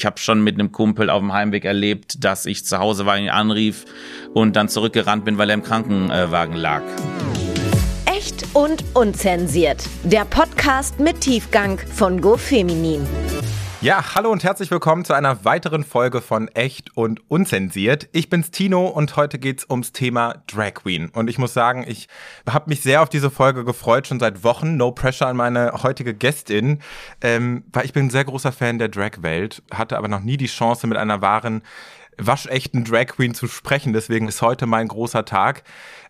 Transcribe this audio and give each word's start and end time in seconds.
Ich 0.00 0.06
habe 0.06 0.18
schon 0.18 0.42
mit 0.42 0.54
einem 0.54 0.72
Kumpel 0.72 1.10
auf 1.10 1.20
dem 1.20 1.34
Heimweg 1.34 1.66
erlebt, 1.66 2.24
dass 2.24 2.46
ich 2.46 2.64
zu 2.64 2.78
Hause 2.78 3.04
war, 3.04 3.18
ihn 3.18 3.28
anrief 3.28 3.84
und 4.32 4.56
dann 4.56 4.70
zurückgerannt 4.70 5.26
bin, 5.26 5.36
weil 5.36 5.50
er 5.50 5.54
im 5.54 5.62
Krankenwagen 5.62 6.56
lag. 6.56 6.80
Echt 8.06 8.46
und 8.54 8.82
unzensiert. 8.94 9.84
Der 10.02 10.24
Podcast 10.24 11.00
mit 11.00 11.20
Tiefgang 11.20 11.78
von 11.92 12.22
GoFeminin. 12.22 13.06
Ja, 13.82 14.14
hallo 14.14 14.30
und 14.30 14.44
herzlich 14.44 14.70
willkommen 14.70 15.06
zu 15.06 15.14
einer 15.14 15.46
weiteren 15.46 15.84
Folge 15.84 16.20
von 16.20 16.48
Echt 16.48 16.94
und 16.98 17.22
Unzensiert. 17.30 18.10
Ich 18.12 18.28
bin's 18.28 18.50
Tino 18.50 18.86
und 18.86 19.16
heute 19.16 19.38
geht's 19.38 19.64
ums 19.70 19.92
Thema 19.92 20.42
Drag 20.46 20.74
Queen. 20.74 21.08
Und 21.08 21.30
ich 21.30 21.38
muss 21.38 21.54
sagen, 21.54 21.86
ich 21.88 22.06
habe 22.46 22.68
mich 22.68 22.82
sehr 22.82 23.00
auf 23.00 23.08
diese 23.08 23.30
Folge 23.30 23.64
gefreut, 23.64 24.06
schon 24.06 24.20
seit 24.20 24.44
Wochen. 24.44 24.76
No 24.76 24.92
pressure 24.92 25.28
an 25.28 25.38
meine 25.38 25.82
heutige 25.82 26.12
Gästin, 26.12 26.80
ähm, 27.22 27.64
weil 27.72 27.86
ich 27.86 27.94
bin 27.94 28.06
ein 28.06 28.10
sehr 28.10 28.24
großer 28.24 28.52
Fan 28.52 28.78
der 28.78 28.90
Drag-Welt, 28.90 29.62
hatte 29.72 29.96
aber 29.96 30.08
noch 30.08 30.20
nie 30.20 30.36
die 30.36 30.46
Chance, 30.46 30.86
mit 30.86 30.98
einer 30.98 31.22
wahren 31.22 31.62
waschechten 32.18 32.84
Drag 32.84 33.06
Queen 33.06 33.34
zu 33.34 33.46
sprechen. 33.46 33.94
Deswegen 33.94 34.28
ist 34.28 34.42
heute 34.42 34.66
mein 34.66 34.88
großer 34.88 35.24
Tag. 35.24 35.62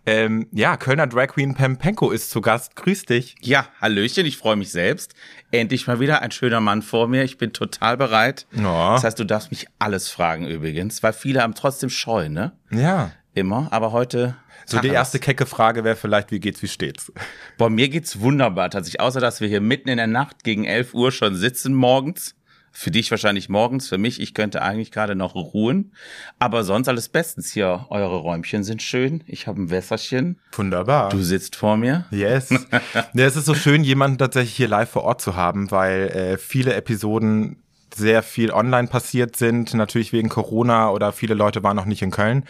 Ähm, 0.06 0.46
ja, 0.52 0.76
Kölner 0.76 1.06
Drag 1.06 1.28
Queen 1.28 1.54
Pam 1.54 1.76
Penko 1.76 2.10
ist 2.10 2.30
zu 2.30 2.40
Gast. 2.40 2.74
Grüß 2.76 3.04
dich. 3.04 3.36
Ja, 3.40 3.68
Hallöchen, 3.80 4.24
ich 4.26 4.38
freue 4.38 4.56
mich 4.56 4.70
selbst. 4.70 5.14
Endlich 5.50 5.86
mal 5.86 6.00
wieder 6.00 6.22
ein 6.22 6.30
schöner 6.30 6.60
Mann 6.60 6.82
vor 6.82 7.06
mir. 7.06 7.22
Ich 7.22 7.38
bin 7.38 7.52
total 7.52 7.96
bereit. 7.96 8.46
Ja. 8.52 8.94
Das 8.94 9.04
heißt, 9.04 9.18
du 9.18 9.24
darfst 9.24 9.50
mich 9.50 9.66
alles 9.78 10.08
fragen 10.08 10.46
übrigens, 10.46 11.02
weil 11.02 11.12
viele 11.12 11.42
haben 11.42 11.54
trotzdem 11.54 11.90
Scheu, 11.90 12.28
ne? 12.28 12.52
Ja. 12.70 13.12
Immer, 13.34 13.68
aber 13.70 13.92
heute. 13.92 14.36
So 14.66 14.78
die 14.78 14.88
erste 14.88 15.18
kecke 15.18 15.46
Frage 15.46 15.84
wäre 15.84 15.96
vielleicht, 15.96 16.30
wie 16.30 16.40
geht's, 16.40 16.62
wie 16.62 16.68
steht's? 16.68 17.12
Bei 17.58 17.68
mir 17.68 17.88
geht's 17.88 18.20
wunderbar 18.20 18.70
tatsächlich, 18.70 19.00
außer 19.00 19.20
dass 19.20 19.40
wir 19.40 19.48
hier 19.48 19.60
mitten 19.60 19.88
in 19.88 19.96
der 19.96 20.06
Nacht 20.06 20.44
gegen 20.44 20.64
11 20.64 20.94
Uhr 20.94 21.12
schon 21.12 21.34
sitzen 21.34 21.74
morgens 21.74 22.34
für 22.72 22.90
dich 22.90 23.10
wahrscheinlich 23.10 23.48
morgens, 23.48 23.88
für 23.88 23.98
mich, 23.98 24.20
ich 24.20 24.34
könnte 24.34 24.62
eigentlich 24.62 24.90
gerade 24.92 25.14
noch 25.14 25.34
ruhen. 25.34 25.92
Aber 26.38 26.64
sonst 26.64 26.88
alles 26.88 27.08
bestens 27.08 27.52
hier. 27.52 27.86
Eure 27.90 28.16
Räumchen 28.16 28.64
sind 28.64 28.82
schön. 28.82 29.22
Ich 29.26 29.46
habe 29.46 29.60
ein 29.60 29.70
Wässerchen. 29.70 30.38
Wunderbar. 30.52 31.10
Du 31.10 31.22
sitzt 31.22 31.56
vor 31.56 31.76
mir. 31.76 32.06
Yes. 32.10 32.50
ja, 33.14 33.26
es 33.26 33.36
ist 33.36 33.46
so 33.46 33.54
schön, 33.54 33.84
jemanden 33.84 34.18
tatsächlich 34.18 34.56
hier 34.56 34.68
live 34.68 34.90
vor 34.90 35.04
Ort 35.04 35.20
zu 35.20 35.36
haben, 35.36 35.70
weil 35.70 36.08
äh, 36.08 36.38
viele 36.38 36.74
Episoden 36.74 37.56
sehr 37.94 38.22
viel 38.22 38.52
online 38.52 38.88
passiert 38.88 39.36
sind, 39.36 39.74
natürlich 39.74 40.12
wegen 40.12 40.28
Corona 40.28 40.90
oder 40.90 41.12
viele 41.12 41.34
Leute 41.34 41.62
waren 41.62 41.76
noch 41.76 41.86
nicht 41.86 42.02
in 42.02 42.10
Köln. 42.10 42.44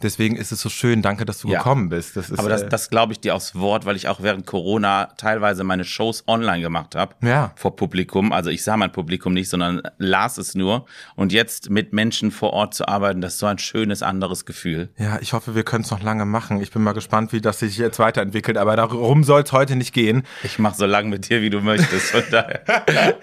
Deswegen 0.00 0.36
ist 0.36 0.52
es 0.52 0.60
so 0.60 0.68
schön. 0.68 1.02
Danke, 1.02 1.24
dass 1.24 1.40
du 1.40 1.48
ja. 1.48 1.58
gekommen 1.58 1.88
bist. 1.88 2.16
Das 2.16 2.30
ist, 2.30 2.38
Aber 2.38 2.48
das, 2.48 2.62
äh, 2.62 2.68
das 2.68 2.88
glaube 2.88 3.12
ich 3.12 3.20
dir 3.20 3.34
aufs 3.34 3.56
Wort, 3.56 3.84
weil 3.84 3.96
ich 3.96 4.06
auch 4.06 4.22
während 4.22 4.46
Corona 4.46 5.06
teilweise 5.16 5.64
meine 5.64 5.84
Shows 5.84 6.22
online 6.28 6.60
gemacht 6.60 6.94
habe. 6.94 7.16
Ja. 7.20 7.52
Vor 7.56 7.74
Publikum. 7.74 8.32
Also 8.32 8.50
ich 8.50 8.62
sah 8.62 8.76
mein 8.76 8.92
Publikum 8.92 9.32
nicht, 9.32 9.50
sondern 9.50 9.82
las 9.98 10.38
es 10.38 10.54
nur. 10.54 10.86
Und 11.16 11.32
jetzt 11.32 11.70
mit 11.70 11.92
Menschen 11.92 12.30
vor 12.30 12.52
Ort 12.52 12.74
zu 12.74 12.86
arbeiten, 12.86 13.20
das 13.20 13.34
ist 13.34 13.38
so 13.40 13.46
ein 13.46 13.58
schönes 13.58 14.04
anderes 14.04 14.46
Gefühl. 14.46 14.90
Ja, 14.98 15.18
ich 15.20 15.32
hoffe, 15.32 15.56
wir 15.56 15.64
können 15.64 15.82
es 15.82 15.90
noch 15.90 16.02
lange 16.02 16.24
machen. 16.24 16.60
Ich 16.62 16.70
bin 16.70 16.82
mal 16.82 16.92
gespannt, 16.92 17.32
wie 17.32 17.40
das 17.40 17.58
sich 17.58 17.76
jetzt 17.76 17.98
weiterentwickelt. 17.98 18.56
Aber 18.56 18.76
darum 18.76 19.24
soll 19.24 19.42
es 19.42 19.50
heute 19.50 19.74
nicht 19.74 19.92
gehen. 19.92 20.22
Ich 20.44 20.60
mache 20.60 20.76
so 20.76 20.86
lange 20.86 21.08
mit 21.08 21.28
dir, 21.28 21.42
wie 21.42 21.50
du 21.50 21.60
möchtest. 21.60 22.12
Von 22.12 22.22
daher. 22.30 22.62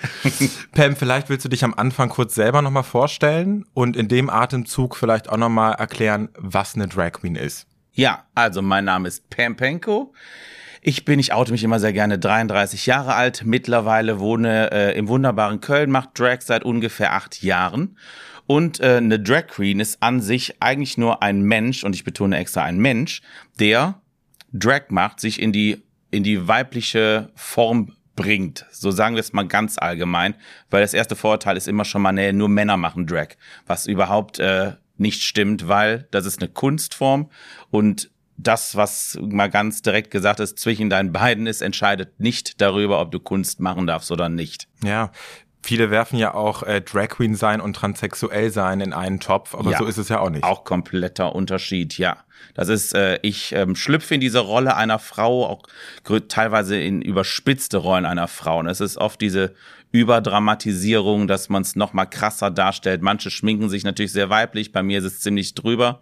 Pam, 0.74 0.98
vielleicht 0.98 1.30
willst 1.30 1.46
du 1.46 1.50
dich 1.50 1.64
am 1.64 1.74
Anfang 1.74 2.10
kurz 2.10 2.36
selber 2.36 2.62
nochmal 2.62 2.84
vorstellen 2.84 3.66
und 3.74 3.96
in 3.96 4.10
dem 4.10 4.30
Atemzug 4.30 4.98
vielleicht 4.98 5.30
auch 5.30 5.38
nochmal 5.38 5.76
erklären, 5.76 6.30
was 6.38 6.65
was 6.66 6.74
eine 6.74 6.88
Drag 6.88 7.12
Queen 7.12 7.36
ist. 7.36 7.68
Ja, 7.94 8.26
also 8.34 8.64
mein 8.64 8.86
Name 8.86 9.08
ist 9.08 9.30
Pam 9.30 9.56
Penko. 9.56 10.14
Ich 10.82 11.06
bin, 11.06 11.20
ich 11.20 11.32
oute 11.32 11.52
mich 11.52 11.64
immer 11.64 11.80
sehr 11.80 11.94
gerne, 11.94 12.18
33 12.18 12.88
Jahre 12.88 13.14
alt, 13.14 13.44
mittlerweile 13.46 14.20
wohne 14.20 14.72
äh, 14.72 14.98
im 14.98 15.08
wunderbaren 15.08 15.62
Köln, 15.62 15.92
mache 15.92 16.10
Drag 16.16 16.42
seit 16.42 16.64
ungefähr 16.64 17.14
acht 17.14 17.44
Jahren. 17.44 17.98
Und 18.48 18.80
äh, 18.80 18.98
eine 18.98 19.20
Drag 19.20 19.46
Queen 19.46 19.80
ist 19.80 20.02
an 20.02 20.22
sich 20.22 20.60
eigentlich 20.60 20.98
nur 20.98 21.22
ein 21.22 21.42
Mensch, 21.42 21.84
und 21.84 21.96
ich 21.96 22.04
betone 22.04 22.38
extra 22.38 22.64
ein 22.64 22.80
Mensch, 22.80 23.22
der 23.60 24.02
Drag 24.52 24.90
macht, 24.90 25.20
sich 25.20 25.40
in 25.40 25.52
die, 25.52 25.84
in 26.10 26.24
die 26.24 26.48
weibliche 26.48 27.30
Form 27.36 27.94
bringt. 28.16 28.66
So 28.72 28.90
sagen 28.90 29.16
wir 29.16 29.20
es 29.20 29.34
mal 29.34 29.48
ganz 29.48 29.78
allgemein, 29.78 30.34
weil 30.72 30.82
das 30.82 30.96
erste 30.96 31.16
Vorurteil 31.16 31.58
ist 31.58 31.68
immer 31.68 31.86
schon 31.86 32.02
mal, 32.02 32.12
nee, 32.12 32.32
nur 32.32 32.50
Männer 32.50 32.78
machen 32.78 33.06
Drag, 33.06 33.30
was 33.68 33.86
überhaupt 33.86 34.40
äh, 34.40 34.74
nicht 34.98 35.24
stimmt, 35.24 35.68
weil 35.68 36.08
das 36.12 36.26
ist 36.26 36.42
eine 36.42 36.50
Kunstform 36.50 37.30
und 37.70 38.12
das, 38.38 38.76
was 38.76 39.18
mal 39.22 39.50
ganz 39.50 39.82
direkt 39.82 40.12
gesagt 40.12 40.42
ist, 40.42 40.60
zwischen 40.60 40.90
deinen 40.90 41.14
beiden 41.14 41.48
ist, 41.48 41.62
entscheidet 41.62 42.20
nicht 42.20 42.60
darüber, 42.60 43.00
ob 43.00 43.12
du 43.12 43.20
Kunst 43.22 43.62
machen 43.62 43.88
darfst 43.88 44.12
oder 44.12 44.28
nicht. 44.28 44.68
Ja, 44.84 45.12
Viele 45.66 45.90
werfen 45.90 46.20
ja 46.20 46.36
auch 46.36 46.62
äh, 46.62 46.80
Drag 46.80 47.08
Queen 47.08 47.34
sein 47.34 47.60
und 47.60 47.76
transsexuell 47.76 48.52
sein 48.52 48.82
in 48.82 48.94
einen 48.94 49.20
Topf, 49.20 49.56
aber 49.56 49.72
ja, 49.72 49.80
so 49.80 49.86
ist 49.86 49.98
es 49.98 50.10
ja 50.10 50.20
auch 50.20 50.30
nicht. 50.30 50.44
Auch 50.44 50.64
kompletter 50.64 51.34
Unterschied, 51.34 51.98
ja. 51.98 52.18
Das 52.54 52.70
ist, 52.70 52.94
äh, 52.94 53.18
ich 53.24 53.52
ähm, 53.52 53.76
schlüpfe 53.76 54.14
in 54.14 54.22
diese 54.22 54.38
Rolle 54.38 54.76
einer 54.76 55.00
Frau, 55.00 55.44
auch 55.48 55.64
teilweise 56.28 56.80
in 56.80 57.02
überspitzte 57.02 57.78
Rollen 57.78 58.06
einer 58.06 58.28
Frau. 58.28 58.60
Und 58.60 58.68
es 58.68 58.80
ist 58.80 58.98
oft 58.98 59.20
diese 59.20 59.56
Überdramatisierung, 59.96 61.26
dass 61.26 61.48
man 61.48 61.62
es 61.62 61.78
noch 61.78 61.94
mal 61.94 62.06
krasser 62.06 62.52
darstellt. 62.52 63.02
Manche 63.02 63.32
schminken 63.32 63.70
sich 63.70 63.86
natürlich 63.86 64.12
sehr 64.12 64.30
weiblich, 64.30 64.74
bei 64.74 64.84
mir 64.84 65.00
ist 65.00 65.06
es 65.06 65.22
ziemlich 65.22 65.56
drüber. 65.56 66.02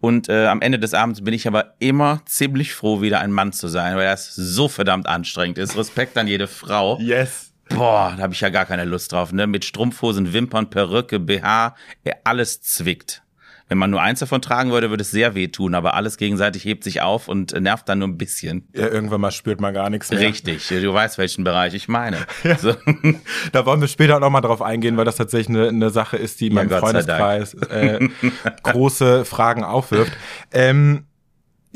Und 0.00 0.30
äh, 0.30 0.46
am 0.46 0.62
Ende 0.62 0.78
des 0.78 0.94
Abends 0.94 1.22
bin 1.22 1.34
ich 1.34 1.46
aber 1.46 1.74
immer 1.78 2.22
ziemlich 2.24 2.72
froh, 2.72 3.02
wieder 3.02 3.20
ein 3.20 3.32
Mann 3.32 3.52
zu 3.52 3.68
sein, 3.68 3.94
weil 3.96 4.06
das 4.06 4.34
so 4.34 4.68
verdammt 4.68 5.06
anstrengend 5.06 5.58
ist. 5.58 5.76
Respekt 5.76 6.16
an 6.16 6.28
jede 6.28 6.48
Frau. 6.48 6.98
Yes. 6.98 7.52
Boah, 7.68 8.14
da 8.16 8.22
habe 8.22 8.32
ich 8.32 8.40
ja 8.40 8.48
gar 8.48 8.64
keine 8.64 8.84
Lust 8.84 9.12
drauf, 9.12 9.32
ne? 9.32 9.46
Mit 9.46 9.64
Strumpfhosen, 9.64 10.32
Wimpern, 10.32 10.70
Perücke, 10.70 11.18
BH, 11.18 11.74
alles 12.24 12.62
zwickt. 12.62 13.22
Wenn 13.68 13.78
man 13.78 13.90
nur 13.90 14.00
eins 14.00 14.20
davon 14.20 14.40
tragen 14.40 14.70
würde, 14.70 14.90
würde 14.90 15.02
es 15.02 15.10
sehr 15.10 15.34
wehtun, 15.34 15.74
aber 15.74 15.94
alles 15.94 16.18
gegenseitig 16.18 16.64
hebt 16.64 16.84
sich 16.84 17.02
auf 17.02 17.26
und 17.26 17.52
nervt 17.60 17.88
dann 17.88 17.98
nur 17.98 18.08
ein 18.08 18.16
bisschen. 18.16 18.68
Ja, 18.72 18.86
irgendwann 18.86 19.20
mal 19.20 19.32
spürt 19.32 19.60
man 19.60 19.74
gar 19.74 19.90
nichts 19.90 20.10
mehr. 20.10 20.20
Richtig, 20.20 20.68
du 20.68 20.94
weißt, 20.94 21.18
welchen 21.18 21.42
Bereich 21.42 21.74
ich 21.74 21.88
meine. 21.88 22.18
Ja. 22.44 22.56
So. 22.58 22.76
Da 23.52 23.66
wollen 23.66 23.80
wir 23.80 23.88
später 23.88 24.16
auch 24.16 24.20
nochmal 24.20 24.42
drauf 24.42 24.62
eingehen, 24.62 24.96
weil 24.96 25.04
das 25.04 25.16
tatsächlich 25.16 25.48
eine, 25.48 25.68
eine 25.68 25.90
Sache 25.90 26.16
ist, 26.16 26.40
die 26.40 26.48
in 26.48 26.54
meinem 26.54 26.70
ja, 26.70 26.78
Freundeskreis 26.78 27.54
äh, 27.54 28.08
große 28.62 29.24
Fragen 29.24 29.64
aufwirft. 29.64 30.12
Ähm, 30.52 31.05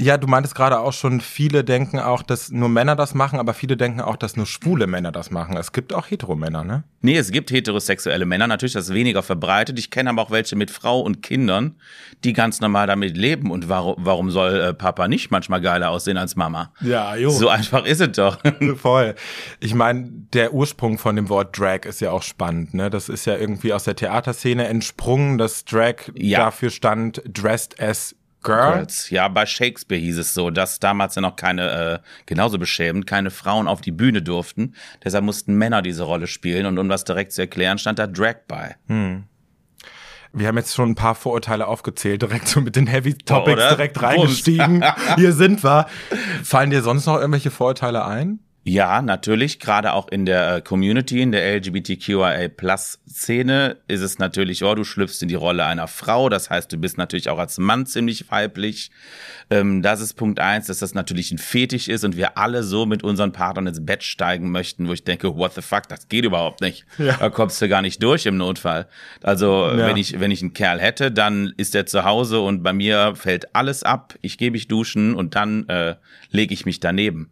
ja, 0.01 0.17
du 0.17 0.27
meintest 0.27 0.55
gerade 0.55 0.81
auch 0.81 0.95
schon, 0.95 1.21
viele 1.21 1.63
denken 1.63 1.99
auch, 1.99 2.23
dass 2.23 2.51
nur 2.51 2.71
Männer 2.71 2.97
das 2.97 3.15
machen, 3.15 3.39
aber 3.39 3.53
viele 3.53 3.77
denken 3.77 4.01
auch, 4.01 4.17
dass 4.17 4.35
nur 4.35 4.47
schwule 4.47 4.87
Männer 4.87 5.13
das 5.13 5.31
machen. 5.31 5.57
Es 5.59 5.73
gibt 5.73 5.93
auch 5.93 6.11
Heteromänner, 6.11 6.65
ne? 6.65 6.85
Nee, 7.03 7.17
es 7.17 7.31
gibt 7.31 7.51
heterosexuelle 7.51 8.25
Männer, 8.25 8.47
natürlich 8.47 8.73
das 8.73 8.89
ist 8.89 8.95
weniger 8.95 9.23
verbreitet. 9.23 9.79
Ich 9.79 9.91
kenne 9.91 10.11
aber 10.11 10.23
auch 10.23 10.31
welche 10.31 10.57
mit 10.57 10.71
Frau 10.71 11.01
und 11.01 11.23
Kindern, 11.23 11.77
die 12.25 12.33
ganz 12.33 12.61
normal 12.61 12.87
damit 12.87 13.17
leben. 13.17 13.51
Und 13.51 13.69
warum, 13.69 13.97
warum 13.99 14.31
soll 14.31 14.61
äh, 14.61 14.75
Papa 14.75 15.07
nicht 15.07 15.31
manchmal 15.31 15.61
geiler 15.61 15.91
aussehen 15.91 16.17
als 16.17 16.35
Mama? 16.35 16.73
Ja, 16.81 17.15
jo. 17.17 17.31
So 17.31 17.49
einfach 17.49 17.85
ist 17.85 18.01
es 18.01 18.13
doch. 18.13 18.39
Voll. 18.77 19.15
Ich 19.61 19.75
meine, 19.75 20.09
der 20.33 20.55
Ursprung 20.55 20.97
von 20.97 21.17
dem 21.17 21.29
Wort 21.29 21.59
Drag 21.59 21.85
ist 21.85 22.01
ja 22.01 22.11
auch 22.11 22.23
spannend, 22.23 22.73
ne? 22.73 22.89
Das 22.89 23.11
ist 23.11 23.27
ja 23.27 23.37
irgendwie 23.37 23.75
aus 23.75 23.85
der 23.85 23.97
Theaterszene 23.97 24.67
entsprungen, 24.67 25.37
dass 25.37 25.67
Drag 25.67 25.97
ja. 26.15 26.39
dafür 26.39 26.71
stand, 26.71 27.23
dressed 27.27 27.81
as 27.81 28.15
Girls. 28.43 29.11
Ja, 29.11 29.29
bei 29.29 29.47
Shakespeare 29.47 30.01
hieß 30.01 30.19
es 30.19 30.35
so, 30.35 30.51
dass 30.51 30.79
damals 30.79 31.15
ja 31.15 31.23
noch 31.23 31.37
keine, 31.37 31.71
äh, 31.71 31.99
genauso 32.27 32.59
beschämend, 32.59 33.07
keine 33.07 33.31
Frauen 33.31 33.69
auf 33.69 33.81
die 33.81 33.93
Bühne 33.93 34.23
durften. 34.23 34.75
Deshalb 35.05 35.25
mussten 35.25 35.55
Männer 35.55 35.83
diese 35.83 36.05
Rolle 36.05 36.27
spielen 36.27 36.67
und 36.67 36.79
um 36.79 36.89
das 36.89 37.05
direkt 37.05 37.33
zu 37.33 37.43
erklären, 37.43 37.79
stand 37.79 37.99
da 37.99 38.07
Drag 38.07 38.37
bei. 38.49 38.77
Hm. 38.87 39.25
Wir 40.33 40.47
haben 40.47 40.57
jetzt 40.57 40.75
schon 40.75 40.91
ein 40.91 40.95
paar 40.95 41.17
Vorurteile 41.17 41.67
aufgezählt, 41.67 42.23
direkt 42.23 42.47
so 42.47 42.61
mit 42.61 42.77
den 42.77 42.87
Heavy 42.87 43.15
Topics 43.15 43.63
oh, 43.65 43.69
direkt 43.71 44.01
reingestiegen. 44.01 44.85
Hier 45.17 45.33
sind 45.33 45.65
wir. 45.65 45.87
Fallen 46.45 46.71
dir 46.71 46.83
sonst 46.83 47.07
noch 47.07 47.17
irgendwelche 47.17 47.51
Vorurteile 47.51 48.05
ein? 48.05 48.39
Ja, 48.63 49.01
natürlich. 49.01 49.59
Gerade 49.59 49.95
auch 49.95 50.09
in 50.09 50.27
der 50.27 50.57
äh, 50.57 50.61
Community, 50.61 51.23
in 51.23 51.33
der 51.33 51.57
LGBTQIA-Plus-Szene 51.57 53.79
ist 53.89 54.03
es 54.03 54.19
natürlich, 54.19 54.63
oh, 54.63 54.75
du 54.75 54.85
schlüpfst 54.85 55.23
in 55.23 55.29
die 55.29 55.35
Rolle 55.35 55.65
einer 55.65 55.89
Frau. 55.89 56.29
Das 56.29 56.51
heißt, 56.51 56.71
du 56.71 56.77
bist 56.77 56.99
natürlich 56.99 57.31
auch 57.31 57.39
als 57.39 57.57
Mann 57.57 57.87
ziemlich 57.87 58.31
weiblich. 58.31 58.91
Ähm, 59.49 59.81
das 59.81 60.03
ist 60.03 60.13
Punkt 60.13 60.41
eins, 60.41 60.67
dass 60.67 60.81
das 60.81 60.93
natürlich 60.93 61.33
ein 61.33 61.39
Fetisch 61.39 61.89
ist 61.89 62.05
und 62.05 62.19
wir 62.19 62.37
alle 62.37 62.63
so 62.63 62.85
mit 62.85 63.03
unseren 63.03 63.33
Partnern 63.33 63.67
ins 63.67 63.83
Bett 63.85 64.03
steigen 64.03 64.51
möchten, 64.51 64.89
wo 64.89 64.93
ich 64.93 65.05
denke, 65.05 65.37
what 65.37 65.55
the 65.55 65.63
fuck, 65.63 65.89
das 65.89 66.09
geht 66.09 66.27
überhaupt 66.27 66.61
nicht. 66.61 66.85
Ja. 66.99 67.17
Da 67.17 67.31
kommst 67.31 67.63
du 67.63 67.69
gar 67.69 67.81
nicht 67.81 68.03
durch 68.03 68.27
im 68.27 68.37
Notfall. 68.37 68.89
Also, 69.23 69.69
ja. 69.69 69.87
wenn 69.87 69.97
ich, 69.97 70.21
wenn 70.21 70.31
ich 70.31 70.43
einen 70.43 70.53
Kerl 70.53 70.81
hätte, 70.81 71.11
dann 71.11 71.55
ist 71.57 71.75
er 71.75 71.87
zu 71.87 72.05
Hause 72.05 72.41
und 72.41 72.63
bei 72.63 72.75
mir 72.75 73.15
fällt 73.17 73.57
alles 73.57 73.85
ab. 73.85 74.17
Ich 74.21 74.37
gehe 74.37 74.51
mich 74.51 74.69
duschen 74.69 75.15
und 75.15 75.35
dann 75.35 75.67
äh, 75.71 75.95
lege 76.31 76.53
ich 76.53 76.67
mich 76.67 76.79
daneben. 76.79 77.31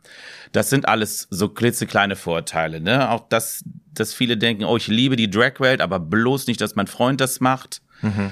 Das 0.52 0.70
sind 0.70 0.88
alles 0.88 1.17
so 1.30 1.48
klitzekleine 1.48 2.14
Vorteile, 2.16 2.80
ne? 2.80 3.10
Auch 3.10 3.28
dass, 3.28 3.64
dass 3.92 4.14
viele 4.14 4.36
denken, 4.36 4.64
oh, 4.64 4.76
ich 4.76 4.86
liebe 4.86 5.16
die 5.16 5.30
Drag-Welt, 5.30 5.80
aber 5.80 5.98
bloß 5.98 6.46
nicht, 6.46 6.60
dass 6.60 6.76
mein 6.76 6.86
Freund 6.86 7.20
das 7.20 7.40
macht. 7.40 7.82
Mhm. 8.02 8.30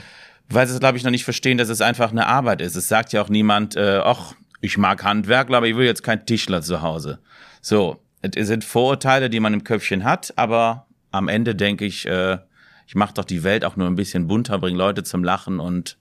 Weil 0.49 0.67
sie, 0.69 0.79
glaube 0.79 0.97
ich, 0.97 1.03
noch 1.03 1.11
nicht 1.11 1.25
verstehen, 1.25 1.59
dass 1.59 1.69
es 1.69 1.81
einfach 1.81 2.13
eine 2.13 2.27
Arbeit 2.27 2.61
ist. 2.61 2.77
Es 2.77 2.87
sagt 2.87 3.13
ja 3.13 3.21
auch 3.23 3.29
niemand, 3.29 3.75
äh, 3.75 4.01
ach, 4.05 4.35
ich 4.61 4.79
mag 4.79 5.03
Handwerkler, 5.03 5.57
aber 5.57 5.67
ich 5.67 5.77
will 5.77 5.87
jetzt 5.87 6.03
kein 6.05 6.25
Tischler 6.25 6.63
zu 6.63 6.83
Hause. 6.83 7.19
So, 7.61 8.01
es 8.23 8.47
sind 8.47 8.65
Vorurteile, 8.65 9.29
die 9.29 9.41
man 9.41 9.55
im 9.55 9.65
Köpfchen 9.65 10.05
hat, 10.05 10.33
aber 10.37 10.87
am 11.11 11.29
Ende 11.29 11.55
denke 11.55 11.85
ich, 11.85 12.07
äh, 12.07 12.39
Ich 12.87 12.95
mache 12.95 13.15
doch 13.15 13.25
die 13.25 13.43
Welt 13.43 13.65
auch 13.65 13.77
nur 13.77 13.89
ein 13.89 13.97
bisschen 13.97 14.29
bunter, 14.29 14.59
bringe 14.59 14.79
Leute 14.79 15.03
zum 15.03 15.25
Lachen 15.25 15.59
und 15.59 15.99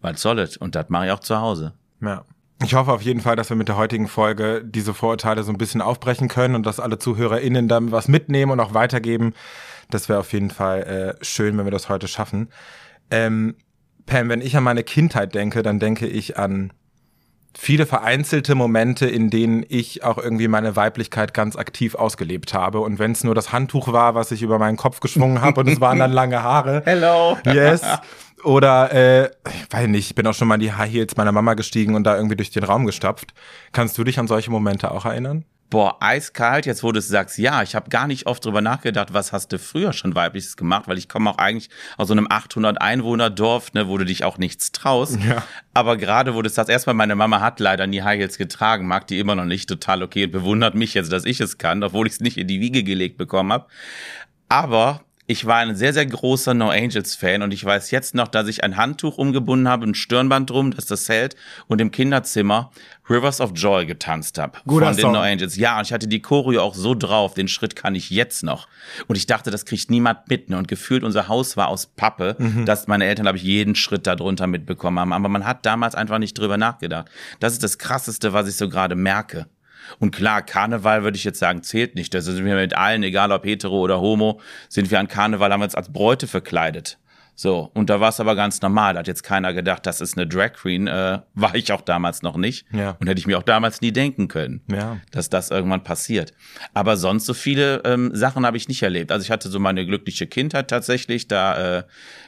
was 0.00 0.20
soll 0.20 0.38
es? 0.38 0.56
Und 0.56 0.74
das 0.74 0.88
mache 0.88 1.06
ich 1.06 1.12
auch 1.12 1.20
zu 1.20 1.38
Hause. 1.38 1.74
Ja. 2.00 2.24
Ich 2.64 2.72
hoffe 2.72 2.92
auf 2.92 3.02
jeden 3.02 3.20
Fall, 3.20 3.36
dass 3.36 3.50
wir 3.50 3.56
mit 3.56 3.68
der 3.68 3.76
heutigen 3.76 4.08
Folge 4.08 4.62
diese 4.64 4.94
Vorurteile 4.94 5.42
so 5.42 5.52
ein 5.52 5.58
bisschen 5.58 5.82
aufbrechen 5.82 6.28
können 6.28 6.54
und 6.54 6.64
dass 6.64 6.80
alle 6.80 6.98
ZuhörerInnen 6.98 7.68
dann 7.68 7.92
was 7.92 8.08
mitnehmen 8.08 8.52
und 8.52 8.60
auch 8.60 8.72
weitergeben. 8.72 9.34
Das 9.90 10.08
wäre 10.08 10.18
auf 10.18 10.32
jeden 10.32 10.50
Fall 10.50 11.16
äh, 11.20 11.24
schön, 11.24 11.58
wenn 11.58 11.66
wir 11.66 11.70
das 11.70 11.90
heute 11.90 12.08
schaffen. 12.08 12.48
Ähm, 13.10 13.54
Pam, 14.06 14.30
wenn 14.30 14.40
ich 14.40 14.56
an 14.56 14.64
meine 14.64 14.82
Kindheit 14.82 15.34
denke, 15.34 15.62
dann 15.62 15.78
denke 15.78 16.06
ich 16.06 16.38
an 16.38 16.72
viele 17.56 17.84
vereinzelte 17.84 18.54
Momente, 18.54 19.06
in 19.06 19.28
denen 19.28 19.64
ich 19.68 20.02
auch 20.02 20.16
irgendwie 20.16 20.48
meine 20.48 20.74
Weiblichkeit 20.74 21.34
ganz 21.34 21.56
aktiv 21.56 21.94
ausgelebt 21.94 22.54
habe. 22.54 22.80
Und 22.80 22.98
wenn 22.98 23.12
es 23.12 23.24
nur 23.24 23.34
das 23.34 23.52
Handtuch 23.52 23.92
war, 23.92 24.14
was 24.14 24.30
ich 24.32 24.42
über 24.42 24.58
meinen 24.58 24.78
Kopf 24.78 25.00
geschwungen 25.00 25.42
habe 25.42 25.60
und 25.60 25.68
es 25.68 25.80
waren 25.80 25.98
dann 25.98 26.12
lange 26.14 26.42
Haare. 26.42 26.82
Hello. 26.84 27.36
Yes. 27.46 27.82
Oder, 28.44 28.92
äh, 28.92 29.30
ich 29.46 29.72
weiß 29.72 29.88
nicht, 29.88 30.10
ich 30.10 30.14
bin 30.14 30.26
auch 30.26 30.34
schon 30.34 30.48
mal 30.48 30.56
in 30.56 30.60
die 30.60 30.72
High 30.72 30.92
Heels 30.92 31.16
meiner 31.16 31.32
Mama 31.32 31.54
gestiegen 31.54 31.94
und 31.94 32.04
da 32.04 32.16
irgendwie 32.16 32.36
durch 32.36 32.50
den 32.50 32.64
Raum 32.64 32.84
gestapft. 32.84 33.32
Kannst 33.72 33.96
du 33.96 34.04
dich 34.04 34.18
an 34.18 34.28
solche 34.28 34.50
Momente 34.50 34.90
auch 34.90 35.06
erinnern? 35.06 35.44
Boah, 35.70 35.96
eiskalt, 36.00 36.66
jetzt 36.66 36.82
wo 36.82 36.92
du 36.92 36.98
es 36.98 37.08
sagst, 37.08 37.38
ja, 37.38 37.62
ich 37.62 37.74
habe 37.74 37.88
gar 37.88 38.06
nicht 38.06 38.26
oft 38.26 38.44
drüber 38.44 38.60
nachgedacht, 38.60 39.14
was 39.14 39.32
hast 39.32 39.50
du 39.50 39.58
früher 39.58 39.92
schon 39.94 40.14
weibliches 40.14 40.56
gemacht, 40.56 40.86
weil 40.86 40.98
ich 40.98 41.08
komme 41.08 41.30
auch 41.30 41.38
eigentlich 41.38 41.70
aus 41.96 42.08
so 42.08 42.12
einem 42.12 42.26
800 42.30 42.80
Einwohner 42.80 43.30
Dorf, 43.30 43.72
ne, 43.72 43.88
wo 43.88 43.96
du 43.96 44.04
dich 44.04 44.24
auch 44.24 44.36
nichts 44.36 44.72
traust. 44.72 45.18
Ja. 45.26 45.42
Aber 45.72 45.96
gerade 45.96 46.34
wo 46.34 46.42
du 46.42 46.48
es 46.48 46.54
sagst, 46.54 46.70
erstmal 46.70 46.94
meine 46.94 47.16
Mama 47.16 47.40
hat 47.40 47.60
leider 47.60 47.86
nie 47.86 48.02
High 48.02 48.20
Heels 48.20 48.36
getragen, 48.36 48.86
mag 48.86 49.06
die 49.06 49.18
immer 49.18 49.34
noch 49.34 49.46
nicht, 49.46 49.68
total 49.68 50.02
okay, 50.02 50.26
bewundert 50.26 50.74
mich 50.74 50.94
jetzt, 50.94 51.10
dass 51.10 51.24
ich 51.24 51.40
es 51.40 51.56
kann, 51.56 51.82
obwohl 51.82 52.06
ich 52.06 52.12
es 52.12 52.20
nicht 52.20 52.36
in 52.36 52.46
die 52.46 52.60
Wiege 52.60 52.84
gelegt 52.84 53.16
bekommen 53.16 53.52
habe. 53.52 53.66
Aber 54.48 55.00
ich 55.26 55.46
war 55.46 55.56
ein 55.56 55.74
sehr, 55.74 55.94
sehr 55.94 56.04
großer 56.04 56.52
No 56.52 56.68
Angels 56.68 57.14
Fan 57.14 57.42
und 57.42 57.52
ich 57.52 57.64
weiß 57.64 57.90
jetzt 57.90 58.14
noch, 58.14 58.28
dass 58.28 58.46
ich 58.46 58.62
ein 58.62 58.76
Handtuch 58.76 59.16
umgebunden 59.16 59.68
habe, 59.68 59.86
ein 59.86 59.94
Stirnband 59.94 60.50
drum, 60.50 60.72
dass 60.72 60.84
das 60.84 61.08
hält 61.08 61.34
und 61.66 61.80
im 61.80 61.90
Kinderzimmer 61.90 62.70
Rivers 63.08 63.40
of 63.40 63.52
Joy 63.54 63.86
getanzt 63.86 64.38
habe. 64.38 64.58
Guter 64.66 64.86
von 64.86 64.96
den 64.96 65.02
Song. 65.02 65.12
No 65.12 65.20
Angels. 65.20 65.56
Ja, 65.56 65.78
und 65.78 65.86
ich 65.86 65.92
hatte 65.92 66.08
die 66.08 66.20
Choreo 66.20 66.62
auch 66.62 66.74
so 66.74 66.94
drauf, 66.94 67.34
den 67.34 67.48
Schritt 67.48 67.74
kann 67.76 67.94
ich 67.94 68.10
jetzt 68.10 68.42
noch. 68.42 68.68
Und 69.06 69.16
ich 69.16 69.26
dachte, 69.26 69.50
das 69.50 69.64
kriegt 69.64 69.90
niemand 69.90 70.28
mit. 70.28 70.50
Ne? 70.50 70.58
Und 70.58 70.68
gefühlt, 70.68 71.02
unser 71.04 71.28
Haus 71.28 71.56
war 71.56 71.68
aus 71.68 71.86
Pappe, 71.86 72.36
dass 72.64 72.86
meine 72.86 73.04
Eltern, 73.06 73.24
glaube 73.24 73.38
ich, 73.38 73.44
jeden 73.44 73.74
Schritt 73.74 74.06
darunter 74.06 74.46
mitbekommen 74.46 74.98
haben. 74.98 75.12
Aber 75.12 75.28
man 75.28 75.46
hat 75.46 75.64
damals 75.66 75.94
einfach 75.94 76.18
nicht 76.18 76.38
drüber 76.38 76.56
nachgedacht. 76.56 77.10
Das 77.40 77.52
ist 77.52 77.62
das 77.62 77.78
Krasseste, 77.78 78.32
was 78.32 78.48
ich 78.48 78.56
so 78.56 78.68
gerade 78.68 78.94
merke. 78.94 79.46
Und 79.98 80.14
klar, 80.14 80.42
Karneval 80.42 81.02
würde 81.02 81.16
ich 81.16 81.24
jetzt 81.24 81.38
sagen, 81.38 81.62
zählt 81.62 81.94
nicht. 81.94 82.14
Da 82.14 82.20
sind 82.20 82.44
wir 82.44 82.54
mit 82.54 82.76
allen, 82.76 83.02
egal 83.02 83.32
ob 83.32 83.44
hetero 83.44 83.80
oder 83.80 84.00
homo, 84.00 84.40
sind 84.68 84.90
wir 84.90 85.00
an 85.00 85.08
Karneval, 85.08 85.52
haben 85.52 85.60
wir 85.60 85.64
uns 85.64 85.74
als 85.74 85.92
Bräute 85.92 86.26
verkleidet. 86.26 86.98
So, 87.36 87.70
und 87.74 87.90
da 87.90 88.00
war 88.00 88.10
es 88.10 88.20
aber 88.20 88.36
ganz 88.36 88.62
normal. 88.62 88.94
Da 88.94 89.00
hat 89.00 89.08
jetzt 89.08 89.24
keiner 89.24 89.52
gedacht, 89.52 89.86
das 89.86 90.00
ist 90.00 90.16
eine 90.16 90.26
Drag 90.26 90.52
Queen. 90.52 90.86
Äh, 90.86 91.18
war 91.34 91.54
ich 91.56 91.72
auch 91.72 91.80
damals 91.80 92.22
noch 92.22 92.36
nicht. 92.36 92.64
Ja. 92.72 92.96
Und 93.00 93.08
hätte 93.08 93.18
ich 93.18 93.26
mir 93.26 93.38
auch 93.38 93.42
damals 93.42 93.80
nie 93.80 93.90
denken 93.92 94.28
können, 94.28 94.60
Ja. 94.70 94.98
dass 95.10 95.30
das 95.30 95.50
irgendwann 95.50 95.82
passiert. 95.82 96.32
Aber 96.74 96.96
sonst 96.96 97.26
so 97.26 97.34
viele 97.34 97.82
ähm, 97.84 98.10
Sachen 98.14 98.46
habe 98.46 98.56
ich 98.56 98.68
nicht 98.68 98.82
erlebt. 98.82 99.10
Also 99.10 99.24
ich 99.24 99.30
hatte 99.32 99.48
so 99.48 99.58
meine 99.58 99.84
glückliche 99.84 100.26
Kindheit 100.28 100.68
tatsächlich. 100.68 101.26
Da 101.26 101.78
äh, 101.78 101.82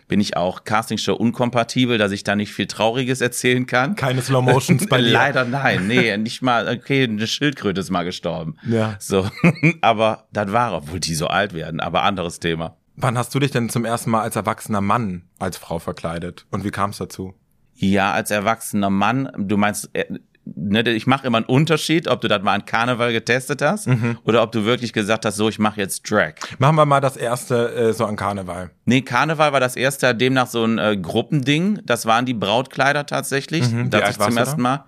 bin 0.08 0.20
ich 0.20 0.36
auch 0.36 0.64
Castingshow 0.64 1.14
unkompatibel, 1.14 1.98
dass 1.98 2.10
ich 2.10 2.24
da 2.24 2.34
nicht 2.34 2.52
viel 2.52 2.66
Trauriges 2.66 3.20
erzählen 3.20 3.66
kann. 3.66 3.94
Keine 3.94 4.22
Slow 4.22 4.42
Motions 4.42 4.86
bei 4.88 4.98
dir. 5.02 5.10
Leider 5.12 5.44
nein, 5.44 5.86
nee, 5.86 6.16
nicht 6.16 6.42
mal, 6.42 6.68
okay, 6.68 7.04
eine 7.04 7.26
Schildkröte 7.26 7.80
ist 7.80 7.90
mal 7.90 8.04
gestorben. 8.04 8.56
Ja. 8.68 8.96
So, 8.98 9.28
aber 9.82 10.26
das 10.32 10.50
war, 10.52 10.72
obwohl 10.74 10.98
die 11.00 11.14
so 11.14 11.28
alt 11.28 11.54
werden, 11.54 11.78
aber 11.80 12.02
anderes 12.02 12.40
Thema. 12.40 12.76
Wann 12.96 13.18
hast 13.18 13.34
du 13.34 13.38
dich 13.38 13.50
denn 13.50 13.68
zum 13.68 13.84
ersten 13.84 14.10
Mal 14.10 14.22
als 14.22 14.36
erwachsener 14.36 14.80
Mann 14.80 15.22
als 15.38 15.58
Frau 15.58 15.78
verkleidet? 15.78 16.46
Und 16.50 16.64
wie 16.64 16.70
kam 16.70 16.90
es 16.90 16.98
dazu? 16.98 17.34
Ja, 17.74 18.12
als 18.12 18.30
erwachsener 18.30 18.88
Mann, 18.88 19.30
du 19.36 19.58
meinst, 19.58 19.90
äh, 19.92 20.06
ne, 20.46 20.80
ich 20.90 21.06
mache 21.06 21.26
immer 21.26 21.38
einen 21.38 21.46
Unterschied, 21.46 22.08
ob 22.08 22.22
du 22.22 22.28
das 22.28 22.42
mal 22.42 22.54
an 22.54 22.64
Karneval 22.64 23.12
getestet 23.12 23.60
hast 23.60 23.88
oder 24.24 24.42
ob 24.42 24.52
du 24.52 24.64
wirklich 24.64 24.94
gesagt 24.94 25.26
hast, 25.26 25.36
so, 25.36 25.48
ich 25.50 25.58
mache 25.58 25.80
jetzt 25.80 26.10
Drag. 26.10 26.34
Machen 26.58 26.76
wir 26.76 26.86
mal 26.86 27.00
das 27.00 27.16
erste 27.18 27.74
äh, 27.74 27.92
so 27.92 28.06
an 28.06 28.16
Karneval. 28.16 28.70
Nee, 28.86 29.02
Karneval 29.02 29.52
war 29.52 29.60
das 29.60 29.76
erste, 29.76 30.14
demnach 30.14 30.46
so 30.46 30.64
ein 30.64 30.78
äh, 30.78 30.96
Gruppending. 30.96 31.80
Das 31.84 32.06
waren 32.06 32.24
die 32.24 32.34
Brautkleider 32.34 33.04
tatsächlich. 33.04 33.70
Mhm. 33.70 33.92
Warst 33.92 34.22
zum 34.22 34.36
ersten 34.36 34.62
Mal. 34.62 34.84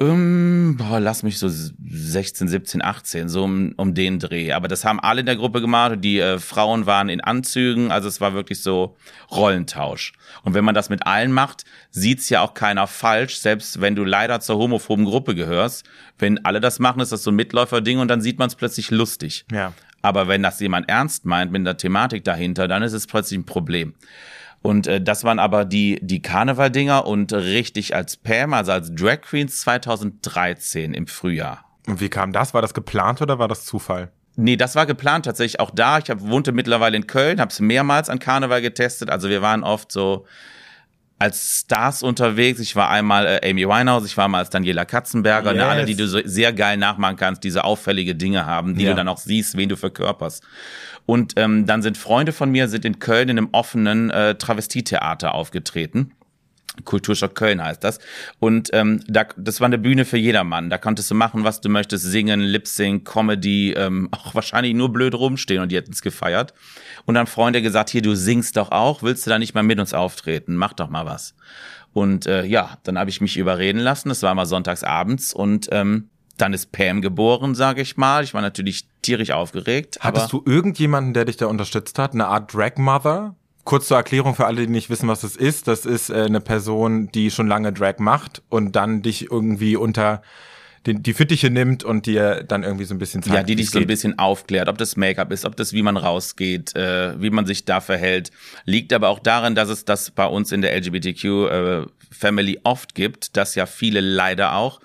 Ähm, 0.00 0.76
boah, 0.78 1.00
lass 1.00 1.22
mich 1.22 1.38
so 1.38 1.48
16, 1.48 2.48
17, 2.48 2.82
18, 2.82 3.28
so 3.28 3.44
um, 3.44 3.72
um 3.76 3.94
den 3.94 4.18
Dreh. 4.18 4.52
Aber 4.52 4.68
das 4.68 4.84
haben 4.84 5.00
alle 5.00 5.20
in 5.20 5.26
der 5.26 5.36
Gruppe 5.36 5.60
gemacht. 5.60 5.96
Die 5.98 6.18
äh, 6.18 6.38
Frauen 6.38 6.86
waren 6.86 7.08
in 7.08 7.20
Anzügen, 7.20 7.90
also 7.90 8.08
es 8.08 8.20
war 8.20 8.32
wirklich 8.32 8.62
so 8.62 8.96
Rollentausch. 9.30 10.12
Und 10.44 10.54
wenn 10.54 10.64
man 10.64 10.74
das 10.74 10.88
mit 10.88 11.06
allen 11.06 11.32
macht, 11.32 11.64
sieht's 11.90 12.28
ja 12.30 12.40
auch 12.40 12.54
keiner 12.54 12.86
falsch, 12.86 13.36
selbst 13.36 13.80
wenn 13.80 13.94
du 13.94 14.04
leider 14.04 14.40
zur 14.40 14.56
homophoben 14.56 15.04
Gruppe 15.04 15.34
gehörst. 15.34 15.84
Wenn 16.18 16.44
alle 16.44 16.60
das 16.60 16.78
machen, 16.78 17.00
ist 17.00 17.12
das 17.12 17.22
so 17.22 17.30
ein 17.30 17.36
Mitläuferding 17.36 17.98
und 17.98 18.08
dann 18.08 18.22
sieht 18.22 18.38
man 18.38 18.48
es 18.48 18.54
plötzlich 18.54 18.90
lustig. 18.90 19.44
Ja. 19.52 19.72
Aber 20.00 20.26
wenn 20.26 20.42
das 20.42 20.58
jemand 20.58 20.88
ernst 20.88 21.26
meint 21.26 21.52
mit 21.52 21.64
der 21.64 21.76
Thematik 21.76 22.24
dahinter, 22.24 22.66
dann 22.66 22.82
ist 22.82 22.92
es 22.92 23.06
plötzlich 23.06 23.38
ein 23.38 23.46
Problem. 23.46 23.94
Und 24.62 24.86
äh, 24.86 25.00
das 25.00 25.24
waren 25.24 25.38
aber 25.40 25.64
die, 25.64 25.98
die 26.02 26.22
Karneval-Dinger 26.22 27.06
und 27.06 27.32
richtig 27.32 27.94
als 27.96 28.16
Pam, 28.16 28.54
also 28.54 28.72
als 28.72 28.94
Drag 28.94 29.20
Queens 29.22 29.60
2013 29.60 30.94
im 30.94 31.06
Frühjahr. 31.06 31.64
Und 31.86 32.00
wie 32.00 32.08
kam 32.08 32.32
das? 32.32 32.54
War 32.54 32.62
das 32.62 32.74
geplant 32.74 33.20
oder 33.22 33.38
war 33.38 33.48
das 33.48 33.64
Zufall? 33.64 34.12
Nee, 34.36 34.56
das 34.56 34.76
war 34.76 34.86
geplant 34.86 35.24
tatsächlich 35.26 35.60
auch 35.60 35.70
da. 35.70 35.98
Ich 35.98 36.08
hab, 36.08 36.20
wohnte 36.22 36.52
mittlerweile 36.52 36.96
in 36.96 37.06
Köln, 37.06 37.40
habe 37.40 37.50
es 37.50 37.60
mehrmals 37.60 38.08
an 38.08 38.18
Karneval 38.18 38.62
getestet. 38.62 39.10
Also 39.10 39.28
wir 39.28 39.42
waren 39.42 39.62
oft 39.64 39.90
so 39.92 40.26
als 41.18 41.60
Stars 41.60 42.02
unterwegs. 42.02 42.58
Ich 42.58 42.74
war 42.74 42.88
einmal 42.90 43.26
äh, 43.26 43.50
Amy 43.50 43.66
Winehouse, 43.68 44.06
ich 44.06 44.16
war 44.16 44.26
mal 44.28 44.38
als 44.38 44.50
Daniela 44.50 44.84
Katzenberger. 44.84 45.52
Ne, 45.52 45.58
Yes. 45.58 45.68
alle, 45.68 45.84
die 45.84 45.94
du 45.96 46.08
so 46.08 46.18
sehr 46.24 46.52
geil 46.52 46.76
nachmachen 46.78 47.16
kannst, 47.16 47.44
diese 47.44 47.62
auffällige 47.64 48.14
Dinge 48.14 48.46
haben, 48.46 48.74
die 48.74 48.84
Ja. 48.84 48.90
du 48.90 48.96
dann 48.96 49.08
auch 49.08 49.18
siehst, 49.18 49.56
wen 49.56 49.68
du 49.68 49.76
verkörperst. 49.76 50.42
Und 51.06 51.34
ähm, 51.36 51.66
dann 51.66 51.82
sind 51.82 51.98
Freunde 51.98 52.32
von 52.32 52.50
mir, 52.50 52.68
sind 52.68 52.84
in 52.84 52.98
Köln 52.98 53.28
in 53.28 53.38
einem 53.38 53.48
offenen 53.52 54.10
äh, 54.10 54.36
Travestietheater 54.36 55.34
aufgetreten. 55.34 56.12
Kulturschock 56.84 57.34
Köln 57.34 57.62
heißt 57.62 57.84
das. 57.84 57.98
Und 58.38 58.70
ähm, 58.72 59.02
da, 59.06 59.26
das 59.36 59.60
war 59.60 59.66
eine 59.66 59.78
Bühne 59.78 60.04
für 60.04 60.16
jedermann. 60.16 60.70
Da 60.70 60.78
konntest 60.78 61.10
du 61.10 61.14
machen, 61.14 61.44
was 61.44 61.60
du 61.60 61.68
möchtest. 61.68 62.04
Singen, 62.04 62.40
Lip-Sync, 62.40 63.06
Comedy, 63.06 63.72
ähm, 63.72 64.08
auch 64.12 64.34
wahrscheinlich 64.34 64.74
nur 64.74 64.92
blöd 64.92 65.14
rumstehen 65.14 65.62
und 65.62 65.70
die 65.70 65.76
hätten 65.76 65.92
es 65.92 66.02
gefeiert. 66.02 66.54
Und 67.04 67.14
dann 67.14 67.26
Freunde 67.26 67.60
gesagt, 67.62 67.90
hier, 67.90 68.02
du 68.02 68.14
singst 68.14 68.56
doch 68.56 68.70
auch, 68.70 69.02
willst 69.02 69.26
du 69.26 69.30
da 69.30 69.38
nicht 69.38 69.54
mal 69.54 69.62
mit 69.62 69.80
uns 69.80 69.92
auftreten? 69.92 70.56
Mach 70.56 70.72
doch 70.72 70.88
mal 70.88 71.04
was. 71.04 71.34
Und 71.92 72.26
äh, 72.26 72.44
ja, 72.44 72.78
dann 72.84 72.98
habe 72.98 73.10
ich 73.10 73.20
mich 73.20 73.36
überreden 73.36 73.78
lassen. 73.78 74.08
Das 74.08 74.22
war 74.22 74.34
mal 74.34 74.46
sonntags 74.46 74.82
abends 74.82 75.34
und 75.34 75.68
ähm, 75.72 76.08
dann 76.42 76.54
ist 76.54 76.72
Pam 76.72 77.00
geboren, 77.02 77.54
sage 77.54 77.82
ich 77.82 77.96
mal. 77.96 78.24
Ich 78.24 78.34
war 78.34 78.40
natürlich 78.40 78.86
tierisch 79.00 79.30
aufgeregt. 79.30 79.98
Hattest 80.00 80.32
du 80.32 80.42
irgendjemanden, 80.44 81.14
der 81.14 81.24
dich 81.24 81.36
da 81.36 81.46
unterstützt 81.46 82.00
hat? 82.00 82.14
Eine 82.14 82.26
Art 82.26 82.52
Drag 82.52 82.78
Mother? 82.78 83.36
Kurz 83.62 83.86
zur 83.86 83.96
Erklärung 83.96 84.34
für 84.34 84.46
alle, 84.46 84.62
die 84.62 84.72
nicht 84.72 84.90
wissen, 84.90 85.08
was 85.08 85.20
das 85.20 85.36
ist. 85.36 85.68
Das 85.68 85.86
ist 85.86 86.10
äh, 86.10 86.24
eine 86.24 86.40
Person, 86.40 87.12
die 87.12 87.30
schon 87.30 87.46
lange 87.46 87.72
Drag 87.72 87.98
macht 87.98 88.42
und 88.48 88.74
dann 88.74 89.02
dich 89.02 89.30
irgendwie 89.30 89.76
unter 89.76 90.20
den, 90.84 91.04
die 91.04 91.14
Fittiche 91.14 91.48
nimmt 91.48 91.84
und 91.84 92.06
dir 92.06 92.42
dann 92.42 92.64
irgendwie 92.64 92.86
so 92.86 92.94
ein 92.96 92.98
bisschen 92.98 93.22
zeigt, 93.22 93.36
Ja, 93.36 93.42
die 93.44 93.54
dich 93.54 93.70
so 93.70 93.78
ein 93.78 93.86
bisschen 93.86 94.18
aufklärt, 94.18 94.68
ob 94.68 94.78
das 94.78 94.96
Make-up 94.96 95.30
ist, 95.30 95.44
ob 95.44 95.54
das, 95.54 95.72
wie 95.72 95.82
man 95.82 95.96
rausgeht, 95.96 96.74
äh, 96.74 97.20
wie 97.22 97.30
man 97.30 97.46
sich 97.46 97.64
da 97.64 97.80
verhält. 97.80 98.32
Liegt 98.64 98.92
aber 98.92 99.10
auch 99.10 99.20
daran, 99.20 99.54
dass 99.54 99.68
es 99.68 99.84
das 99.84 100.10
bei 100.10 100.26
uns 100.26 100.50
in 100.50 100.60
der 100.60 100.76
LGBTQ-Family 100.76 102.62
oft 102.64 102.96
gibt, 102.96 103.36
dass 103.36 103.54
ja 103.54 103.66
viele 103.66 104.00
leider 104.00 104.56
auch 104.56 104.80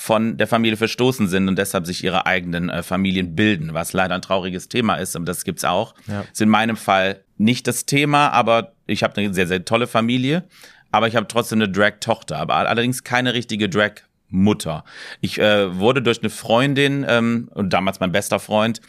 von 0.00 0.38
der 0.38 0.46
Familie 0.46 0.78
verstoßen 0.78 1.28
sind 1.28 1.46
und 1.46 1.58
deshalb 1.58 1.84
sich 1.84 2.02
ihre 2.02 2.24
eigenen 2.24 2.70
äh, 2.70 2.82
Familien 2.82 3.36
bilden, 3.36 3.74
was 3.74 3.92
leider 3.92 4.14
ein 4.14 4.22
trauriges 4.22 4.70
Thema 4.70 4.94
ist, 4.94 5.14
aber 5.14 5.26
das 5.26 5.44
gibt's 5.44 5.62
auch. 5.62 5.94
Ja. 6.06 6.24
Ist 6.32 6.40
in 6.40 6.48
meinem 6.48 6.78
Fall 6.78 7.22
nicht 7.36 7.66
das 7.66 7.84
Thema, 7.84 8.30
aber 8.30 8.72
ich 8.86 9.02
habe 9.02 9.14
eine 9.18 9.34
sehr, 9.34 9.46
sehr 9.46 9.62
tolle 9.66 9.86
Familie, 9.86 10.44
aber 10.90 11.06
ich 11.06 11.16
habe 11.16 11.28
trotzdem 11.28 11.58
eine 11.60 11.70
Drag-Tochter, 11.70 12.38
aber 12.38 12.54
allerdings 12.56 13.04
keine 13.04 13.34
richtige 13.34 13.68
Drag- 13.68 14.02
Mutter. 14.32 14.84
Ich 15.20 15.40
äh, 15.40 15.76
wurde 15.76 16.02
durch 16.02 16.20
eine 16.20 16.30
Freundin 16.30 17.04
ähm, 17.08 17.50
und 17.52 17.72
damals 17.72 17.98
mein 17.98 18.12
bester 18.12 18.38
Freund 18.38 18.80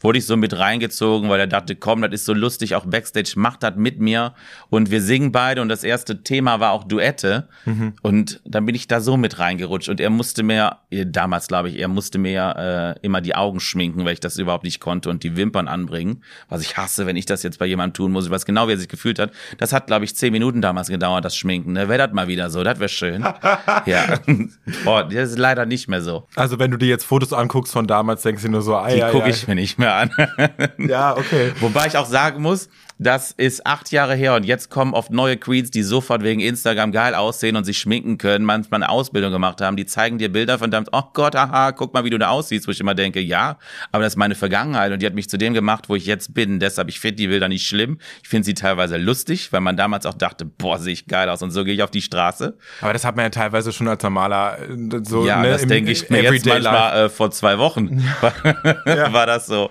wurde 0.00 0.18
ich 0.18 0.26
so 0.26 0.36
mit 0.36 0.58
reingezogen, 0.58 1.28
weil 1.28 1.40
er 1.40 1.46
dachte, 1.46 1.76
komm, 1.76 2.02
das 2.02 2.12
ist 2.12 2.24
so 2.24 2.34
lustig, 2.34 2.74
auch 2.74 2.86
Backstage, 2.86 3.32
mach 3.36 3.56
das 3.56 3.76
mit 3.76 4.00
mir 4.00 4.34
und 4.70 4.90
wir 4.90 5.02
singen 5.02 5.32
beide 5.32 5.62
und 5.62 5.68
das 5.68 5.84
erste 5.84 6.22
Thema 6.22 6.60
war 6.60 6.72
auch 6.72 6.84
Duette 6.84 7.48
und 8.02 8.40
dann 8.44 8.66
bin 8.66 8.74
ich 8.74 8.88
da 8.88 9.00
so 9.00 9.16
mit 9.16 9.38
reingerutscht 9.38 9.88
und 9.88 10.00
er 10.00 10.10
musste 10.10 10.42
mir, 10.42 10.78
damals 10.90 11.48
glaube 11.48 11.68
ich, 11.70 11.78
er 11.78 11.88
musste 11.88 12.18
mir 12.18 12.96
äh, 13.00 13.06
immer 13.06 13.20
die 13.20 13.34
Augen 13.34 13.60
schminken, 13.60 14.04
weil 14.04 14.14
ich 14.14 14.20
das 14.20 14.38
überhaupt 14.38 14.64
nicht 14.64 14.80
konnte 14.80 15.10
und 15.10 15.22
die 15.22 15.36
Wimpern 15.36 15.68
anbringen, 15.68 16.22
was 16.48 16.62
ich 16.62 16.76
hasse, 16.76 17.06
wenn 17.06 17.16
ich 17.16 17.26
das 17.26 17.42
jetzt 17.42 17.58
bei 17.58 17.66
jemandem 17.66 17.94
tun 17.94 18.12
muss, 18.12 18.26
ich 18.26 18.30
weiß 18.30 18.44
genau, 18.44 18.68
wie 18.68 18.72
er 18.72 18.78
sich 18.78 18.88
gefühlt 18.88 19.18
hat. 19.18 19.32
Das 19.58 19.72
hat, 19.72 19.86
glaube 19.86 20.04
ich, 20.04 20.14
zehn 20.14 20.32
Minuten 20.32 20.62
damals 20.62 20.88
gedauert, 20.88 21.24
das 21.24 21.36
Schminken, 21.36 21.72
ne? 21.72 21.88
wäre 21.88 22.06
das 22.06 22.12
mal 22.12 22.28
wieder 22.28 22.50
so, 22.50 22.62
das 22.62 22.78
wäre 22.78 22.88
schön. 22.88 23.22
ja, 23.86 24.18
Boah, 24.84 25.04
das 25.04 25.30
ist 25.30 25.38
leider 25.38 25.66
nicht 25.66 25.88
mehr 25.88 26.02
so. 26.02 26.26
Also 26.34 26.58
wenn 26.58 26.70
du 26.70 26.76
dir 26.76 26.88
jetzt 26.88 27.04
Fotos 27.04 27.32
anguckst 27.32 27.72
von 27.72 27.86
damals, 27.86 28.22
denkst 28.22 28.42
du 28.42 28.48
nur 28.48 28.62
so, 28.62 28.76
ah, 28.76 28.88
Die 28.88 29.00
gucke 29.00 29.30
ich 29.30 29.46
mir 29.48 29.54
nicht 29.54 29.78
mehr 29.78 29.87
an. 29.94 30.10
Ja, 30.78 31.16
okay. 31.16 31.52
Wobei 31.60 31.86
ich 31.86 31.96
auch 31.96 32.06
sagen 32.06 32.42
muss, 32.42 32.68
Das 33.00 33.30
ist 33.30 33.64
acht 33.64 33.92
Jahre 33.92 34.16
her 34.16 34.34
und 34.34 34.44
jetzt 34.44 34.70
kommen 34.70 34.92
oft 34.92 35.12
neue 35.12 35.36
Queens, 35.36 35.70
die 35.70 35.84
sofort 35.84 36.24
wegen 36.24 36.40
Instagram 36.40 36.90
geil 36.90 37.14
aussehen 37.14 37.54
und 37.54 37.62
sich 37.62 37.78
schminken 37.78 38.18
können, 38.18 38.44
manchmal 38.44 38.82
eine 38.82 38.90
Ausbildung 38.90 39.30
gemacht 39.30 39.60
haben. 39.60 39.76
Die 39.76 39.86
zeigen 39.86 40.18
dir 40.18 40.32
Bilder 40.32 40.58
von 40.58 40.72
dem, 40.72 40.84
oh 40.90 41.02
Gott, 41.12 41.36
aha, 41.36 41.70
guck 41.70 41.94
mal, 41.94 42.04
wie 42.04 42.10
du 42.10 42.18
da 42.18 42.30
aussiehst, 42.30 42.66
wo 42.66 42.72
ich 42.72 42.80
immer 42.80 42.96
denke, 42.96 43.20
ja, 43.20 43.58
aber 43.92 44.02
das 44.02 44.14
ist 44.14 44.16
meine 44.16 44.34
Vergangenheit 44.34 44.90
und 44.90 45.00
die 45.00 45.06
hat 45.06 45.14
mich 45.14 45.28
zu 45.28 45.38
dem 45.38 45.54
gemacht, 45.54 45.88
wo 45.88 45.94
ich 45.94 46.06
jetzt 46.06 46.34
bin. 46.34 46.58
Deshalb, 46.58 46.88
ich 46.88 46.98
finde 46.98 47.16
die 47.16 47.28
Bilder 47.28 47.46
nicht 47.46 47.68
schlimm. 47.68 47.98
Ich 48.24 48.28
finde 48.28 48.44
sie 48.44 48.54
teilweise 48.54 48.96
lustig, 48.96 49.52
weil 49.52 49.60
man 49.60 49.76
damals 49.76 50.04
auch 50.04 50.14
dachte, 50.14 50.44
boah, 50.44 50.78
sehe 50.80 50.92
ich 50.92 51.06
geil 51.06 51.28
aus 51.28 51.40
und 51.40 51.52
so 51.52 51.62
gehe 51.62 51.74
ich 51.74 51.84
auf 51.84 51.92
die 51.92 52.02
Straße. 52.02 52.56
Aber 52.80 52.92
das 52.92 53.04
hat 53.04 53.14
man 53.14 53.26
ja 53.26 53.30
teilweise 53.30 53.72
schon 53.72 53.86
als 53.86 54.02
normaler 54.02 54.58
äh, 54.58 55.00
so 55.04 55.24
Ja, 55.24 55.40
ne, 55.42 55.50
das 55.50 55.66
denke 55.66 55.92
ich 55.92 56.10
mir 56.10 56.22
jetzt 56.24 56.44
manchmal 56.46 57.04
äh, 57.04 57.08
vor 57.08 57.30
zwei 57.30 57.58
Wochen 57.58 58.02
ja. 58.86 59.12
war 59.12 59.26
das 59.26 59.46
so. 59.46 59.70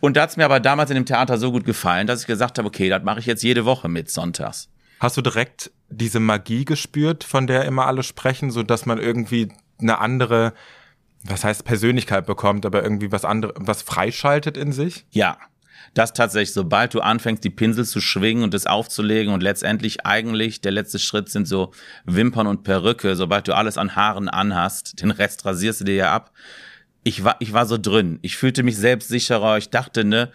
Und 0.00 0.18
da 0.18 0.22
hat 0.22 0.30
es 0.30 0.36
mir 0.36 0.44
aber 0.44 0.60
damals 0.60 0.90
in 0.90 0.96
dem 0.96 1.06
Theater 1.06 1.38
so 1.38 1.50
gut 1.50 1.64
gefallen, 1.64 2.06
dass 2.06 2.20
ich 2.20 2.26
gesagt 2.26 2.57
habe, 2.58 2.68
okay, 2.68 2.88
das 2.88 3.02
mache 3.02 3.20
ich 3.20 3.26
jetzt 3.26 3.42
jede 3.42 3.64
Woche 3.64 3.88
mit 3.88 4.10
sonntags. 4.10 4.68
Hast 5.00 5.16
du 5.16 5.22
direkt 5.22 5.70
diese 5.88 6.20
Magie 6.20 6.64
gespürt, 6.64 7.24
von 7.24 7.46
der 7.46 7.64
immer 7.64 7.86
alle 7.86 8.02
sprechen, 8.02 8.50
so 8.50 8.62
dass 8.62 8.86
man 8.86 8.98
irgendwie 8.98 9.52
eine 9.80 9.98
andere, 9.98 10.52
was 11.22 11.44
heißt 11.44 11.64
Persönlichkeit 11.64 12.26
bekommt, 12.26 12.66
aber 12.66 12.82
irgendwie 12.82 13.12
was 13.12 13.24
andere, 13.24 13.54
was 13.56 13.82
freischaltet 13.82 14.56
in 14.56 14.72
sich? 14.72 15.06
Ja. 15.10 15.38
Das 15.94 16.12
tatsächlich, 16.12 16.52
sobald 16.52 16.92
du 16.92 17.00
anfängst, 17.00 17.42
die 17.42 17.50
Pinsel 17.50 17.86
zu 17.86 18.00
schwingen 18.00 18.42
und 18.42 18.52
das 18.52 18.66
aufzulegen 18.66 19.32
und 19.32 19.42
letztendlich 19.42 20.04
eigentlich 20.04 20.60
der 20.60 20.72
letzte 20.72 20.98
Schritt 20.98 21.30
sind 21.30 21.48
so 21.48 21.72
Wimpern 22.04 22.46
und 22.46 22.62
Perücke, 22.62 23.16
sobald 23.16 23.48
du 23.48 23.56
alles 23.56 23.78
an 23.78 23.96
Haaren 23.96 24.28
anhast, 24.28 25.00
den 25.00 25.10
Rest 25.10 25.46
rasierst 25.46 25.80
du 25.80 25.84
dir 25.84 25.94
ja 25.94 26.14
ab, 26.14 26.32
ich 27.04 27.24
war, 27.24 27.36
ich 27.40 27.52
war 27.52 27.64
so 27.66 27.78
drin. 27.78 28.18
Ich 28.22 28.36
fühlte 28.36 28.62
mich 28.62 28.76
selbstsicherer. 28.76 29.56
Ich 29.56 29.70
dachte, 29.70 30.04
ne, 30.04 30.30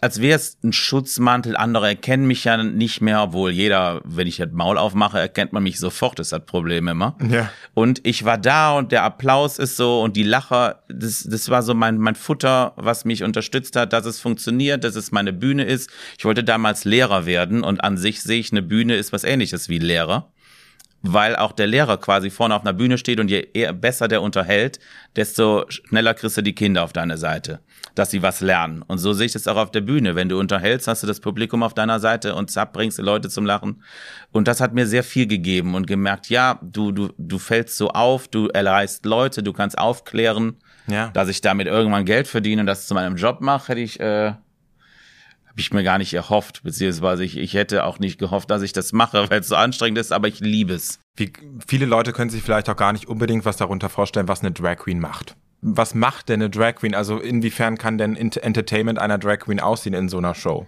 als 0.00 0.20
wäre 0.20 0.36
es 0.36 0.58
ein 0.62 0.72
Schutzmantel. 0.72 1.56
Andere 1.56 1.88
erkennen 1.88 2.26
mich 2.26 2.44
ja 2.44 2.62
nicht 2.62 3.00
mehr, 3.00 3.22
obwohl 3.22 3.50
jeder, 3.50 4.02
wenn 4.04 4.26
ich 4.26 4.36
das 4.36 4.50
Maul 4.52 4.76
aufmache, 4.76 5.18
erkennt 5.18 5.52
man 5.52 5.62
mich 5.62 5.78
sofort. 5.78 6.18
Das 6.18 6.26
ist 6.26 6.32
das 6.32 6.44
Problem 6.44 6.88
immer. 6.88 7.16
Ja. 7.30 7.50
Und 7.72 8.06
ich 8.06 8.24
war 8.24 8.36
da 8.36 8.76
und 8.76 8.92
der 8.92 9.02
Applaus 9.02 9.58
ist 9.58 9.76
so 9.76 10.02
und 10.02 10.16
die 10.16 10.22
Lacher, 10.22 10.82
das, 10.88 11.24
das 11.24 11.48
war 11.48 11.62
so 11.62 11.74
mein, 11.74 11.98
mein 11.98 12.14
Futter, 12.14 12.74
was 12.76 13.04
mich 13.04 13.22
unterstützt 13.22 13.76
hat, 13.76 13.92
dass 13.92 14.04
es 14.04 14.20
funktioniert, 14.20 14.84
dass 14.84 14.96
es 14.96 15.10
meine 15.10 15.32
Bühne 15.32 15.64
ist. 15.64 15.90
Ich 16.18 16.24
wollte 16.24 16.44
damals 16.44 16.84
Lehrer 16.84 17.24
werden 17.24 17.64
und 17.64 17.82
an 17.82 17.96
sich 17.96 18.22
sehe 18.22 18.40
ich, 18.40 18.52
eine 18.52 18.62
Bühne 18.62 18.96
ist 18.96 19.12
was 19.12 19.24
ähnliches 19.24 19.68
wie 19.68 19.78
Lehrer 19.78 20.30
weil 21.04 21.36
auch 21.36 21.52
der 21.52 21.66
Lehrer 21.66 21.98
quasi 21.98 22.30
vorne 22.30 22.54
auf 22.54 22.62
einer 22.62 22.72
Bühne 22.72 22.96
steht 22.96 23.20
und 23.20 23.30
je 23.30 23.46
eher 23.52 23.74
besser 23.74 24.08
der 24.08 24.22
unterhält, 24.22 24.80
desto 25.16 25.66
schneller 25.68 26.14
kriegst 26.14 26.38
du 26.38 26.42
die 26.42 26.54
Kinder 26.54 26.82
auf 26.82 26.94
deine 26.94 27.18
Seite, 27.18 27.60
dass 27.94 28.10
sie 28.10 28.22
was 28.22 28.40
lernen. 28.40 28.82
Und 28.82 28.98
so 28.98 29.12
sehe 29.12 29.26
ich 29.26 29.32
das 29.32 29.46
auch 29.46 29.56
auf 29.56 29.70
der 29.70 29.82
Bühne. 29.82 30.16
Wenn 30.16 30.30
du 30.30 30.38
unterhältst, 30.38 30.88
hast 30.88 31.02
du 31.02 31.06
das 31.06 31.20
Publikum 31.20 31.62
auf 31.62 31.74
deiner 31.74 32.00
Seite 32.00 32.34
und 32.34 32.50
zapp, 32.50 32.72
bringst 32.72 32.98
du 32.98 33.02
Leute 33.02 33.28
zum 33.28 33.44
Lachen. 33.44 33.82
Und 34.32 34.48
das 34.48 34.62
hat 34.62 34.72
mir 34.72 34.86
sehr 34.86 35.04
viel 35.04 35.26
gegeben 35.26 35.74
und 35.74 35.86
gemerkt, 35.86 36.30
ja, 36.30 36.58
du, 36.62 36.90
du, 36.90 37.10
du 37.18 37.38
fällst 37.38 37.76
so 37.76 37.90
auf, 37.90 38.26
du 38.26 38.48
erreichst 38.48 39.04
Leute, 39.04 39.42
du 39.42 39.52
kannst 39.52 39.76
aufklären. 39.76 40.56
Ja. 40.86 41.08
Dass 41.08 41.28
ich 41.28 41.40
damit 41.40 41.66
irgendwann 41.66 42.04
Geld 42.04 42.28
verdiene 42.28 42.60
und 42.60 42.66
das 42.66 42.86
zu 42.86 42.94
meinem 42.94 43.16
Job 43.16 43.40
mache, 43.40 43.68
hätte 43.68 43.80
ich 43.80 44.00
äh, 44.00 44.34
habe 45.54 45.60
ich 45.60 45.72
mir 45.72 45.84
gar 45.84 45.98
nicht 45.98 46.12
erhofft, 46.12 46.64
beziehungsweise 46.64 47.22
ich, 47.22 47.36
ich 47.36 47.54
hätte 47.54 47.84
auch 47.84 48.00
nicht 48.00 48.18
gehofft, 48.18 48.50
dass 48.50 48.62
ich 48.62 48.72
das 48.72 48.92
mache, 48.92 49.30
weil 49.30 49.38
es 49.38 49.46
so 49.46 49.54
anstrengend 49.54 49.98
ist, 49.98 50.10
aber 50.10 50.26
ich 50.26 50.40
liebe 50.40 50.74
es. 50.74 50.98
Wie, 51.16 51.32
viele 51.64 51.86
Leute 51.86 52.12
können 52.12 52.28
sich 52.28 52.42
vielleicht 52.42 52.68
auch 52.68 52.74
gar 52.74 52.92
nicht 52.92 53.06
unbedingt 53.06 53.44
was 53.44 53.56
darunter 53.56 53.88
vorstellen, 53.88 54.26
was 54.26 54.40
eine 54.40 54.50
Drag 54.50 54.78
Queen 54.78 54.98
macht. 54.98 55.36
Was 55.60 55.94
macht 55.94 56.28
denn 56.28 56.42
eine 56.42 56.50
Drag 56.50 56.74
Queen? 56.74 56.92
Also 56.96 57.20
inwiefern 57.20 57.78
kann 57.78 57.98
denn 57.98 58.16
Entertainment 58.16 58.98
einer 58.98 59.16
Drag 59.16 59.38
Queen 59.38 59.60
aussehen 59.60 59.94
in 59.94 60.08
so 60.08 60.18
einer 60.18 60.34
Show? 60.34 60.66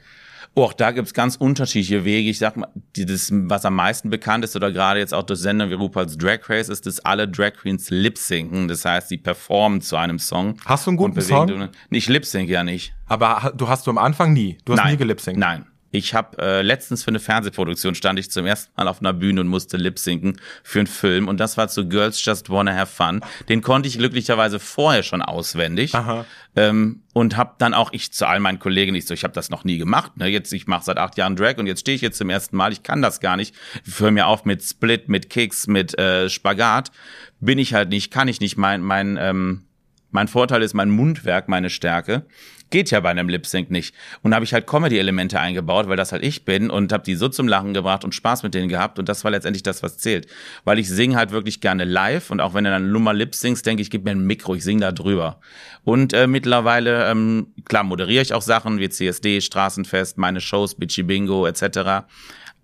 Oh, 0.59 0.65
auch 0.65 0.73
da 0.73 0.91
gibt's 0.91 1.13
ganz 1.13 1.37
unterschiedliche 1.37 2.07
Wege. 2.07 2.31
Ich 2.31 2.39
sag 2.39 2.57
mal, 2.57 2.69
das, 2.97 3.31
was 3.31 3.67
am 3.67 3.75
meisten 3.75 4.09
bekannt 4.09 4.43
ist 4.43 4.57
oder 4.57 4.73
gerade 4.73 4.99
jetzt 5.01 5.13
auch 5.13 5.23
durch 5.23 5.39
Sender 5.41 5.69
wie 5.69 5.75
RuPaul's 5.75 6.17
Drag 6.17 6.49
Race 6.49 6.71
ist, 6.71 6.87
dass 6.87 6.99
alle 7.01 7.29
Drag 7.29 7.53
Queens 7.53 7.91
lip-sinken. 7.91 8.67
Das 8.67 8.87
heißt, 8.87 9.11
die 9.11 9.19
performen 9.19 9.83
zu 9.83 9.97
einem 9.97 10.19
Song. 10.19 10.59
Hast 10.65 10.87
du 10.87 10.93
einen 10.93 10.97
guten 10.97 11.21
Song? 11.21 11.69
Nicht 11.91 12.09
lip-sync 12.09 12.49
ja 12.49 12.65
nicht. 12.65 12.95
Aber 13.05 13.53
du 13.55 13.69
hast 13.69 13.87
du 13.87 13.91
am 13.91 13.99
Anfang 13.99 14.33
nie? 14.33 14.57
Du 14.65 14.73
hast 14.73 14.79
Nein. 14.79 14.93
nie 14.93 14.97
gelip-synkt? 14.97 15.39
Nein. 15.39 15.67
Ich 15.97 16.13
habe 16.13 16.37
äh, 16.39 16.63
letztens 16.63 17.05
für 17.05 17.09
eine 17.09 17.21
Fernsehproduktion 17.21 17.95
stand 17.95 18.19
ich 18.19 18.31
zum 18.31 18.45
ersten 18.45 18.71
Mal 18.77 18.87
auf 18.87 19.01
einer 19.01 19.15
Bühne 19.15 19.41
und 19.41 19.49
musste 19.49 19.79
lip-sinken 19.79 20.39
für 20.63 20.81
einen 20.81 20.87
Film 20.87 21.27
und 21.27 21.41
das 21.41 21.57
war 21.57 21.69
zu 21.69 21.89
Girls 21.89 22.23
Just 22.23 22.51
Wanna 22.51 22.75
Have 22.75 22.93
Fun. 22.93 23.21
Den 23.49 23.63
konnte 23.63 23.89
ich 23.89 23.97
glücklicherweise 23.97 24.61
vorher 24.61 25.03
schon 25.03 25.23
auswendig 25.23 25.95
Aha. 25.95 26.27
Ähm, 26.55 27.03
und 27.15 27.39
habe 27.39 27.55
dann 27.57 27.73
auch 27.73 27.93
ich 27.93 28.13
zu 28.13 28.29
all 28.29 28.41
meinen 28.41 28.59
Kollegen 28.59 28.93
nicht 28.93 29.09
so, 29.09 29.15
ich 29.15 29.25
habe 29.25 29.33
das 29.33 29.49
noch 29.49 29.65
nie 29.65 29.79
gemacht. 29.79 30.19
Ne? 30.19 30.27
Jetzt 30.29 30.53
ich 30.53 30.67
mache 30.67 30.85
seit 30.85 30.99
acht 30.99 31.17
Jahren 31.17 31.35
Drag 31.35 31.57
und 31.57 31.67
jetzt 31.67 31.81
stehe 31.81 31.97
ich 31.97 32.03
jetzt 32.03 32.19
zum 32.19 32.29
ersten 32.29 32.57
Mal. 32.57 32.73
Ich 32.73 32.83
kann 32.83 33.01
das 33.01 33.21
gar 33.21 33.37
nicht. 33.37 33.55
Ich 33.87 33.99
höre 33.99 34.11
mir 34.11 34.27
auf 34.27 34.45
mit 34.45 34.63
Split, 34.63 35.09
mit 35.09 35.31
Kicks, 35.31 35.67
mit 35.67 35.99
äh, 35.99 36.29
Spagat. 36.29 36.91
Bin 37.41 37.59
ich 37.59 37.73
halt 37.73 37.89
nicht, 37.89 38.11
kann 38.11 38.29
ich 38.29 38.41
nicht. 38.41 38.59
Mein 38.59 38.83
mein 38.83 39.17
ähm, 39.19 39.63
mein 40.11 40.29
Vorteil 40.29 40.63
ist 40.63 40.73
mein 40.73 40.91
Mundwerk, 40.91 41.49
meine 41.49 41.69
Stärke. 41.69 42.27
Geht 42.71 42.91
ja 42.91 43.01
bei 43.01 43.11
einem 43.11 43.29
Lip 43.29 43.47
Sync 43.47 43.71
nicht. 43.71 43.95
Und 44.23 44.35
habe 44.35 44.45
ich 44.45 44.53
halt 44.53 44.67
Comedy-Elemente 44.67 45.39
eingebaut, 45.39 45.89
weil 45.89 45.97
das 45.97 46.13
halt 46.13 46.25
ich 46.25 46.45
bin 46.45 46.69
und 46.69 46.93
habe 46.93 47.05
die 47.05 47.15
so 47.15 47.29
zum 47.29 47.47
Lachen 47.47 47.75
gebracht 47.75 48.05
und 48.05 48.15
Spaß 48.15 48.43
mit 48.43 48.55
denen 48.55 48.69
gehabt. 48.69 48.99
Und 48.99 49.09
das 49.09 49.23
war 49.23 49.31
letztendlich 49.31 49.63
das, 49.63 49.83
was 49.83 49.99
zählt. 49.99 50.27
Weil 50.65 50.79
ich 50.79 50.89
singe 50.89 51.17
halt 51.17 51.31
wirklich 51.31 51.61
gerne 51.61 51.85
live 51.85 52.31
und 52.31 52.41
auch 52.41 52.55
wenn 52.55 52.65
du 52.65 52.71
dann 52.71 52.91
Nummer 52.91 53.15
Lip 53.15 53.35
singst, 53.35 53.67
denke 53.67 53.83
ich, 53.83 53.91
gib 53.91 54.05
mir 54.05 54.11
ein 54.11 54.27
Mikro, 54.27 54.55
ich 54.55 54.65
singe 54.65 54.81
da 54.81 54.93
drüber. 54.93 55.41
Und 55.85 56.13
äh, 56.13 56.27
mittlerweile, 56.27 57.09
ähm, 57.09 57.55
klar, 57.65 57.85
moderiere 57.85 58.23
ich 58.23 58.35
auch 58.35 58.43
Sachen 58.43 58.79
wie 58.79 58.89
CSD, 58.89 59.41
Straßenfest, 59.41 60.19
meine 60.19 60.41
Shows, 60.41 60.75
Bitchy 60.75 61.05
Bingo 61.05 61.47
etc. 61.47 62.07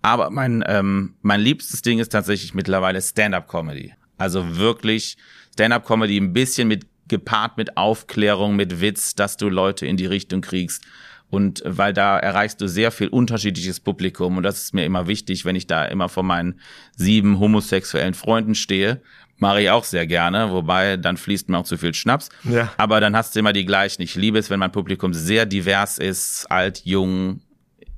Aber 0.01 0.29
mein, 0.29 0.63
ähm, 0.67 1.15
mein 1.21 1.39
liebstes 1.39 1.81
Ding 1.81 1.99
ist 1.99 2.09
tatsächlich 2.09 2.53
mittlerweile 2.53 3.01
Stand-up-Comedy. 3.01 3.93
Also 4.17 4.57
wirklich 4.57 5.17
Stand-up-Comedy 5.53 6.17
ein 6.17 6.33
bisschen 6.33 6.67
mit 6.67 6.85
gepaart 7.07 7.57
mit 7.57 7.77
Aufklärung, 7.77 8.55
mit 8.55 8.81
Witz, 8.81 9.15
dass 9.15 9.37
du 9.37 9.49
Leute 9.49 9.85
in 9.85 9.97
die 9.97 10.05
Richtung 10.05 10.41
kriegst. 10.41 10.83
Und 11.29 11.63
weil 11.65 11.93
da 11.93 12.19
erreichst 12.19 12.61
du 12.61 12.67
sehr 12.67 12.91
viel 12.91 13.07
unterschiedliches 13.07 13.79
Publikum. 13.79 14.37
Und 14.37 14.43
das 14.43 14.65
ist 14.65 14.73
mir 14.75 14.85
immer 14.85 15.07
wichtig, 15.07 15.45
wenn 15.45 15.55
ich 15.55 15.65
da 15.65 15.85
immer 15.85 16.07
vor 16.07 16.21
meinen 16.21 16.59
sieben 16.95 17.39
homosexuellen 17.39 18.13
Freunden 18.13 18.53
stehe. 18.53 19.01
Mache 19.37 19.63
ich 19.63 19.69
auch 19.71 19.83
sehr 19.83 20.05
gerne, 20.05 20.51
wobei 20.51 20.95
dann 20.95 21.17
fließt 21.17 21.49
mir 21.49 21.57
auch 21.57 21.65
zu 21.65 21.77
viel 21.77 21.95
Schnaps. 21.95 22.29
Ja. 22.43 22.71
Aber 22.77 22.99
dann 22.99 23.15
hast 23.15 23.35
du 23.35 23.39
immer 23.39 23.51
die 23.51 23.65
gleichen. 23.65 24.03
Ich 24.03 24.13
liebe 24.13 24.37
es, 24.37 24.51
wenn 24.51 24.59
mein 24.59 24.71
Publikum 24.71 25.13
sehr 25.13 25.47
divers 25.47 25.97
ist, 25.97 26.45
alt, 26.51 26.83
jung, 26.85 27.41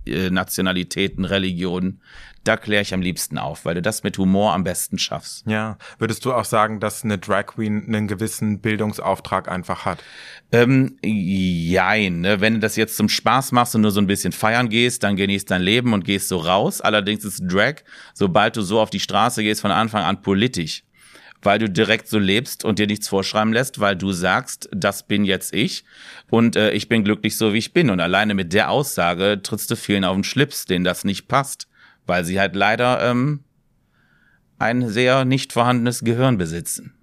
äh, 0.06 0.30
Nationalitäten, 0.30 1.26
Religionen 1.26 2.00
da 2.46 2.58
kläre 2.58 2.84
ich 2.84 2.94
am 2.94 3.02
liebsten 3.02 3.38
auf, 3.38 3.66
weil 3.66 3.76
du 3.76 3.82
das 3.82 4.04
mit 4.04 4.18
Humor 4.18 4.54
am 4.54 4.64
besten 4.64 4.98
schaffst. 4.98 5.46
Ja. 5.48 5.78
Würdest 5.98 6.24
du 6.26 6.34
auch 6.34 6.46
sagen, 6.46 6.80
dass 6.80 7.04
eine 7.04 7.18
Drag 7.18 7.48
Queen 7.48 7.84
einen 7.88 8.08
gewissen 8.08 8.62
Bildungsauftrag 8.62 9.50
einfach 9.50 9.86
hat? 9.86 10.00
Ähm, 10.52 10.98
jein, 11.04 12.22
ne? 12.22 12.42
Wenn 12.42 12.54
du 12.54 12.60
das 12.60 12.76
jetzt 12.76 12.98
zum 12.98 13.10
Spaß 13.10 13.52
machst 13.52 13.76
und 13.76 13.82
nur 13.82 13.92
so 13.92 14.00
ein 14.00 14.08
bisschen 14.08 14.32
feiern 14.32 14.70
gehst, 14.70 15.04
dann 15.04 15.16
genießt 15.16 15.50
dein 15.50 15.64
Leben 15.64 15.94
und 15.94 16.06
gehst 16.06 16.28
so 16.28 16.38
raus. 16.38 16.82
Allerdings 16.82 17.26
ist 17.26 17.42
Drag, 17.46 17.78
sobald 18.14 18.56
du 18.56 18.62
so 18.62 18.80
auf 18.80 18.92
die 18.92 19.00
Straße 19.00 19.42
gehst, 19.42 19.62
von 19.62 19.72
Anfang 19.72 20.04
an 20.04 20.22
politisch 20.22 20.84
weil 21.42 21.60
du 21.60 21.70
direkt 21.70 22.08
so 22.08 22.18
lebst 22.18 22.66
und 22.66 22.80
dir 22.80 22.88
nichts 22.88 23.08
vorschreiben 23.08 23.54
lässt, 23.54 23.80
weil 23.80 23.96
du 23.96 24.12
sagst, 24.14 24.68
das 24.72 25.06
bin 25.06 25.26
jetzt 25.26 25.54
ich 25.54 25.84
und 26.32 26.56
äh, 26.56 26.72
ich 26.72 26.90
bin 26.90 27.04
glücklich 27.04 27.38
so, 27.38 27.54
wie 27.54 27.60
ich 27.60 27.72
bin. 27.72 27.92
Und 27.92 28.00
alleine 28.00 28.34
mit 28.34 28.52
der 28.52 28.72
Aussage 28.72 29.40
trittst 29.44 29.70
du 29.70 29.76
vielen 29.76 30.06
auf 30.06 30.16
den 30.16 30.24
Schlips, 30.24 30.66
denen 30.66 30.84
das 30.84 31.04
nicht 31.04 31.28
passt 31.28 31.68
weil 32.06 32.26
sie 32.26 32.40
halt 32.40 32.56
leider 32.56 33.02
ähm, 33.10 33.44
ein 34.60 34.90
sehr 34.90 35.26
nicht 35.26 35.54
vorhandenes 35.54 36.04
Gehirn 36.04 36.38
besitzen. 36.38 36.94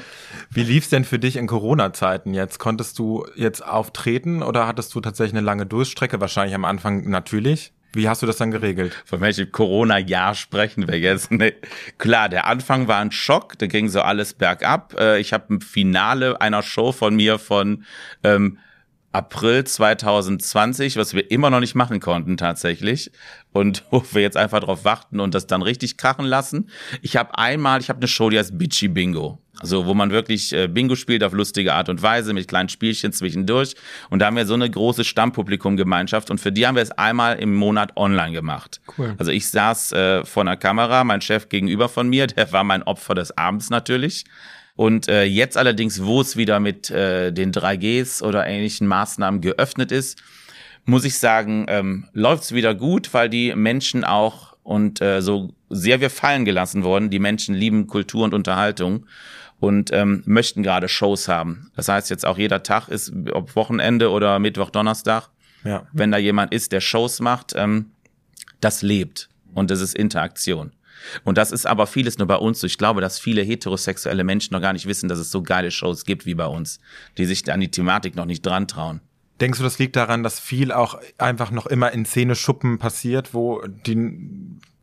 Wie 0.51 0.63
lief's 0.63 0.89
denn 0.89 1.05
für 1.05 1.19
dich 1.19 1.35
in 1.35 1.47
Corona-Zeiten 1.47 2.33
jetzt? 2.33 2.57
Konntest 2.57 2.97
du 2.97 3.25
jetzt 3.35 3.63
auftreten 3.63 4.41
oder 4.41 4.65
hattest 4.67 4.95
du 4.95 5.01
tatsächlich 5.01 5.37
eine 5.37 5.45
lange 5.45 5.65
Durchstrecke? 5.65 6.19
Wahrscheinlich 6.19 6.55
am 6.55 6.65
Anfang 6.65 7.09
natürlich. 7.09 7.71
Wie 7.93 8.07
hast 8.07 8.21
du 8.21 8.27
das 8.27 8.37
dann 8.37 8.51
geregelt? 8.51 9.01
Von 9.05 9.21
welchem 9.21 9.51
Corona-Jahr 9.51 10.35
sprechen 10.35 10.87
wir 10.87 10.99
jetzt? 10.99 11.31
Nee. 11.39 11.53
Klar, 11.97 12.29
der 12.29 12.47
Anfang 12.47 12.87
war 12.87 12.99
ein 12.99 13.11
Schock, 13.11 13.57
da 13.57 13.67
ging 13.67 13.89
so 13.89 14.01
alles 14.01 14.33
bergab. 14.33 14.95
Äh, 14.99 15.19
ich 15.19 15.33
habe 15.33 15.53
ein 15.53 15.61
Finale 15.61 16.41
einer 16.41 16.61
Show 16.61 16.91
von 16.91 17.15
mir 17.15 17.39
von 17.39 17.85
ähm, 18.23 18.57
April 19.11 19.63
2020, 19.63 20.95
was 20.97 21.13
wir 21.13 21.31
immer 21.31 21.49
noch 21.49 21.59
nicht 21.59 21.75
machen 21.75 21.99
konnten 21.99 22.37
tatsächlich 22.37 23.11
und 23.51 23.83
wo 23.91 24.03
wir 24.11 24.21
jetzt 24.21 24.37
einfach 24.37 24.59
drauf 24.59 24.85
warten 24.85 25.19
und 25.19 25.33
das 25.33 25.47
dann 25.47 25.61
richtig 25.61 25.97
krachen 25.97 26.25
lassen. 26.25 26.69
Ich 27.01 27.15
habe 27.15 27.37
einmal, 27.37 27.79
ich 27.79 27.89
habe 27.89 27.99
eine 27.99 28.07
Show, 28.07 28.29
die 28.29 28.37
heißt 28.37 28.57
Bitchy 28.57 28.87
Bingo. 28.87 29.39
Also 29.59 29.85
wo 29.85 29.93
man 29.93 30.11
wirklich 30.11 30.53
äh, 30.53 30.67
Bingo 30.67 30.95
spielt 30.95 31.23
auf 31.23 31.33
lustige 31.33 31.73
Art 31.73 31.89
und 31.89 32.01
Weise 32.01 32.33
mit 32.33 32.47
kleinen 32.47 32.69
Spielchen 32.69 33.11
zwischendurch. 33.11 33.75
Und 34.09 34.19
da 34.19 34.27
haben 34.27 34.37
wir 34.37 34.45
so 34.45 34.53
eine 34.53 34.69
große 34.69 35.03
Stammpublikumgemeinschaft 35.03 36.31
und 36.31 36.39
für 36.39 36.51
die 36.51 36.65
haben 36.65 36.75
wir 36.75 36.83
es 36.83 36.91
einmal 36.91 37.37
im 37.39 37.55
Monat 37.55 37.97
online 37.97 38.31
gemacht. 38.31 38.79
Cool. 38.97 39.15
Also 39.17 39.31
ich 39.31 39.49
saß 39.49 39.91
äh, 39.91 40.25
vor 40.25 40.41
einer 40.41 40.55
Kamera, 40.55 41.03
mein 41.03 41.19
Chef 41.19 41.49
gegenüber 41.49 41.89
von 41.89 42.07
mir, 42.07 42.27
der 42.27 42.51
war 42.53 42.63
mein 42.63 42.83
Opfer 42.83 43.15
des 43.15 43.37
Abends 43.37 43.69
natürlich. 43.69 44.23
Und 44.79 45.09
äh, 45.09 45.25
jetzt 45.25 45.57
allerdings, 45.57 46.05
wo 46.05 46.21
es 46.21 46.37
wieder 46.37 46.61
mit 46.61 46.89
äh, 46.89 47.33
den 47.33 47.51
3Gs 47.51 48.23
oder 48.23 48.47
ähnlichen 48.47 48.87
Maßnahmen 48.87 49.41
geöffnet 49.41 49.91
ist, 49.91 50.23
muss 50.85 51.03
ich 51.03 51.19
sagen, 51.19 51.65
ähm, 51.67 52.07
läuft 52.13 52.43
es 52.43 52.53
wieder 52.53 52.73
gut, 52.75 53.13
weil 53.13 53.27
die 53.27 53.53
Menschen 53.55 54.05
auch 54.05 54.55
und 54.63 55.01
äh, 55.01 55.21
so 55.21 55.53
sehr 55.69 55.99
wir 55.99 56.09
fallen 56.09 56.45
gelassen 56.45 56.85
worden, 56.85 57.09
die 57.09 57.19
Menschen 57.19 57.55
lieben 57.55 57.87
Kultur 57.87 58.23
und 58.23 58.33
Unterhaltung 58.33 59.05
und 59.59 59.89
ähm, 59.91 60.23
möchten 60.25 60.63
gerade 60.63 60.87
Shows 60.87 61.27
haben. 61.27 61.71
Das 61.75 61.89
heißt 61.89 62.09
jetzt 62.09 62.25
auch 62.25 62.37
jeder 62.37 62.63
Tag 62.63 62.87
ist, 62.87 63.11
ob 63.33 63.57
Wochenende 63.57 64.09
oder 64.11 64.39
Mittwoch, 64.39 64.69
Donnerstag, 64.69 65.27
Ja. 65.65 65.87
wenn 65.91 66.11
da 66.11 66.17
jemand 66.17 66.53
ist, 66.53 66.71
der 66.71 66.79
Shows 66.79 67.19
macht, 67.19 67.51
ähm, 67.53 67.91
das 68.61 68.81
lebt 68.81 69.27
und 69.53 69.71
das 69.71 69.81
ist 69.81 69.93
Interaktion. 69.93 70.71
Und 71.23 71.37
das 71.37 71.51
ist 71.51 71.65
aber 71.65 71.87
vieles 71.87 72.17
nur 72.17 72.27
bei 72.27 72.35
uns. 72.35 72.63
Ich 72.63 72.77
glaube, 72.77 73.01
dass 73.01 73.19
viele 73.19 73.41
heterosexuelle 73.41 74.23
Menschen 74.23 74.53
noch 74.53 74.61
gar 74.61 74.73
nicht 74.73 74.85
wissen, 74.85 75.09
dass 75.09 75.19
es 75.19 75.31
so 75.31 75.41
geile 75.41 75.71
Shows 75.71 76.05
gibt 76.05 76.25
wie 76.25 76.35
bei 76.35 76.45
uns, 76.45 76.79
die 77.17 77.25
sich 77.25 77.51
an 77.51 77.59
die 77.59 77.71
Thematik 77.71 78.15
noch 78.15 78.25
nicht 78.25 78.45
dran 78.45 78.67
trauen. 78.67 79.01
Denkst 79.39 79.59
du, 79.59 79.63
das 79.63 79.79
liegt 79.79 79.95
daran, 79.95 80.23
dass 80.23 80.39
viel 80.39 80.71
auch 80.71 80.99
einfach 81.17 81.51
noch 81.51 81.65
immer 81.65 81.91
in 81.91 82.05
Szene-Schuppen 82.05 82.77
passiert, 82.77 83.33
wo 83.33 83.61
die 83.65 84.13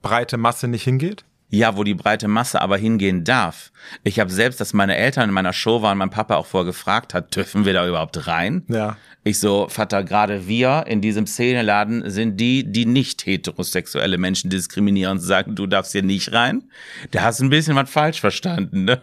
breite 0.01 0.39
Masse 0.39 0.67
nicht 0.69 0.85
hingeht? 0.85 1.25
Ja, 1.49 1.77
wo 1.77 1.85
die 1.85 1.95
breite 1.95 2.27
Masse 2.27 2.61
aber 2.61 2.77
hingehen 2.77 3.23
darf. 3.23 3.71
Ich 4.03 4.19
habe 4.19 4.31
selbst, 4.31 4.61
dass 4.61 4.73
meine 4.73 4.97
Eltern 4.97 5.29
in 5.29 5.35
meiner 5.35 5.53
Show 5.53 5.81
waren, 5.81 5.99
mein 5.99 6.11
Papa 6.11 6.37
auch 6.37 6.47
vorgefragt 6.47 7.15
hat, 7.15 7.37
dürfen 7.37 7.65
wir 7.65 7.73
da 7.73 7.87
überhaupt 7.87 8.27
rein? 8.27 8.65
Ja. 8.69 8.97
Ich 9.23 9.41
so, 9.41 9.67
Vater, 9.69 10.05
gerade 10.05 10.47
wir 10.47 10.85
in 10.87 11.01
diesem 11.01 11.27
Szeneladen 11.27 12.09
sind 12.09 12.41
die, 12.41 12.65
die 12.65 12.87
nicht 12.87 13.27
heterosexuelle 13.27 14.19
Menschen 14.19 14.51
diskriminieren 14.51 15.19
und 15.19 15.21
sagen, 15.21 15.57
du 15.57 15.67
darfst 15.67 15.93
hier 15.93 16.03
nicht 16.03 16.33
rein. 16.33 16.65
Da 17.11 17.23
hast 17.23 17.41
du 17.41 17.45
ein 17.45 17.51
bisschen 17.51 17.75
was 17.75 17.91
falsch 17.91 18.21
verstanden, 18.21 18.85
ne? 18.85 19.03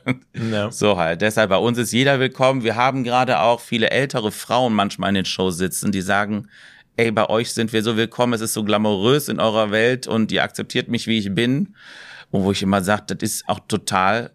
Ja. 0.52 0.72
So 0.72 0.98
halt. 0.98 1.22
Deshalb 1.22 1.50
bei 1.50 1.58
uns 1.58 1.78
ist 1.78 1.92
jeder 1.92 2.20
willkommen. 2.20 2.64
Wir 2.64 2.76
haben 2.76 3.04
gerade 3.04 3.40
auch 3.40 3.60
viele 3.60 3.90
ältere 3.90 4.32
Frauen 4.32 4.74
manchmal 4.74 5.10
in 5.10 5.16
den 5.16 5.26
Shows 5.26 5.58
sitzen, 5.58 5.92
die 5.92 6.02
sagen, 6.02 6.48
ey, 6.96 7.12
bei 7.12 7.30
euch 7.30 7.54
sind 7.54 7.74
wir 7.74 7.84
so 7.84 7.98
willkommen, 7.98 8.34
es 8.34 8.42
ist 8.42 8.54
so 8.54 8.64
glamourös 8.64 9.28
in 9.28 9.40
eurer 9.40 9.72
Welt 9.72 10.08
und 10.08 10.32
ihr 10.32 10.44
akzeptiert 10.44 10.88
mich, 10.88 11.08
wie 11.08 11.18
ich 11.18 11.34
bin. 11.34 11.76
Und 12.34 12.46
wo 12.46 12.52
ich 12.52 12.64
immer 12.64 12.82
sage, 12.82 13.16
das 13.16 13.18
ist 13.22 13.48
auch 13.48 13.60
total 13.68 14.32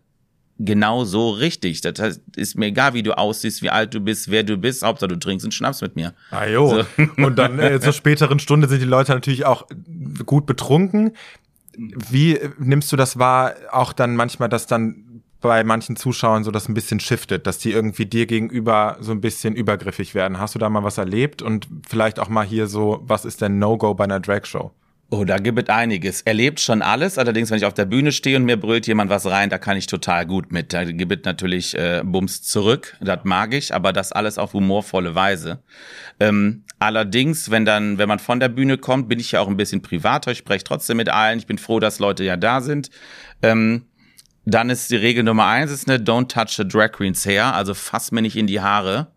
genau 0.60 1.04
so 1.04 1.30
richtig. 1.30 1.80
Das 1.80 1.98
heißt, 1.98 2.20
ist 2.36 2.56
mir 2.56 2.66
egal, 2.66 2.94
wie 2.94 3.02
du 3.02 3.18
aussiehst, 3.18 3.60
wie 3.60 3.70
alt 3.70 3.92
du 3.92 3.98
bist, 3.98 4.30
wer 4.30 4.44
du 4.44 4.56
bist. 4.56 4.84
Hauptsache, 4.84 5.08
du 5.08 5.18
trinkst 5.18 5.44
einen 5.44 5.50
Schnaps 5.50 5.80
mit 5.80 5.96
mir. 5.96 6.14
Ah 6.30 6.46
jo. 6.46 6.84
Und 7.16 7.36
dann 7.36 7.58
äh, 7.58 7.80
zur 7.80 7.92
späteren 7.92 8.38
Stunde 8.38 8.68
sind 8.68 8.80
die 8.80 8.86
Leute 8.86 9.12
natürlich 9.12 9.46
auch 9.46 9.66
gut 10.26 10.46
betrunken. 10.46 11.10
Wie 11.76 12.38
nimmst 12.56 12.92
du 12.92 12.96
das 12.96 13.18
wahr, 13.18 13.54
auch 13.72 13.92
dann 13.92 14.14
manchmal, 14.14 14.48
dass 14.48 14.68
dann 14.68 15.22
bei 15.40 15.64
manchen 15.64 15.96
Zuschauern 15.96 16.44
so 16.44 16.52
das 16.52 16.68
ein 16.68 16.74
bisschen 16.74 17.00
shiftet, 17.00 17.48
dass 17.48 17.58
die 17.58 17.72
irgendwie 17.72 18.06
dir 18.06 18.26
gegenüber 18.26 18.96
so 19.00 19.10
ein 19.10 19.20
bisschen 19.20 19.56
übergriffig 19.56 20.14
werden? 20.14 20.38
Hast 20.38 20.54
du 20.54 20.60
da 20.60 20.68
mal 20.68 20.84
was 20.84 20.98
erlebt? 20.98 21.42
Und 21.42 21.66
vielleicht 21.88 22.20
auch 22.20 22.28
mal 22.28 22.46
hier 22.46 22.68
so, 22.68 23.02
was 23.02 23.24
ist 23.24 23.40
denn 23.40 23.58
No-Go 23.58 23.94
bei 23.94 24.04
einer 24.04 24.20
Drag-Show? 24.20 24.70
Oh, 25.10 25.24
da 25.24 25.38
gibt 25.38 25.58
es 25.58 25.74
einiges. 25.74 26.20
Er 26.20 26.34
lebt 26.34 26.60
schon 26.60 26.82
alles. 26.82 27.16
Allerdings, 27.16 27.50
wenn 27.50 27.56
ich 27.56 27.64
auf 27.64 27.72
der 27.72 27.86
Bühne 27.86 28.12
stehe 28.12 28.36
und 28.36 28.44
mir 28.44 28.58
brüllt 28.58 28.86
jemand 28.86 29.10
was 29.10 29.24
rein, 29.24 29.48
da 29.48 29.56
kann 29.56 29.78
ich 29.78 29.86
total 29.86 30.26
gut 30.26 30.52
mit. 30.52 30.74
Da 30.74 30.84
gibt 30.84 31.12
es 31.12 31.24
natürlich 31.24 31.74
äh, 31.78 32.02
Bums 32.04 32.42
zurück. 32.42 32.94
Das 33.00 33.20
mag 33.24 33.54
ich, 33.54 33.74
aber 33.74 33.94
das 33.94 34.12
alles 34.12 34.36
auf 34.36 34.52
humorvolle 34.52 35.14
Weise. 35.14 35.62
Ähm, 36.20 36.64
allerdings, 36.78 37.50
wenn 37.50 37.64
dann, 37.64 37.96
wenn 37.96 38.08
man 38.08 38.18
von 38.18 38.38
der 38.38 38.50
Bühne 38.50 38.76
kommt, 38.76 39.08
bin 39.08 39.18
ich 39.18 39.32
ja 39.32 39.40
auch 39.40 39.48
ein 39.48 39.56
bisschen 39.56 39.80
privater. 39.80 40.32
Ich 40.32 40.38
spreche 40.38 40.64
trotzdem 40.64 40.98
mit 40.98 41.08
allen. 41.08 41.38
Ich 41.38 41.46
bin 41.46 41.56
froh, 41.56 41.80
dass 41.80 42.00
Leute 42.00 42.24
ja 42.24 42.36
da 42.36 42.60
sind. 42.60 42.90
Ähm, 43.42 43.86
dann 44.44 44.68
ist 44.68 44.90
die 44.90 44.96
Regel 44.96 45.24
Nummer 45.24 45.46
eins, 45.46 45.70
ist 45.70 45.86
ne, 45.86 45.96
don't 45.96 46.28
touch 46.28 46.56
the 46.56 46.68
drag 46.68 46.92
queen's 46.92 47.24
hair. 47.24 47.54
Also 47.54 47.72
fass 47.72 48.12
mir 48.12 48.20
nicht 48.20 48.36
in 48.36 48.46
die 48.46 48.60
Haare. 48.60 49.08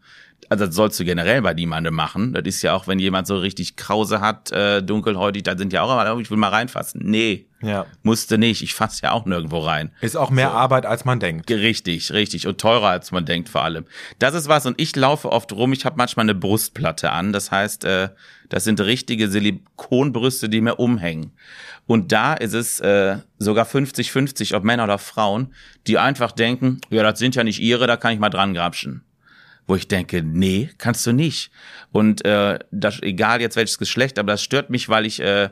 Also 0.52 0.66
das 0.66 0.76
sollst 0.76 1.00
du 1.00 1.06
generell 1.06 1.42
bei 1.42 1.54
niemandem 1.54 1.94
machen. 1.96 2.34
Das 2.34 2.44
ist 2.46 2.62
ja 2.62 2.74
auch, 2.74 2.86
wenn 2.86 3.00
jemand 3.00 3.26
so 3.26 3.38
richtig 3.38 3.78
Krause 3.78 4.20
hat, 4.20 4.52
äh, 4.52 4.84
dunkelhäutig, 4.84 5.44
da 5.44 5.58
sind 5.58 5.72
ja 5.72 5.82
auch 5.82 5.90
immer, 5.90 6.20
ich 6.20 6.30
will 6.30 6.38
mal 6.38 6.50
reinfassen. 6.50 7.00
Nee, 7.06 7.46
Ja. 7.62 7.86
musste 8.04 8.38
nicht. 8.38 8.62
Ich 8.62 8.74
fasse 8.74 9.04
ja 9.04 9.14
auch 9.14 9.26
nirgendwo 9.26 9.60
rein. 9.60 9.92
Ist 10.02 10.18
auch 10.18 10.30
mehr 10.30 10.52
Arbeit, 10.52 10.86
als 10.86 11.06
man 11.06 11.22
denkt. 11.22 11.50
Richtig, 11.50 12.12
richtig. 12.12 12.48
Und 12.48 12.60
teurer, 12.60 12.90
als 12.90 13.14
man 13.14 13.26
denkt 13.26 13.48
vor 13.48 13.64
allem. 13.64 13.86
Das 14.20 14.34
ist 14.34 14.50
was. 14.50 14.66
Und 14.66 14.78
ich 14.82 14.94
laufe 14.94 15.32
oft 15.32 15.54
rum. 15.54 15.72
Ich 15.72 15.86
habe 15.86 15.96
manchmal 15.98 16.26
eine 16.26 16.36
Brustplatte 16.36 17.12
an. 17.12 17.32
Das 17.32 17.50
heißt, 17.50 17.86
äh, 17.86 18.10
das 18.50 18.66
sind 18.66 18.82
richtige 18.82 19.30
Silikonbrüste, 19.30 20.50
die 20.50 20.60
mir 20.60 20.76
umhängen. 20.76 21.32
Und 21.88 22.12
da 22.12 22.34
ist 22.34 22.54
es 22.56 22.82
äh, 22.82 23.20
sogar 23.38 23.66
50-50, 23.66 24.54
ob 24.54 24.66
Männer 24.66 24.84
oder 24.84 24.98
Frauen, 24.98 25.54
die 25.88 25.98
einfach 25.98 26.34
denken, 26.34 26.82
ja, 26.90 27.04
das 27.04 27.20
sind 27.20 27.36
ja 27.36 27.46
nicht 27.46 27.62
ihre, 27.62 27.88
da 27.88 27.96
kann 27.96 28.12
ich 28.14 28.20
mal 28.20 28.30
dran 28.30 28.54
grapschen. 28.54 29.06
Wo 29.68 29.76
ich 29.76 29.88
denke, 29.88 30.24
nee, 30.24 30.70
kannst 30.78 31.06
du 31.06 31.14
nicht. 31.14 31.52
Und 31.92 32.26
äh, 32.26 32.60
das, 32.72 33.02
egal 33.02 33.42
jetzt 33.42 33.56
welches 33.56 33.78
Geschlecht, 33.78 34.20
aber 34.20 34.34
das 34.34 34.44
stört 34.44 34.70
mich, 34.70 34.90
weil 34.90 35.06
ich 35.06 35.20
äh, 35.20 35.50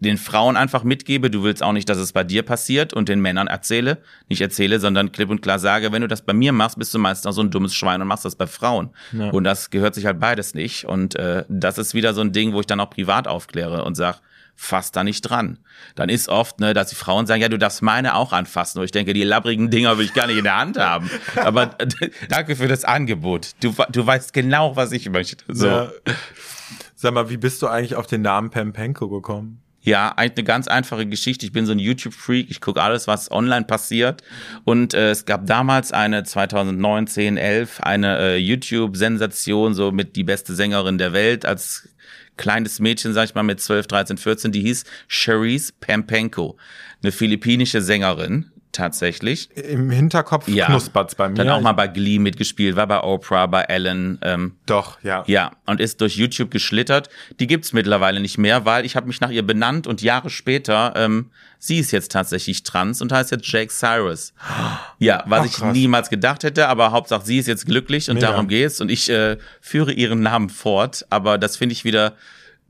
den 0.00 0.18
Frauen 0.18 0.56
einfach 0.56 0.84
mitgebe, 0.84 1.30
du 1.30 1.42
willst 1.42 1.62
auch 1.62 1.72
nicht, 1.72 1.88
dass 1.88 1.98
es 1.98 2.12
bei 2.12 2.24
dir 2.24 2.42
passiert 2.42 2.92
und 2.92 3.08
den 3.08 3.20
Männern 3.20 3.46
erzähle, 3.46 3.98
nicht 4.28 4.40
erzähle, 4.40 4.80
sondern 4.80 5.12
klipp 5.12 5.30
und 5.30 5.40
klar 5.40 5.58
sage, 5.58 5.92
wenn 5.92 6.02
du 6.02 6.08
das 6.08 6.22
bei 6.22 6.32
mir 6.32 6.52
machst, 6.52 6.78
bist 6.78 6.92
du 6.94 6.98
meist 6.98 7.24
noch 7.24 7.32
so 7.32 7.42
ein 7.42 7.50
dummes 7.50 7.74
Schwein 7.74 8.00
und 8.02 8.08
machst 8.08 8.24
das 8.24 8.36
bei 8.36 8.46
Frauen. 8.46 8.90
Ja. 9.12 9.30
Und 9.30 9.44
das 9.44 9.70
gehört 9.70 9.94
sich 9.94 10.06
halt 10.06 10.20
beides 10.20 10.54
nicht. 10.54 10.84
Und 10.84 11.16
äh, 11.16 11.44
das 11.48 11.78
ist 11.78 11.94
wieder 11.94 12.14
so 12.14 12.20
ein 12.20 12.32
Ding, 12.32 12.52
wo 12.52 12.60
ich 12.60 12.66
dann 12.66 12.80
auch 12.80 12.90
privat 12.90 13.28
aufkläre 13.28 13.84
und 13.84 13.94
sag, 13.94 14.20
fass 14.56 14.92
da 14.92 15.04
nicht 15.04 15.22
dran. 15.22 15.58
Dann 15.94 16.08
ist 16.08 16.28
oft, 16.28 16.60
ne, 16.60 16.74
dass 16.74 16.88
die 16.88 16.94
Frauen 16.94 17.26
sagen, 17.26 17.42
ja, 17.42 17.48
du 17.48 17.58
darfst 17.58 17.82
meine 17.82 18.14
auch 18.14 18.32
anfassen. 18.32 18.78
Und 18.78 18.84
ich 18.84 18.92
denke, 18.92 19.12
die 19.12 19.24
labbrigen 19.24 19.70
Dinger 19.70 19.98
will 19.98 20.06
ich 20.06 20.14
gar 20.14 20.26
nicht 20.26 20.38
in 20.38 20.44
der 20.44 20.56
Hand 20.56 20.78
haben. 20.78 21.10
Aber 21.36 21.66
danke 22.28 22.56
für 22.56 22.68
das 22.68 22.84
Angebot. 22.84 23.50
Du, 23.60 23.74
du 23.90 24.06
weißt 24.06 24.32
genau, 24.32 24.76
was 24.76 24.92
ich 24.92 25.08
möchte. 25.10 25.44
So. 25.48 25.66
Ja. 25.66 25.92
Sag 26.94 27.14
mal, 27.14 27.28
wie 27.30 27.36
bist 27.36 27.60
du 27.62 27.66
eigentlich 27.66 27.96
auf 27.96 28.06
den 28.06 28.22
Namen 28.22 28.50
Pempenko 28.50 29.08
gekommen? 29.08 29.63
Ja, 29.84 30.14
eine 30.16 30.44
ganz 30.44 30.66
einfache 30.66 31.04
Geschichte. 31.04 31.44
Ich 31.44 31.52
bin 31.52 31.66
so 31.66 31.72
ein 31.72 31.78
YouTube-Freak. 31.78 32.50
Ich 32.50 32.62
gucke 32.62 32.80
alles, 32.82 33.06
was 33.06 33.30
online 33.30 33.66
passiert. 33.66 34.22
Und 34.64 34.94
äh, 34.94 35.10
es 35.10 35.26
gab 35.26 35.44
damals 35.44 35.92
eine 35.92 36.24
2019, 36.24 37.36
11 37.36 37.80
eine 37.82 38.18
äh, 38.18 38.36
YouTube-Sensation, 38.38 39.74
so 39.74 39.92
mit 39.92 40.16
die 40.16 40.24
beste 40.24 40.54
Sängerin 40.54 40.96
der 40.96 41.12
Welt 41.12 41.44
als 41.44 41.90
kleines 42.38 42.80
Mädchen, 42.80 43.12
sag 43.12 43.26
ich 43.26 43.34
mal, 43.34 43.42
mit 43.42 43.60
12, 43.60 43.86
13, 43.86 44.16
14. 44.16 44.52
Die 44.52 44.62
hieß 44.62 44.84
Cherise 45.06 45.74
Pempenko, 45.80 46.56
eine 47.02 47.12
philippinische 47.12 47.82
Sängerin 47.82 48.50
tatsächlich. 48.74 49.48
Im 49.56 49.90
Hinterkopf 49.90 50.46
Ja. 50.48 50.66
knuspert's 50.66 51.14
bei 51.14 51.28
mir. 51.28 51.34
Dann 51.36 51.48
auch 51.48 51.60
mal 51.60 51.72
bei 51.72 51.86
Glee 51.88 52.18
mitgespielt, 52.18 52.76
war 52.76 52.86
bei 52.86 53.00
Oprah, 53.02 53.46
bei 53.46 53.62
Ellen. 53.62 54.18
Ähm, 54.22 54.56
Doch, 54.66 54.98
ja. 55.02 55.24
ja, 55.26 55.52
und 55.66 55.80
ist 55.80 56.00
durch 56.00 56.16
YouTube 56.16 56.50
geschlittert. 56.50 57.08
Die 57.40 57.46
gibt's 57.46 57.72
mittlerweile 57.72 58.20
nicht 58.20 58.36
mehr, 58.38 58.64
weil 58.66 58.84
ich 58.84 58.96
habe 58.96 59.06
mich 59.06 59.20
nach 59.20 59.30
ihr 59.30 59.46
benannt 59.46 59.86
und 59.86 60.02
Jahre 60.02 60.28
später, 60.30 60.92
ähm, 60.96 61.30
sie 61.58 61.78
ist 61.78 61.90
jetzt 61.92 62.12
tatsächlich 62.12 62.62
trans 62.62 63.00
und 63.00 63.10
heißt 63.12 63.30
jetzt 63.30 63.50
Jake 63.50 63.72
Cyrus. 63.72 64.34
Ja, 64.98 65.24
was 65.26 65.40
Ach, 65.40 65.44
ich 65.46 65.52
krass. 65.54 65.72
niemals 65.72 66.10
gedacht 66.10 66.44
hätte, 66.44 66.68
aber 66.68 66.92
Hauptsache 66.92 67.24
sie 67.24 67.38
ist 67.38 67.46
jetzt 67.46 67.64
glücklich 67.66 68.10
und 68.10 68.16
Mega. 68.16 68.28
darum 68.28 68.48
geht's 68.48 68.80
und 68.80 68.90
ich 68.90 69.08
äh, 69.08 69.38
führe 69.60 69.92
ihren 69.92 70.20
Namen 70.20 70.50
fort, 70.50 71.06
aber 71.10 71.38
das 71.38 71.56
finde 71.56 71.72
ich 71.72 71.84
wieder 71.84 72.12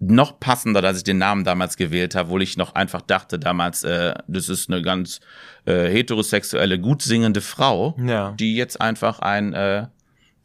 noch 0.01 0.39
passender, 0.41 0.83
dass 0.83 0.99
ich 0.99 1.05
den 1.05 1.19
Namen 1.19 1.45
damals 1.45 1.77
gewählt 1.77 2.15
habe, 2.15 2.27
obwohl 2.29 2.43
ich 2.43 2.57
noch 2.57 2.75
einfach 2.75 3.01
dachte 3.01 3.39
damals, 3.39 3.85
äh, 3.85 4.15
das 4.27 4.49
ist 4.49 4.69
eine 4.71 4.83
ganz 4.83 5.21
äh, 5.67 5.89
heterosexuelle, 5.89 6.79
gut 6.79 7.01
singende 7.03 7.41
Frau, 7.41 7.97
Ja. 8.05 8.33
die 8.33 8.57
jetzt 8.57 8.81
einfach 8.81 9.21
ein 9.21 9.53
äh, 9.55 9.87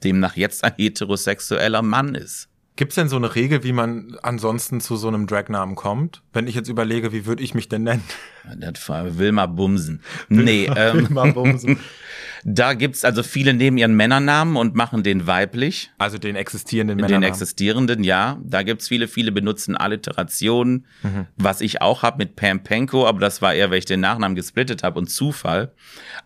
demnach 0.03 0.35
jetzt 0.38 0.63
ein 0.63 0.73
heterosexueller 0.77 1.81
Mann 1.81 2.15
ist. 2.15 2.47
Gibt's 2.77 2.95
denn 2.95 3.09
so 3.09 3.17
eine 3.17 3.35
Regel, 3.35 3.65
wie 3.65 3.73
man 3.73 4.17
ansonsten 4.23 4.79
zu 4.79 4.95
so 4.95 5.09
einem 5.09 5.27
Dragnamen 5.27 5.75
kommt? 5.75 6.21
Wenn 6.31 6.47
ich 6.47 6.55
jetzt 6.55 6.69
überlege, 6.69 7.12
wie 7.12 7.25
würde 7.25 7.43
ich 7.43 7.53
mich 7.53 7.67
denn 7.67 7.83
nennen? 7.83 8.03
Das 8.57 8.88
war 8.89 9.17
Wilma 9.17 9.45
Bumsen. 9.45 10.01
Nee, 10.29 10.69
ähm, 10.75 11.07
Mal 11.09 11.33
bumsen. 11.33 11.79
da 12.45 12.73
gibt's 12.73 13.03
also 13.03 13.21
viele 13.21 13.53
nehmen 13.53 13.77
ihren 13.77 13.95
Männernamen 13.95 14.55
und 14.55 14.73
machen 14.75 15.03
den 15.03 15.27
weiblich. 15.27 15.91
also 15.97 16.17
den 16.17 16.35
existierenden 16.38 16.97
Den 16.97 17.05
Männern. 17.05 17.23
existierenden, 17.23 18.03
ja. 18.03 18.38
Da 18.43 18.63
gibt's 18.63 18.88
viele, 18.88 19.07
viele 19.09 19.31
benutzen 19.31 19.75
Alliterationen, 19.75 20.85
Mhm. 21.03 21.27
was 21.38 21.62
ich 21.62 21.81
auch 21.81 22.01
hab 22.03 22.17
mit 22.17 22.35
Pam 22.35 22.63
Penko, 22.63 23.07
aber 23.07 23.19
das 23.19 23.41
war 23.41 23.53
eher, 23.53 23.71
weil 23.71 23.79
ich 23.79 23.85
den 23.85 23.99
Nachnamen 23.99 24.35
gesplittet 24.35 24.83
habe 24.83 24.99
und 24.99 25.09
Zufall. 25.09 25.71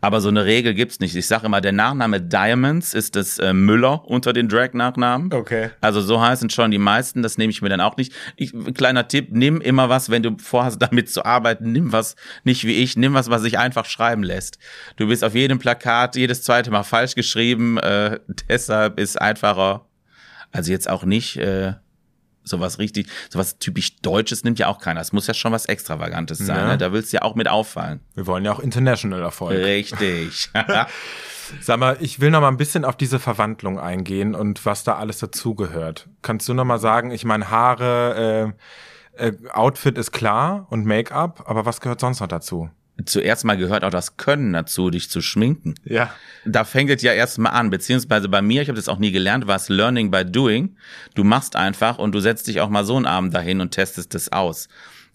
Aber 0.01 0.21
so 0.21 0.29
eine 0.29 0.45
Regel 0.45 0.73
gibt's 0.73 0.99
nicht. 0.99 1.15
Ich 1.15 1.27
sage 1.27 1.45
immer, 1.47 1.61
der 1.61 1.71
Nachname 1.71 2.21
Diamonds 2.21 2.93
ist 2.93 3.15
das 3.15 3.39
äh, 3.39 3.53
Müller 3.53 4.05
unter 4.05 4.33
den 4.33 4.49
Drag-Nachnamen. 4.49 5.33
Okay. 5.33 5.69
Also 5.81 6.01
so 6.01 6.21
heißen 6.21 6.49
schon 6.49 6.71
die 6.71 6.77
meisten, 6.77 7.21
das 7.23 7.37
nehme 7.37 7.51
ich 7.51 7.61
mir 7.61 7.69
dann 7.69 7.81
auch 7.81 7.97
nicht. 7.97 8.13
Ich, 8.35 8.53
kleiner 8.73 9.07
Tipp, 9.07 9.29
nimm 9.31 9.61
immer 9.61 9.89
was, 9.89 10.09
wenn 10.09 10.23
du 10.23 10.37
vorhast, 10.37 10.81
damit 10.81 11.09
zu 11.09 11.25
arbeiten, 11.25 11.71
nimm 11.71 11.91
was, 11.91 12.12
nicht 12.43 12.63
wie 12.65 12.75
ich, 12.83 12.95
nimm 12.97 13.13
was, 13.13 13.29
was 13.29 13.41
sich 13.41 13.57
einfach 13.57 13.85
schreiben 13.85 14.23
lässt. 14.23 14.57
Du 14.97 15.07
bist 15.07 15.23
auf 15.23 15.35
jedem 15.35 15.59
Plakat 15.59 16.15
jedes 16.15 16.43
zweite 16.43 16.71
Mal 16.71 16.83
falsch 16.83 17.15
geschrieben, 17.15 17.77
äh, 17.77 18.19
deshalb 18.49 18.99
ist 18.99 19.19
einfacher, 19.21 19.85
also 20.51 20.71
jetzt 20.71 20.89
auch 20.89 21.03
nicht 21.03 21.37
äh, 21.37 21.73
sowas 22.45 22.77
richtig, 22.77 23.07
sowas 23.29 23.57
typisch 23.57 23.95
Deutsches 24.01 24.43
nimmt 24.43 24.59
ja 24.59 24.67
auch 24.67 24.79
keiner. 24.79 24.99
Es 25.01 25.13
muss 25.13 25.27
ja 25.27 25.33
schon 25.33 25.53
was 25.53 25.65
Extravagantes 25.65 26.39
sein, 26.39 26.57
Ja. 26.57 26.67
ne? 26.67 26.77
da 26.77 26.91
willst 26.91 27.13
du 27.13 27.17
ja 27.17 27.21
auch 27.23 27.35
mit 27.35 27.47
auffallen. 27.47 28.01
Wir 28.15 28.27
wollen 28.27 28.43
ja 28.43 28.51
auch 28.51 28.59
international 28.59 29.21
Erfolg. 29.21 29.57
Richtig. 29.57 30.49
Sag 31.61 31.77
mal, 31.79 31.97
ich 31.99 32.19
will 32.19 32.31
noch 32.31 32.41
mal 32.41 32.47
ein 32.47 32.57
bisschen 32.57 32.83
auf 32.85 32.95
diese 32.97 33.19
Verwandlung 33.19 33.79
eingehen 33.79 34.33
und 34.33 34.65
was 34.65 34.83
da 34.83 34.95
alles 34.95 35.19
dazugehört. 35.19 36.07
Kannst 36.21 36.47
du 36.49 36.53
noch 36.53 36.63
mal 36.65 36.79
sagen, 36.79 37.11
ich 37.11 37.25
meine, 37.25 37.49
Haare, 37.49 38.53
äh, 38.55 38.63
äh, 39.17 39.33
Outfit 39.51 39.97
ist 39.97 40.11
klar 40.11 40.67
und 40.69 40.85
Make-up, 40.85 41.43
aber 41.45 41.65
was 41.65 41.81
gehört 41.81 41.99
sonst 41.99 42.19
noch 42.19 42.27
dazu? 42.27 42.69
Zuerst 43.05 43.43
mal 43.43 43.57
gehört 43.57 43.83
auch 43.83 43.89
das 43.89 44.17
Können 44.17 44.53
dazu, 44.53 44.91
dich 44.91 45.09
zu 45.09 45.21
schminken. 45.21 45.73
Ja. 45.83 46.13
Da 46.45 46.63
fängt 46.63 46.91
es 46.91 47.01
ja 47.01 47.11
erstmal 47.11 47.53
an, 47.53 47.71
beziehungsweise 47.71 48.29
bei 48.29 48.43
mir, 48.43 48.61
ich 48.61 48.67
habe 48.67 48.75
das 48.75 48.87
auch 48.87 48.99
nie 48.99 49.11
gelernt, 49.11 49.47
war 49.47 49.55
es 49.55 49.67
Learning 49.67 50.11
by 50.11 50.23
Doing. 50.23 50.75
Du 51.15 51.23
machst 51.23 51.55
einfach 51.55 51.97
und 51.97 52.13
du 52.13 52.19
setzt 52.19 52.47
dich 52.47 52.61
auch 52.61 52.69
mal 52.69 52.85
so 52.85 52.95
einen 52.95 53.07
Abend 53.07 53.33
dahin 53.33 53.61
und 53.61 53.71
testest 53.71 54.13
das 54.13 54.31
aus. 54.31 54.69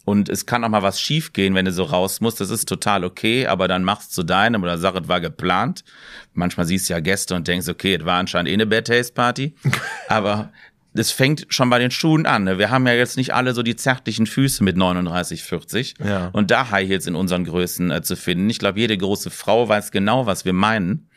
Und 0.08 0.30
es 0.30 0.46
kann 0.46 0.64
auch 0.64 0.70
mal 0.70 0.82
was 0.82 1.02
schiefgehen, 1.02 1.54
wenn 1.54 1.66
du 1.66 1.72
so 1.72 1.82
raus 1.82 2.22
musst. 2.22 2.40
Das 2.40 2.48
ist 2.48 2.66
total 2.66 3.04
okay, 3.04 3.46
aber 3.46 3.68
dann 3.68 3.84
machst 3.84 4.16
du 4.16 4.22
deinem 4.22 4.62
oder 4.62 4.78
sag, 4.78 4.94
es 4.96 5.06
war 5.06 5.20
geplant. 5.20 5.84
Manchmal 6.32 6.64
siehst 6.64 6.88
du 6.88 6.94
ja 6.94 7.00
Gäste 7.00 7.34
und 7.34 7.46
denkst, 7.46 7.68
okay, 7.68 7.96
es 7.96 8.06
war 8.06 8.18
anscheinend 8.18 8.48
eh 8.48 8.54
eine 8.54 8.66
Bad 8.66 8.86
Taste 8.86 9.12
Party. 9.12 9.54
aber 10.08 10.50
das 10.98 11.12
fängt 11.12 11.46
schon 11.48 11.70
bei 11.70 11.78
den 11.78 11.92
Schuhen 11.92 12.26
an. 12.26 12.44
Ne? 12.44 12.58
Wir 12.58 12.70
haben 12.70 12.86
ja 12.86 12.92
jetzt 12.92 13.16
nicht 13.16 13.32
alle 13.32 13.54
so 13.54 13.62
die 13.62 13.76
zärtlichen 13.76 14.26
Füße 14.26 14.64
mit 14.64 14.76
39, 14.76 15.44
40. 15.44 15.94
Ja. 16.04 16.30
Und 16.32 16.50
da 16.50 16.70
High 16.70 16.88
Heels 16.88 17.06
in 17.06 17.14
unseren 17.14 17.44
Größen 17.44 17.90
äh, 17.92 18.02
zu 18.02 18.16
finden. 18.16 18.50
Ich 18.50 18.58
glaube, 18.58 18.80
jede 18.80 18.98
große 18.98 19.30
Frau 19.30 19.68
weiß 19.68 19.92
genau, 19.92 20.26
was 20.26 20.44
wir 20.44 20.52
meinen. 20.52 21.08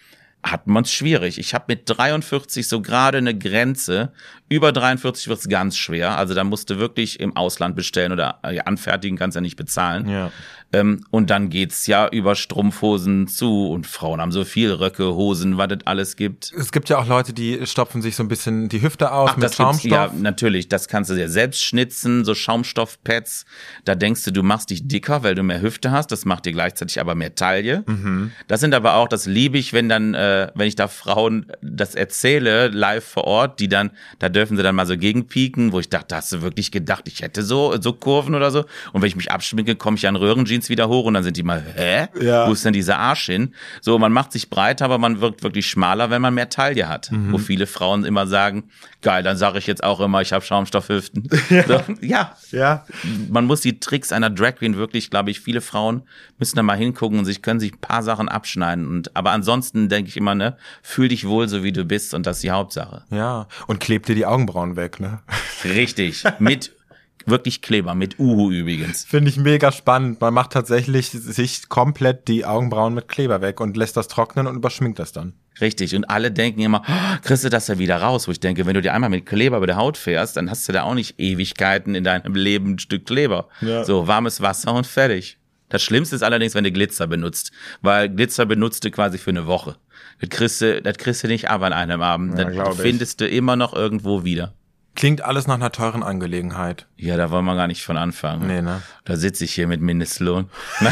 Hat 0.43 0.67
man 0.67 0.83
es 0.83 0.93
schwierig. 0.93 1.39
Ich 1.39 1.55
habe 1.55 1.65
mit 1.67 1.83
43 1.85 2.67
so 2.67 2.81
gerade 2.81 3.17
eine 3.17 3.35
Grenze. 3.37 4.11
Über 4.51 4.73
43 4.73 5.29
wird's 5.29 5.47
ganz 5.47 5.77
schwer. 5.77 6.17
Also 6.17 6.33
da 6.33 6.43
musst 6.43 6.69
du 6.69 6.77
wirklich 6.77 7.19
im 7.21 7.37
Ausland 7.37 7.75
bestellen 7.75 8.11
oder 8.11 8.39
äh, 8.43 8.59
anfertigen, 8.59 9.17
kannst 9.17 9.35
ja 9.35 9.41
nicht 9.41 9.55
bezahlen. 9.55 10.09
Ja. 10.09 10.29
Ähm, 10.73 11.05
und 11.09 11.29
dann 11.29 11.49
geht's 11.49 11.87
ja 11.87 12.07
über 12.09 12.35
Strumpfhosen 12.35 13.27
zu 13.27 13.69
und 13.69 13.87
Frauen 13.87 14.21
haben 14.21 14.31
so 14.31 14.45
viel 14.45 14.71
Röcke, 14.71 15.15
Hosen, 15.15 15.57
was 15.57 15.69
es 15.71 15.85
alles 15.85 16.15
gibt. 16.15 16.51
Es 16.57 16.71
gibt 16.71 16.87
ja 16.89 16.97
auch 16.97 17.07
Leute, 17.07 17.33
die 17.33 17.65
stopfen 17.65 18.01
sich 18.01 18.15
so 18.15 18.23
ein 18.23 18.27
bisschen 18.29 18.69
die 18.69 18.81
Hüfte 18.81 19.11
aus 19.11 19.35
mit 19.35 19.43
das 19.43 19.51
gibt's- 19.51 19.57
Schaumstoff. 19.57 19.91
Ja, 19.91 20.11
natürlich. 20.17 20.69
Das 20.69 20.87
kannst 20.87 21.09
du 21.09 21.15
dir 21.15 21.29
selbst 21.29 21.63
schnitzen, 21.63 22.23
so 22.25 22.35
Schaumstoffpads. 22.35 23.45
Da 23.85 23.95
denkst 23.95 24.23
du, 24.25 24.31
du 24.31 24.43
machst 24.43 24.69
dich 24.69 24.87
dicker, 24.87 25.23
weil 25.23 25.35
du 25.35 25.43
mehr 25.43 25.61
Hüfte 25.61 25.91
hast. 25.91 26.11
Das 26.11 26.25
macht 26.25 26.45
dir 26.45 26.53
gleichzeitig 26.53 26.99
aber 26.99 27.15
mehr 27.15 27.35
Taille. 27.35 27.83
Mhm. 27.87 28.31
Das 28.47 28.59
sind 28.61 28.73
aber 28.73 28.95
auch, 28.95 29.07
das 29.07 29.25
liebe 29.25 29.57
ich, 29.57 29.73
wenn 29.73 29.89
dann, 29.89 30.13
äh, 30.13 30.51
wenn 30.55 30.67
ich 30.67 30.75
da 30.75 30.87
Frauen 30.87 31.51
das 31.61 31.95
erzähle, 31.95 32.67
live 32.69 33.03
vor 33.05 33.25
Ort, 33.25 33.59
die 33.59 33.67
dann, 33.67 33.91
da 34.19 34.29
dürfen 34.41 34.57
sie 34.57 34.63
dann 34.63 34.73
mal 34.73 34.87
so 34.87 34.97
gegenpieken, 34.97 35.71
wo 35.71 35.79
ich 35.79 35.87
dachte, 35.87 36.15
hast 36.15 36.31
du 36.31 36.41
wirklich 36.41 36.71
gedacht, 36.71 37.03
ich 37.07 37.21
hätte 37.21 37.43
so, 37.43 37.79
so 37.79 37.93
Kurven 37.93 38.33
oder 38.33 38.49
so? 38.49 38.65
Und 38.91 39.03
wenn 39.03 39.07
ich 39.07 39.15
mich 39.15 39.31
abschminke, 39.31 39.75
komme 39.75 39.97
ich 39.97 40.07
an 40.07 40.15
Röhrenjeans 40.15 40.67
wieder 40.67 40.89
hoch 40.89 41.05
und 41.05 41.13
dann 41.13 41.23
sind 41.23 41.37
die 41.37 41.43
mal, 41.43 41.63
hä? 41.75 42.07
Ja. 42.19 42.47
Wo 42.47 42.53
ist 42.53 42.65
denn 42.65 42.73
dieser 42.73 42.97
Arsch 42.97 43.27
hin? 43.27 43.53
So, 43.81 43.99
man 43.99 44.11
macht 44.11 44.31
sich 44.31 44.49
breiter, 44.49 44.85
aber 44.85 44.97
man 44.97 45.21
wirkt 45.21 45.43
wirklich 45.43 45.67
schmaler, 45.67 46.09
wenn 46.09 46.23
man 46.23 46.33
mehr 46.33 46.49
Taille 46.49 46.89
hat. 46.89 47.11
Mhm. 47.11 47.33
Wo 47.33 47.37
viele 47.37 47.67
Frauen 47.67 48.03
immer 48.03 48.25
sagen, 48.25 48.63
geil, 49.03 49.21
dann 49.21 49.37
sage 49.37 49.59
ich 49.59 49.67
jetzt 49.67 49.83
auch 49.83 49.99
immer, 49.99 50.21
ich 50.21 50.33
habe 50.33 50.43
Schaumstoffhüften. 50.43 51.29
Ja. 51.51 51.63
So, 51.67 51.81
ja, 52.01 52.35
ja. 52.51 52.85
man 53.29 53.45
muss 53.45 53.61
die 53.61 53.79
Tricks 53.79 54.13
einer 54.13 54.29
Drag 54.29 54.55
Queen 54.55 54.77
wirklich, 54.77 55.09
glaube 55.09 55.31
ich, 55.31 55.41
viele 55.41 55.59
Frauen 55.59 56.03
müssen 56.39 56.55
da 56.55 56.63
mal 56.63 56.77
hingucken 56.77 57.19
und 57.19 57.25
sich 57.25 57.41
können 57.41 57.59
sich 57.59 57.73
ein 57.73 57.81
paar 57.81 58.03
Sachen 58.03 58.29
abschneiden. 58.29 58.87
Und 58.87 59.15
aber 59.15 59.31
ansonsten 59.31 59.89
denke 59.89 60.09
ich 60.09 60.17
immer, 60.17 60.33
ne, 60.33 60.55
fühl 60.81 61.09
dich 61.09 61.27
wohl 61.27 61.49
so 61.49 61.63
wie 61.63 61.73
du 61.73 61.83
bist 61.83 62.13
und 62.13 62.25
das 62.25 62.37
ist 62.37 62.43
die 62.43 62.51
Hauptsache. 62.51 63.03
Ja. 63.09 63.47
Und 63.67 63.79
klebt 63.79 64.07
dir 64.07 64.15
die 64.15 64.25
Augenbrauen 64.31 64.75
weg, 64.75 64.99
ne? 64.99 65.19
Richtig. 65.63 66.23
Mit 66.39 66.71
wirklich 67.25 67.61
Kleber, 67.61 67.95
mit 67.95 68.19
Uhu 68.19 68.51
übrigens. 68.51 69.05
Finde 69.05 69.29
ich 69.29 69.37
mega 69.37 69.71
spannend. 69.71 70.21
Man 70.21 70.33
macht 70.33 70.53
tatsächlich 70.53 71.09
sich 71.09 71.69
komplett 71.69 72.27
die 72.27 72.45
Augenbrauen 72.45 72.93
mit 72.93 73.07
Kleber 73.07 73.41
weg 73.41 73.59
und 73.59 73.77
lässt 73.77 73.97
das 73.97 74.07
trocknen 74.07 74.47
und 74.47 74.55
überschminkt 74.55 74.99
das 74.99 75.11
dann. 75.11 75.33
Richtig. 75.59 75.95
Und 75.95 76.05
alle 76.05 76.31
denken 76.31 76.61
immer, 76.61 76.81
oh, 76.87 77.17
kriegst 77.21 77.43
du 77.43 77.49
das 77.49 77.67
ja 77.67 77.77
wieder 77.77 77.97
raus? 77.97 78.27
Wo 78.27 78.31
ich 78.31 78.39
denke, 78.39 78.65
wenn 78.65 78.73
du 78.73 78.81
dir 78.81 78.93
einmal 78.93 79.09
mit 79.09 79.25
Kleber 79.25 79.57
über 79.57 79.67
der 79.67 79.75
Haut 79.75 79.97
fährst, 79.97 80.37
dann 80.37 80.49
hast 80.49 80.67
du 80.67 80.73
da 80.73 80.83
auch 80.83 80.95
nicht 80.95 81.19
Ewigkeiten 81.19 81.93
in 81.93 82.03
deinem 82.03 82.33
Leben 82.33 82.73
ein 82.73 82.79
Stück 82.79 83.05
Kleber. 83.05 83.49
Ja. 83.61 83.83
So, 83.83 84.07
warmes 84.07 84.41
Wasser 84.41 84.73
und 84.73 84.87
fertig. 84.87 85.37
Das 85.69 85.83
Schlimmste 85.83 86.15
ist 86.15 86.23
allerdings, 86.23 86.55
wenn 86.55 86.63
du 86.63 86.71
Glitzer 86.71 87.07
benutzt. 87.07 87.51
Weil 87.81 88.09
Glitzer 88.09 88.45
benutzt 88.45 88.83
du 88.83 88.91
quasi 88.91 89.17
für 89.17 89.29
eine 89.29 89.45
Woche. 89.45 89.77
Das 90.21 90.29
kriegst 90.29 90.61
du, 90.61 90.81
das 90.81 90.97
kriegst 90.97 91.23
du 91.23 91.27
nicht 91.27 91.49
ab 91.49 91.61
an 91.63 91.73
einem 91.73 92.01
Abend. 92.01 92.37
Ja, 92.37 92.45
das 92.45 92.53
glaub 92.53 92.73
ich. 92.73 92.79
findest 92.81 93.19
du 93.21 93.27
immer 93.27 93.55
noch 93.55 93.73
irgendwo 93.73 94.23
wieder. 94.23 94.53
Klingt 94.93 95.21
alles 95.21 95.47
nach 95.47 95.55
einer 95.55 95.71
teuren 95.71 96.03
Angelegenheit. 96.03 96.85
Ja, 96.97 97.15
da 97.15 97.31
wollen 97.31 97.45
wir 97.45 97.55
gar 97.55 97.67
nicht 97.67 97.81
von 97.83 97.95
anfangen. 97.95 98.45
Nee, 98.45 98.61
ne? 98.61 98.81
Da 99.05 99.15
sitze 99.15 99.45
ich 99.45 99.53
hier 99.53 99.67
mit 99.67 99.81
Mindestlohn. 99.81 100.49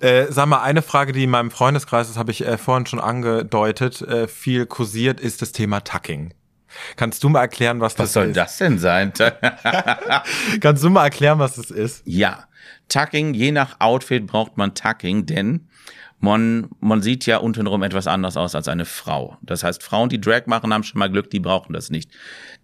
Äh, 0.00 0.26
sag 0.30 0.46
mal, 0.46 0.62
eine 0.62 0.82
Frage, 0.82 1.12
die 1.12 1.24
in 1.24 1.30
meinem 1.30 1.50
Freundeskreis, 1.50 2.08
das 2.08 2.16
habe 2.16 2.32
ich 2.32 2.44
äh, 2.46 2.58
vorhin 2.58 2.86
schon 2.86 2.98
angedeutet, 3.00 4.02
äh, 4.02 4.26
viel 4.26 4.66
kursiert, 4.66 5.20
ist 5.20 5.42
das 5.42 5.52
Thema 5.52 5.80
Tucking. 5.80 6.34
Kannst 6.96 7.22
du 7.22 7.28
mal 7.28 7.40
erklären, 7.42 7.80
was, 7.80 7.92
Was 7.92 8.06
das 8.06 8.12
soll 8.14 8.26
ist? 8.28 8.36
das 8.36 8.58
denn 8.58 8.78
sein? 8.78 9.12
Kannst 10.60 10.82
du 10.82 10.90
mal 10.90 11.04
erklären, 11.04 11.38
was 11.38 11.54
das 11.56 11.70
ist? 11.70 12.02
Ja, 12.04 12.44
Tucking, 12.88 13.34
je 13.34 13.52
nach 13.52 13.76
Outfit 13.80 14.26
braucht 14.26 14.56
man 14.56 14.74
Tucking, 14.74 15.26
denn 15.26 15.68
man, 16.22 16.68
man 16.80 17.02
sieht 17.02 17.26
ja 17.26 17.38
untenrum 17.38 17.82
etwas 17.82 18.06
anders 18.06 18.36
aus 18.36 18.54
als 18.54 18.68
eine 18.68 18.84
Frau. 18.84 19.36
Das 19.42 19.64
heißt, 19.64 19.82
Frauen, 19.82 20.08
die 20.08 20.20
Drag 20.20 20.46
machen, 20.46 20.72
haben 20.72 20.84
schon 20.84 21.00
mal 21.00 21.10
Glück, 21.10 21.30
die 21.30 21.40
brauchen 21.40 21.72
das 21.72 21.90
nicht. 21.90 22.10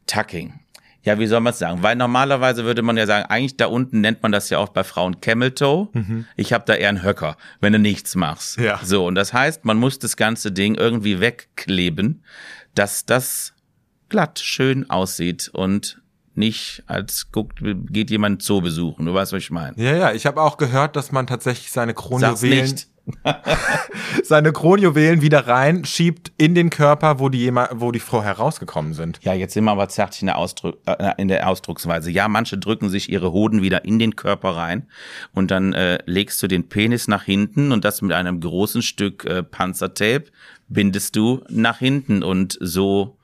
Tucking. 0.06 0.60
Ja, 1.02 1.18
wie 1.18 1.26
soll 1.26 1.40
man 1.40 1.52
es 1.52 1.58
sagen? 1.58 1.82
Weil 1.82 1.96
normalerweise 1.96 2.64
würde 2.64 2.82
man 2.82 2.96
ja 2.96 3.06
sagen, 3.06 3.26
eigentlich 3.28 3.56
da 3.56 3.66
unten 3.66 4.00
nennt 4.00 4.22
man 4.22 4.30
das 4.30 4.48
ja 4.50 4.58
auch 4.58 4.68
bei 4.68 4.84
Frauen 4.84 5.20
Camel 5.20 5.50
Toe. 5.52 5.88
Ich 6.36 6.52
habe 6.52 6.64
da 6.66 6.74
eher 6.74 6.88
einen 6.88 7.02
Höcker, 7.02 7.36
wenn 7.60 7.72
du 7.72 7.80
nichts 7.80 8.14
machst. 8.14 8.58
Ja. 8.58 8.78
So, 8.82 9.06
und 9.06 9.16
das 9.16 9.32
heißt, 9.32 9.64
man 9.64 9.76
muss 9.76 9.98
das 9.98 10.16
ganze 10.16 10.52
Ding 10.52 10.76
irgendwie 10.76 11.18
wegkleben, 11.18 12.22
dass 12.74 13.06
das 13.06 13.54
glatt 14.08 14.38
schön 14.38 14.88
aussieht 14.88 15.50
und 15.52 16.00
nicht 16.34 16.84
als 16.86 17.32
guckt, 17.32 17.58
geht 17.60 18.10
jemand 18.10 18.42
Zoo 18.42 18.60
besuchen. 18.60 19.06
Du 19.06 19.14
weißt, 19.14 19.32
was 19.32 19.42
ich 19.42 19.50
meine. 19.50 19.76
Ja, 19.76 19.96
ja, 19.96 20.12
ich 20.12 20.26
habe 20.26 20.40
auch 20.40 20.58
gehört, 20.58 20.94
dass 20.94 21.10
man 21.10 21.26
tatsächlich 21.26 21.72
seine 21.72 21.92
Sag's 21.92 22.06
Kronjuwelen, 22.06 22.60
nicht. 22.60 22.88
seine 24.24 24.52
Kronjuwelen 24.52 25.22
wieder 25.22 25.46
reinschiebt 25.46 26.32
in 26.36 26.54
den 26.54 26.70
Körper, 26.70 27.18
wo 27.18 27.28
die 27.28 27.52
wo 27.72 27.92
die 27.92 28.00
vorher 28.00 28.32
rausgekommen 28.32 28.94
sind. 28.94 29.18
Ja, 29.22 29.34
jetzt 29.34 29.54
sind 29.54 29.64
wir 29.64 29.72
aber 29.72 29.88
zärtlich 29.88 30.22
in 30.22 30.26
der, 30.26 30.38
Ausdruck, 30.38 30.78
äh, 30.86 31.12
in 31.18 31.28
der 31.28 31.48
Ausdrucksweise. 31.48 32.10
Ja, 32.10 32.28
manche 32.28 32.58
drücken 32.58 32.88
sich 32.90 33.10
ihre 33.10 33.32
Hoden 33.32 33.62
wieder 33.62 33.84
in 33.84 33.98
den 33.98 34.16
Körper 34.16 34.56
rein 34.56 34.86
und 35.32 35.50
dann 35.50 35.72
äh, 35.72 35.98
legst 36.06 36.42
du 36.42 36.48
den 36.48 36.68
Penis 36.68 37.08
nach 37.08 37.24
hinten 37.24 37.72
und 37.72 37.84
das 37.84 38.02
mit 38.02 38.12
einem 38.12 38.40
großen 38.40 38.82
Stück 38.82 39.24
äh, 39.24 39.42
Panzertape 39.42 40.24
bindest 40.68 41.16
du 41.16 41.42
nach 41.48 41.78
hinten 41.78 42.22
und 42.22 42.58
so 42.60 43.18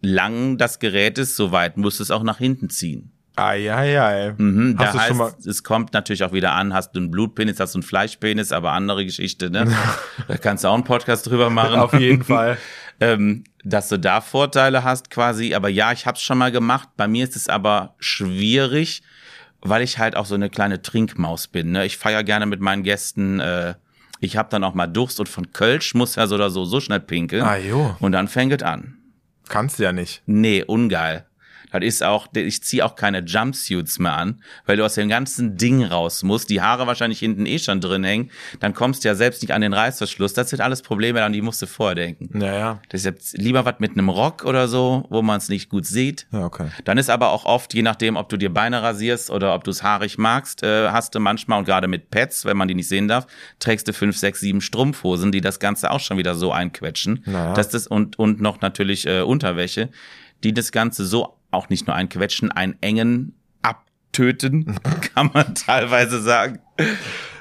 lang 0.00 0.58
das 0.58 0.78
Gerät 0.78 1.18
ist, 1.18 1.36
so 1.36 1.50
weit 1.50 1.76
musst 1.76 1.98
du 1.98 2.02
es 2.02 2.10
auch 2.10 2.22
nach 2.22 2.38
hinten 2.38 2.70
ziehen. 2.70 3.13
Eieiei. 3.36 4.34
Mhm, 4.38 4.76
Hast 4.78 4.86
da 4.88 4.92
du 4.92 4.98
heißt, 4.98 5.08
schon 5.08 5.16
mal, 5.18 5.32
es 5.46 5.62
kommt 5.64 5.92
natürlich 5.92 6.22
auch 6.24 6.32
wieder 6.32 6.52
an, 6.52 6.72
hast 6.72 6.92
du 6.92 7.00
einen 7.00 7.10
Blutpenis, 7.10 7.58
hast 7.58 7.74
du 7.74 7.78
einen 7.78 7.82
Fleischpenis, 7.82 8.52
aber 8.52 8.72
andere 8.72 9.04
Geschichte, 9.04 9.50
ne? 9.50 9.66
da 10.28 10.36
kannst 10.36 10.64
du 10.64 10.68
auch 10.68 10.74
einen 10.74 10.84
Podcast 10.84 11.26
drüber 11.26 11.50
machen. 11.50 11.74
auf 11.80 11.92
jeden 11.94 12.22
Fall. 12.24 12.58
ähm, 13.00 13.44
dass 13.64 13.88
du 13.88 13.98
da 13.98 14.20
Vorteile 14.20 14.84
hast 14.84 15.10
quasi. 15.10 15.54
Aber 15.54 15.68
ja, 15.68 15.90
ich 15.92 16.06
habe 16.06 16.16
es 16.16 16.22
schon 16.22 16.38
mal 16.38 16.52
gemacht. 16.52 16.88
Bei 16.96 17.08
mir 17.08 17.24
ist 17.24 17.34
es 17.34 17.48
aber 17.48 17.94
schwierig, 17.98 19.02
weil 19.60 19.82
ich 19.82 19.98
halt 19.98 20.16
auch 20.16 20.26
so 20.26 20.34
eine 20.34 20.50
kleine 20.50 20.82
Trinkmaus 20.82 21.48
bin. 21.48 21.72
Ne? 21.72 21.86
Ich 21.86 21.96
feier 21.96 22.22
gerne 22.22 22.46
mit 22.46 22.60
meinen 22.60 22.82
Gästen. 22.82 23.40
Äh, 23.40 23.74
ich 24.20 24.36
habe 24.36 24.48
dann 24.50 24.62
auch 24.64 24.74
mal 24.74 24.86
Durst 24.86 25.18
und 25.18 25.28
von 25.28 25.50
Kölsch 25.52 25.94
muss 25.94 26.14
ja 26.16 26.26
so 26.26 26.34
oder 26.36 26.50
so 26.50 26.64
so 26.64 26.78
schnell 26.80 27.00
pinkeln. 27.00 27.42
Ah, 27.42 27.56
jo. 27.56 27.96
Und 28.00 28.12
dann 28.12 28.28
fängt 28.28 28.52
es 28.52 28.62
an. 28.62 28.96
Kannst 29.48 29.78
du 29.78 29.82
ja 29.82 29.92
nicht. 29.92 30.22
Nee, 30.26 30.62
ungeil. 30.62 31.26
Das 31.80 31.88
ist 31.88 32.02
auch, 32.02 32.28
ich 32.34 32.62
ziehe 32.62 32.84
auch 32.84 32.94
keine 32.94 33.20
Jumpsuits 33.20 33.98
mehr 33.98 34.16
an, 34.16 34.42
weil 34.66 34.76
du 34.76 34.84
aus 34.84 34.94
dem 34.94 35.08
ganzen 35.08 35.56
Ding 35.56 35.84
raus 35.84 36.22
musst, 36.22 36.50
die 36.50 36.60
Haare 36.60 36.86
wahrscheinlich 36.86 37.18
hinten 37.18 37.46
eh 37.46 37.58
schon 37.58 37.80
drin 37.80 38.04
hängen, 38.04 38.30
dann 38.60 38.74
kommst 38.74 39.04
du 39.04 39.08
ja 39.08 39.14
selbst 39.14 39.42
nicht 39.42 39.52
an 39.52 39.60
den 39.60 39.72
Reißverschluss. 39.72 40.34
Das 40.34 40.50
sind 40.50 40.60
alles 40.60 40.82
Probleme, 40.82 41.22
an 41.22 41.32
die 41.32 41.42
musst 41.42 41.62
du 41.62 41.66
vordenken. 41.66 42.30
Naja. 42.32 42.80
Deshalb 42.92 43.18
lieber 43.32 43.64
was 43.64 43.76
mit 43.78 43.92
einem 43.92 44.08
Rock 44.08 44.44
oder 44.44 44.68
so, 44.68 45.06
wo 45.10 45.22
man 45.22 45.38
es 45.38 45.48
nicht 45.48 45.68
gut 45.68 45.86
sieht. 45.86 46.26
Ja, 46.32 46.44
okay. 46.44 46.68
Dann 46.84 46.98
ist 46.98 47.10
aber 47.10 47.30
auch 47.30 47.44
oft, 47.44 47.74
je 47.74 47.82
nachdem, 47.82 48.16
ob 48.16 48.28
du 48.28 48.36
dir 48.36 48.52
Beine 48.52 48.82
rasierst 48.82 49.30
oder 49.30 49.54
ob 49.54 49.64
du 49.64 49.70
es 49.70 49.82
haarig 49.82 50.18
magst, 50.18 50.62
äh, 50.62 50.90
hast 50.90 51.14
du 51.14 51.20
manchmal, 51.20 51.58
und 51.58 51.64
gerade 51.64 51.88
mit 51.88 52.10
Pets, 52.10 52.44
wenn 52.44 52.56
man 52.56 52.68
die 52.68 52.74
nicht 52.74 52.88
sehen 52.88 53.08
darf, 53.08 53.26
trägst 53.58 53.88
du 53.88 53.92
fünf, 53.92 54.16
sechs, 54.16 54.40
sieben 54.40 54.60
Strumpfhosen, 54.60 55.32
die 55.32 55.40
das 55.40 55.58
Ganze 55.58 55.90
auch 55.90 56.00
schon 56.00 56.18
wieder 56.18 56.34
so 56.34 56.52
einquetschen. 56.52 57.22
Naja. 57.26 57.54
Dass 57.54 57.68
das, 57.68 57.86
und, 57.86 58.18
und 58.18 58.40
noch 58.40 58.60
natürlich 58.60 59.06
äh, 59.06 59.22
Unterwäsche, 59.22 59.90
die 60.42 60.52
das 60.52 60.72
Ganze 60.72 61.04
so 61.06 61.38
auch 61.54 61.68
nicht 61.68 61.86
nur 61.86 61.96
einquetschen, 61.96 62.50
einengen, 62.52 63.34
abtöten, 63.62 64.78
kann 65.14 65.30
man 65.32 65.54
teilweise 65.54 66.20
sagen. 66.22 66.60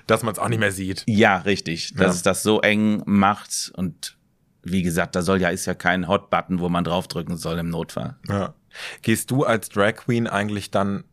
Dass 0.08 0.24
man 0.24 0.34
es 0.34 0.40
auch 0.40 0.50
nicht 0.50 0.60
mehr 0.60 0.72
sieht. 0.72 1.04
Ja, 1.08 1.38
richtig. 1.38 1.94
Dass 1.96 2.00
Ja. 2.08 2.12
es 2.12 2.22
das 2.24 2.44
so 2.44 2.62
eng 2.62 3.02
macht 3.06 3.72
und 3.76 4.18
wie 4.66 4.82
gesagt, 4.82 5.16
da 5.16 5.22
soll 5.22 5.42
ja, 5.42 5.50
ist 5.50 5.66
ja 5.66 5.74
kein 5.74 6.08
Hot-Button, 6.08 6.60
wo 6.60 6.70
man 6.70 6.84
draufdrücken 6.86 7.36
soll 7.38 7.58
im 7.60 7.70
Notfall. 7.70 8.16
Ja. 8.30 8.54
Gehst 9.02 9.30
du 9.32 9.44
als 9.44 9.68
Drag 9.70 9.96
Queen 9.96 10.26
eigentlich 10.28 10.72
dann 10.72 11.04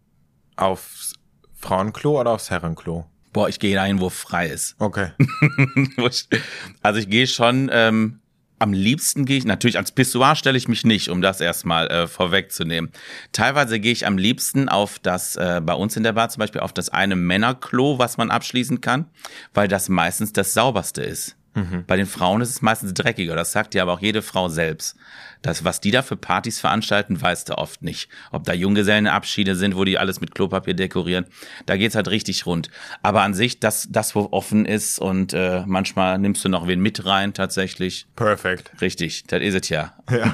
aufs 0.57 1.15
Frauenklo 1.55 2.21
oder 2.21 2.31
aufs 2.31 2.51
Herrenklo? 2.51 3.07
Boah, 3.33 3.49
ich 3.49 3.59
gehe 3.59 3.75
dahin, 3.75 4.01
wo 4.01 4.09
frei 4.09 4.49
ist. 4.49 4.77
Okay. 4.79 5.11
also 6.83 6.99
ich 7.01 7.09
gehe 7.09 7.27
schon, 7.27 7.69
ähm, 7.73 8.20
am 8.61 8.73
liebsten 8.73 9.25
gehe 9.25 9.39
ich, 9.39 9.45
natürlich 9.45 9.77
ans 9.77 9.91
Pissoir 9.91 10.37
stelle 10.37 10.59
ich 10.59 10.69
mich 10.69 10.85
nicht, 10.85 11.09
um 11.09 11.23
das 11.23 11.41
erstmal 11.41 11.89
äh, 11.89 12.07
vorwegzunehmen. 12.07 12.93
Teilweise 13.33 13.81
gehe 13.81 13.93
ich 13.93 14.07
am 14.07 14.19
liebsten 14.19 14.69
auf 14.69 14.99
das, 14.99 15.37
äh, 15.37 15.61
bei 15.65 15.73
uns 15.73 15.97
in 15.97 16.03
der 16.03 16.13
Bar 16.13 16.29
zum 16.29 16.41
Beispiel, 16.41 16.61
auf 16.61 16.75
das 16.75 16.91
eine 16.91 17.17
Männerklo, 17.17 17.99
was 17.99 18.19
man 18.19 18.31
abschließen 18.31 18.81
kann, 18.81 19.07
weil 19.55 19.67
das 19.67 19.89
meistens 19.89 20.33
das 20.33 20.53
sauberste 20.53 21.03
ist. 21.03 21.37
Mhm. 21.61 21.85
Bei 21.87 21.97
den 21.97 22.07
Frauen 22.07 22.41
ist 22.41 22.51
es 22.51 22.63
meistens 22.63 22.95
dreckiger. 22.95 23.37
Das 23.37 23.53
sagt 23.53 23.75
ja 23.75 23.83
aber 23.83 23.93
auch 23.93 24.01
jede 24.01 24.23
Frau 24.23 24.49
selbst. 24.49 24.97
Das, 25.43 25.65
was 25.65 25.81
die 25.81 25.91
da 25.91 26.03
für 26.03 26.17
Partys 26.17 26.61
veranstalten, 26.61 27.21
weißt 27.21 27.49
du 27.49 27.59
oft 27.59 27.83
nicht. 27.83 28.11
Ob 28.31 28.45
da 28.45 28.53
Junggesellenabschiede 28.53 29.57
sind, 29.57 29.77
wo 29.77 29.85
die 29.85 29.99
alles 29.99 30.21
mit 30.21 30.35
Klopapier 30.35 30.75
dekorieren. 30.75 31.27
Da 31.67 31.77
geht's 31.77 31.95
halt 31.95 32.09
richtig 32.09 32.47
rund. 32.47 32.71
Aber 33.03 33.23
an 33.23 33.35
sich, 33.35 33.61
das, 33.61 33.89
das 33.91 34.15
wo 34.15 34.29
offen 34.33 34.67
ist 34.67 34.99
und 34.99 35.33
äh, 35.33 35.63
manchmal 35.67 36.19
nimmst 36.19 36.45
du 36.45 36.49
noch 36.49 36.67
wen 36.67 36.81
mit 36.81 37.07
rein 37.07 37.33
tatsächlich. 37.33 38.07
Perfekt. 38.17 38.73
Richtig, 38.81 39.25
das 39.25 39.41
ist 39.41 39.55
es 39.55 39.69
ja. 39.69 39.95
ja. 40.11 40.33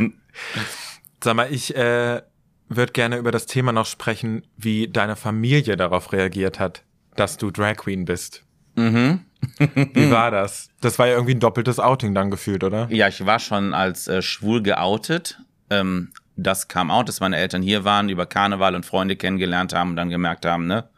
Sag 1.22 1.36
mal, 1.36 1.52
ich 1.52 1.74
äh, 1.74 2.22
würde 2.68 2.92
gerne 2.92 3.16
über 3.16 3.30
das 3.30 3.46
Thema 3.46 3.72
noch 3.72 3.86
sprechen, 3.86 4.46
wie 4.56 4.88
deine 4.88 5.16
Familie 5.16 5.76
darauf 5.76 6.12
reagiert 6.12 6.58
hat, 6.58 6.82
dass 7.14 7.36
du 7.36 7.50
Drag 7.50 7.76
Queen 7.76 8.04
bist. 8.04 8.44
Mhm. 8.76 9.25
Wie 9.58 10.10
war 10.10 10.30
das? 10.30 10.68
Das 10.80 10.98
war 10.98 11.06
ja 11.06 11.14
irgendwie 11.14 11.34
ein 11.34 11.40
doppeltes 11.40 11.78
Outing 11.78 12.14
dann 12.14 12.30
gefühlt, 12.30 12.64
oder? 12.64 12.88
Ja, 12.90 13.08
ich 13.08 13.24
war 13.24 13.38
schon 13.38 13.74
als 13.74 14.08
äh, 14.08 14.22
schwul 14.22 14.62
geoutet. 14.62 15.38
Ähm, 15.70 16.12
das 16.36 16.68
kam 16.68 16.90
out, 16.90 17.08
dass 17.08 17.20
meine 17.20 17.36
Eltern 17.36 17.62
hier 17.62 17.84
waren, 17.84 18.08
über 18.08 18.26
Karneval 18.26 18.74
und 18.74 18.84
Freunde 18.84 19.16
kennengelernt 19.16 19.74
haben 19.74 19.90
und 19.90 19.96
dann 19.96 20.10
gemerkt 20.10 20.44
haben, 20.44 20.66
ne, 20.66 20.88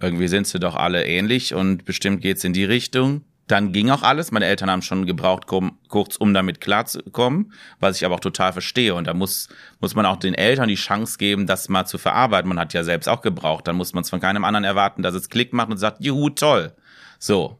irgendwie 0.00 0.28
sind 0.28 0.46
sie 0.46 0.58
doch 0.58 0.76
alle 0.76 1.04
ähnlich 1.04 1.54
und 1.54 1.84
bestimmt 1.84 2.22
geht's 2.22 2.44
in 2.44 2.52
die 2.52 2.64
Richtung. 2.64 3.22
Dann 3.48 3.72
ging 3.72 3.88
auch 3.88 4.02
alles. 4.02 4.30
Meine 4.30 4.44
Eltern 4.44 4.70
haben 4.70 4.82
schon 4.82 5.06
gebraucht, 5.06 5.46
kurz 5.46 6.16
um 6.16 6.34
damit 6.34 6.60
klarzukommen, 6.60 7.52
was 7.80 7.96
ich 7.96 8.04
aber 8.04 8.16
auch 8.16 8.20
total 8.20 8.52
verstehe. 8.52 8.94
Und 8.94 9.06
da 9.06 9.14
muss, 9.14 9.48
muss 9.80 9.94
man 9.94 10.04
auch 10.04 10.16
den 10.16 10.34
Eltern 10.34 10.68
die 10.68 10.74
Chance 10.74 11.16
geben, 11.16 11.46
das 11.46 11.70
mal 11.70 11.86
zu 11.86 11.96
verarbeiten. 11.96 12.50
Man 12.50 12.60
hat 12.60 12.74
ja 12.74 12.84
selbst 12.84 13.08
auch 13.08 13.22
gebraucht. 13.22 13.66
Dann 13.66 13.76
muss 13.76 13.94
man 13.94 14.02
es 14.02 14.10
von 14.10 14.20
keinem 14.20 14.44
anderen 14.44 14.64
erwarten, 14.64 15.02
dass 15.02 15.14
es 15.14 15.30
Klick 15.30 15.54
macht 15.54 15.70
und 15.70 15.78
sagt, 15.78 16.04
juhu, 16.04 16.28
toll. 16.28 16.74
So, 17.18 17.58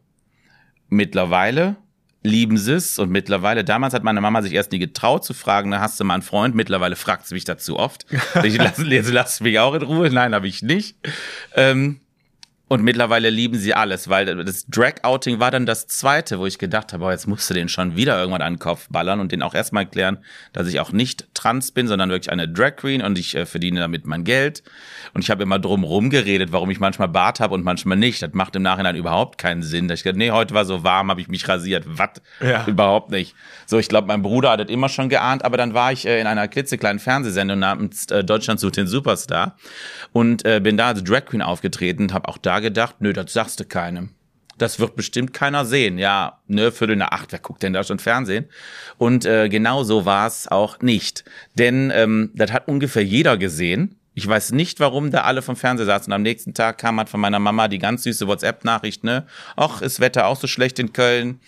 Mittlerweile 0.89 1.77
lieben 2.23 2.57
sie 2.57 2.73
es 2.73 2.99
und 2.99 3.09
mittlerweile, 3.09 3.63
damals 3.63 3.93
hat 3.93 4.03
meine 4.03 4.21
Mama 4.21 4.41
sich 4.41 4.53
erst 4.53 4.71
nie 4.71 4.79
getraut 4.79 5.23
zu 5.23 5.33
fragen, 5.33 5.69
na, 5.69 5.79
hast 5.79 5.99
du 5.99 6.03
mal 6.03 6.15
einen 6.15 6.23
Freund? 6.23 6.53
Mittlerweile 6.55 6.95
fragt 6.95 7.27
sie 7.27 7.33
mich 7.33 7.45
dazu 7.45 7.77
oft. 7.77 8.05
Ich 8.43 8.57
lasse 8.57 8.83
lass 8.83 9.41
mich 9.41 9.59
auch 9.59 9.73
in 9.73 9.81
Ruhe. 9.83 10.09
Nein, 10.09 10.33
habe 10.33 10.47
ich 10.47 10.61
nicht. 10.61 10.97
Ähm, 11.55 11.99
und 12.69 12.83
mittlerweile 12.83 13.31
lieben 13.31 13.57
sie 13.57 13.73
alles, 13.73 14.09
weil 14.09 14.43
das 14.45 14.67
Drag-Outing 14.67 15.39
war 15.39 15.49
dann 15.49 15.65
das 15.65 15.87
zweite, 15.87 16.37
wo 16.37 16.45
ich 16.45 16.59
gedacht 16.59 16.93
habe, 16.93 17.03
oh, 17.03 17.09
jetzt 17.09 17.27
musst 17.27 17.49
du 17.49 17.55
den 17.55 17.67
schon 17.67 17.95
wieder 17.95 18.19
irgendwann 18.19 18.43
an 18.43 18.53
den 18.53 18.59
Kopf 18.59 18.87
ballern 18.91 19.19
und 19.19 19.31
den 19.31 19.41
auch 19.41 19.55
erstmal 19.55 19.83
erklären, 19.83 20.19
dass 20.53 20.67
ich 20.67 20.79
auch 20.79 20.91
nicht 20.91 21.33
trans 21.33 21.71
bin, 21.71 21.87
sondern 21.87 22.11
wirklich 22.11 22.31
eine 22.31 22.47
Drag 22.47 22.75
Queen 22.75 23.01
und 23.01 23.17
ich 23.17 23.35
äh, 23.35 23.47
verdiene 23.47 23.79
damit 23.79 24.05
mein 24.05 24.23
Geld. 24.23 24.61
Und 25.15 25.23
ich 25.23 25.31
habe 25.31 25.41
immer 25.41 25.57
drum 25.57 25.83
rumgeredet, 25.83 26.51
warum 26.51 26.69
ich 26.69 26.79
manchmal 26.79 27.07
Bart 27.07 27.39
habe 27.39 27.55
und 27.55 27.63
manchmal 27.63 27.97
nicht. 27.97 28.21
Das 28.21 28.33
macht 28.33 28.55
im 28.55 28.61
Nachhinein 28.61 28.95
überhaupt 28.95 29.39
keinen 29.39 29.63
Sinn. 29.63 29.87
Da 29.87 29.95
ich 29.95 30.03
gedacht, 30.03 30.19
nee, 30.19 30.29
heute 30.29 30.53
war 30.53 30.65
so 30.65 30.83
warm, 30.83 31.09
habe 31.09 31.21
ich 31.21 31.27
mich 31.27 31.47
rasiert. 31.49 31.85
Was? 31.87 32.21
Ja. 32.39 32.67
Überhaupt 32.67 33.09
nicht. 33.09 33.33
So, 33.65 33.79
ich 33.79 33.89
glaube, 33.89 34.07
mein 34.07 34.21
Bruder 34.21 34.51
hat 34.51 34.59
das 34.59 34.69
immer 34.69 34.89
schon 34.89 35.09
geahnt, 35.09 35.43
aber 35.43 35.57
dann 35.57 35.73
war 35.73 35.91
ich 35.91 36.05
äh, 36.05 36.21
in 36.21 36.27
einer 36.27 36.47
klitzekleinen 36.47 36.99
Fernsehsendung 36.99 37.57
namens 37.57 38.05
äh, 38.11 38.23
Deutschland 38.23 38.59
sucht 38.59 38.77
den 38.77 38.85
Superstar 38.85 39.55
und 40.11 40.45
äh, 40.45 40.59
bin 40.59 40.77
da 40.77 40.89
als 40.89 41.03
Drag 41.03 41.25
Queen 41.25 41.41
aufgetreten 41.41 42.03
und 42.03 42.13
habe 42.13 42.27
auch 42.27 42.37
da 42.37 42.58
gedacht, 42.61 42.97
nö, 42.99 43.13
das 43.13 43.33
sagst 43.33 43.59
du 43.59 43.65
keinem. 43.65 44.11
Das 44.57 44.79
wird 44.79 44.95
bestimmt 44.95 45.33
keiner 45.33 45.65
sehen. 45.65 45.97
Ja, 45.97 46.39
ne, 46.47 46.71
Viertel 46.71 46.97
nach 46.97 47.11
acht, 47.11 47.31
wer 47.31 47.39
guckt 47.39 47.63
denn 47.63 47.73
da 47.73 47.83
schon 47.83 47.99
Fernsehen? 47.99 48.45
Und 48.97 49.25
äh, 49.25 49.47
genau 49.47 49.83
so 49.83 50.05
war 50.05 50.27
es 50.27 50.47
auch 50.49 50.79
nicht. 50.81 51.23
Denn 51.55 51.91
ähm, 51.95 52.31
das 52.35 52.51
hat 52.51 52.67
ungefähr 52.67 53.03
jeder 53.03 53.37
gesehen. 53.37 53.95
Ich 54.15 54.27
weiß 54.27 54.51
nicht, 54.51 54.81
warum 54.81 55.11
da 55.11 55.21
alle 55.21 55.41
vom 55.41 55.55
Fernseher 55.55 55.85
saßen. 55.85 56.11
Und 56.11 56.15
am 56.15 56.23
nächsten 56.23 56.53
Tag 56.53 56.77
kam 56.77 56.97
halt 56.97 57.07
von 57.07 57.21
meiner 57.21 57.39
Mama 57.39 57.69
die 57.69 57.79
ganz 57.79 58.03
süße 58.03 58.27
WhatsApp-Nachricht, 58.27 59.05
ne? 59.05 59.25
Ach, 59.55 59.81
ist 59.81 60.01
Wetter 60.01 60.27
auch 60.27 60.35
so 60.35 60.47
schlecht 60.47 60.77
in 60.77 60.91
Köln. 60.91 61.39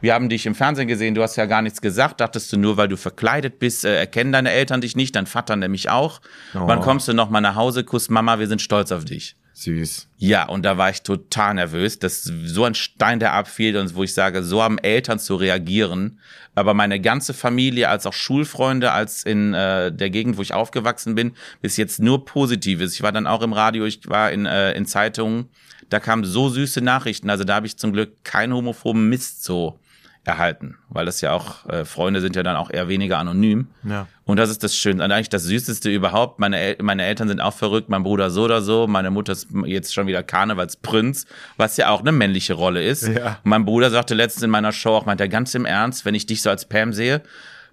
Wir 0.00 0.14
haben 0.14 0.28
dich 0.28 0.44
im 0.46 0.54
Fernsehen 0.54 0.88
gesehen, 0.88 1.14
du 1.14 1.22
hast 1.22 1.36
ja 1.36 1.46
gar 1.46 1.62
nichts 1.62 1.80
gesagt. 1.80 2.20
Dachtest 2.20 2.52
du 2.52 2.58
nur, 2.58 2.76
weil 2.76 2.88
du 2.88 2.96
verkleidet 2.96 3.58
bist, 3.58 3.84
äh, 3.84 3.96
erkennen 3.96 4.32
deine 4.32 4.50
Eltern 4.50 4.80
dich 4.80 4.96
nicht, 4.96 5.14
dein 5.14 5.26
Vater 5.26 5.56
nämlich 5.56 5.88
auch. 5.88 6.20
Oh. 6.54 6.60
Wann 6.66 6.80
kommst 6.80 7.06
du 7.08 7.12
noch 7.12 7.30
mal 7.30 7.40
nach 7.40 7.54
Hause? 7.54 7.84
Kuss 7.84 8.10
Mama, 8.10 8.38
wir 8.38 8.48
sind 8.48 8.60
stolz 8.60 8.92
auf 8.92 9.04
dich. 9.04 9.36
Süß. 9.58 10.08
Ja, 10.18 10.46
und 10.46 10.64
da 10.66 10.76
war 10.76 10.90
ich 10.90 11.00
total 11.00 11.54
nervös, 11.54 11.98
dass 11.98 12.24
so 12.24 12.64
ein 12.64 12.74
Stein, 12.74 13.20
der 13.20 13.32
abfiel 13.32 13.78
und 13.78 13.94
wo 13.94 14.02
ich 14.02 14.12
sage, 14.12 14.42
so 14.42 14.62
haben 14.62 14.76
Eltern 14.76 15.18
zu 15.18 15.34
reagieren. 15.34 16.20
Aber 16.54 16.74
meine 16.74 17.00
ganze 17.00 17.32
Familie, 17.32 17.88
als 17.88 18.04
auch 18.04 18.12
Schulfreunde, 18.12 18.92
als 18.92 19.22
in 19.22 19.54
äh, 19.54 19.90
der 19.90 20.10
Gegend, 20.10 20.36
wo 20.36 20.42
ich 20.42 20.52
aufgewachsen 20.52 21.14
bin, 21.14 21.32
bis 21.62 21.78
jetzt 21.78 22.00
nur 22.00 22.26
Positives. 22.26 22.92
Ich 22.92 23.02
war 23.02 23.12
dann 23.12 23.26
auch 23.26 23.40
im 23.40 23.54
Radio, 23.54 23.86
ich 23.86 24.06
war 24.06 24.30
in, 24.30 24.44
äh, 24.44 24.72
in 24.72 24.84
Zeitungen. 24.84 25.48
Da 25.88 26.00
kamen 26.00 26.24
so 26.24 26.50
süße 26.50 26.82
Nachrichten. 26.82 27.30
Also 27.30 27.44
da 27.44 27.54
habe 27.54 27.66
ich 27.66 27.78
zum 27.78 27.94
Glück 27.94 28.24
keinen 28.24 28.52
homophoben 28.52 29.08
Mist 29.08 29.42
so 29.42 29.78
erhalten, 30.26 30.76
weil 30.88 31.06
das 31.06 31.20
ja 31.20 31.32
auch, 31.32 31.66
äh, 31.68 31.84
Freunde 31.84 32.20
sind 32.20 32.34
ja 32.34 32.42
dann 32.42 32.56
auch 32.56 32.70
eher 32.70 32.88
weniger 32.88 33.18
anonym. 33.18 33.68
Ja. 33.84 34.08
Und 34.24 34.38
das 34.38 34.50
ist 34.50 34.64
das 34.64 34.76
Schönste, 34.76 35.04
und 35.04 35.12
eigentlich 35.12 35.28
das 35.28 35.44
Süßeste 35.44 35.88
überhaupt. 35.90 36.40
Meine, 36.40 36.58
El 36.58 36.76
meine 36.82 37.04
Eltern 37.04 37.28
sind 37.28 37.40
auch 37.40 37.54
verrückt, 37.54 37.88
mein 37.88 38.02
Bruder 38.02 38.30
so 38.30 38.44
oder 38.44 38.60
so, 38.60 38.86
meine 38.86 39.10
Mutter 39.10 39.32
ist 39.32 39.48
jetzt 39.66 39.94
schon 39.94 40.06
wieder 40.08 40.22
Karnevalsprinz, 40.22 41.26
was 41.56 41.76
ja 41.76 41.90
auch 41.90 42.00
eine 42.00 42.12
männliche 42.12 42.54
Rolle 42.54 42.82
ist. 42.82 43.06
Ja. 43.06 43.38
Und 43.44 43.50
mein 43.50 43.64
Bruder 43.64 43.90
sagte 43.90 44.14
letztens 44.14 44.42
in 44.42 44.50
meiner 44.50 44.72
Show 44.72 44.94
auch, 44.94 45.06
meint 45.06 45.20
er 45.20 45.28
ganz 45.28 45.54
im 45.54 45.64
Ernst, 45.64 46.04
wenn 46.04 46.14
ich 46.14 46.26
dich 46.26 46.42
so 46.42 46.50
als 46.50 46.64
Pam 46.64 46.92
sehe, 46.92 47.22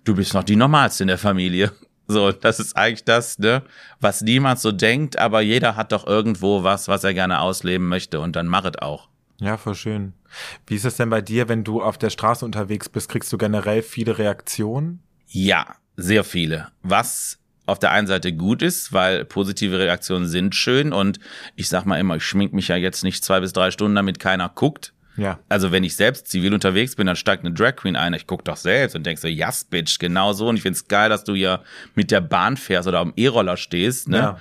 du 0.04 0.16
bist 0.16 0.34
noch 0.34 0.44
die 0.44 0.56
Normalste 0.56 1.04
in 1.04 1.08
der 1.08 1.18
Familie. 1.18 1.72
So, 2.06 2.34
das 2.34 2.60
ist 2.60 2.76
eigentlich 2.76 3.06
das, 3.06 3.39
ne, 3.39 3.63
was 4.02 4.22
niemand 4.22 4.60
so 4.60 4.74
denkt, 4.74 5.18
aber 5.18 5.39
jeder 5.39 5.78
hat 5.78 5.94
doch 5.94 6.06
irgendwo 6.06 6.62
was, 6.62 6.89
was 6.89 7.06
er 7.06 7.13
gerne 7.13 7.39
ausleben 7.39 7.88
möchte 7.88 8.20
und 8.20 8.36
dann 8.36 8.46
mach 8.46 8.66
es 8.66 8.78
auch. 8.78 9.08
Ja, 9.39 9.58
voll 9.58 9.76
schön. 9.76 10.13
Wie 10.67 10.76
ist 10.76 10.86
es 10.86 10.98
denn 10.98 11.10
bei 11.10 11.22
dir, 11.22 11.50
wenn 11.50 11.63
du 11.63 11.82
auf 11.82 11.98
der 11.98 12.10
Straße 12.10 12.46
unterwegs 12.46 12.89
bist? 12.89 13.10
Kriegst 13.10 13.32
du 13.34 13.38
generell 13.38 13.82
viele 13.82 14.17
Reaktionen? 14.17 15.02
Ja, 15.28 15.76
sehr 15.96 16.24
viele. 16.24 16.69
Was 16.82 17.39
auf 17.65 17.80
der 17.80 17.91
einen 17.91 18.08
Seite 18.08 18.34
gut 18.34 18.62
ist, 18.62 18.93
weil 18.93 19.26
positive 19.26 19.80
Reaktionen 19.80 20.28
sind 20.28 20.54
schön 20.54 20.91
und 20.91 21.19
ich 21.56 21.69
sag 21.69 21.86
mal 21.86 22.00
immer, 22.00 22.17
ich 22.17 22.24
schmink 22.24 22.54
mich 22.54 22.67
ja 22.67 22.76
jetzt 22.76 23.04
nicht 23.04 23.24
zwei 23.24 23.39
bis 23.39 23.54
drei 23.54 23.72
Stunden, 23.72 23.96
damit 23.96 24.19
keiner 24.19 24.50
guckt. 24.50 24.93
Ja. 25.15 25.39
Also 25.48 25.72
wenn 25.72 25.84
ich 25.84 25.96
selbst 25.96 26.28
zivil 26.28 26.54
unterwegs 26.54 26.96
bin, 26.96 27.08
dann 27.08 27.15
steigt 27.15 27.46
eine 27.46 27.54
Drag 27.54 27.76
Queen 27.76 27.96
ein, 27.96 28.13
ich 28.13 28.28
guck 28.28 28.43
doch 28.43 28.58
selbst 28.58 28.96
und 28.96 29.06
denk 29.06 29.19
so, 29.19 29.28
yes, 29.28 29.63
Bitch, 29.63 30.00
genau 30.00 30.34
so. 30.34 30.48
Und 30.48 30.58
ich 30.58 30.63
find's 30.63 30.88
geil, 30.88 31.10
dass 31.10 31.24
du 31.24 31.36
ja 31.36 31.62
mit 31.96 32.12
der 32.12 32.22
Bahn 32.22 32.58
fährst 32.58 32.88
oder 32.88 33.00
am 33.00 33.13
E-Roller 33.15 33.58
stehst, 33.58 34.10
ne? 34.10 34.17
Ja. 34.17 34.39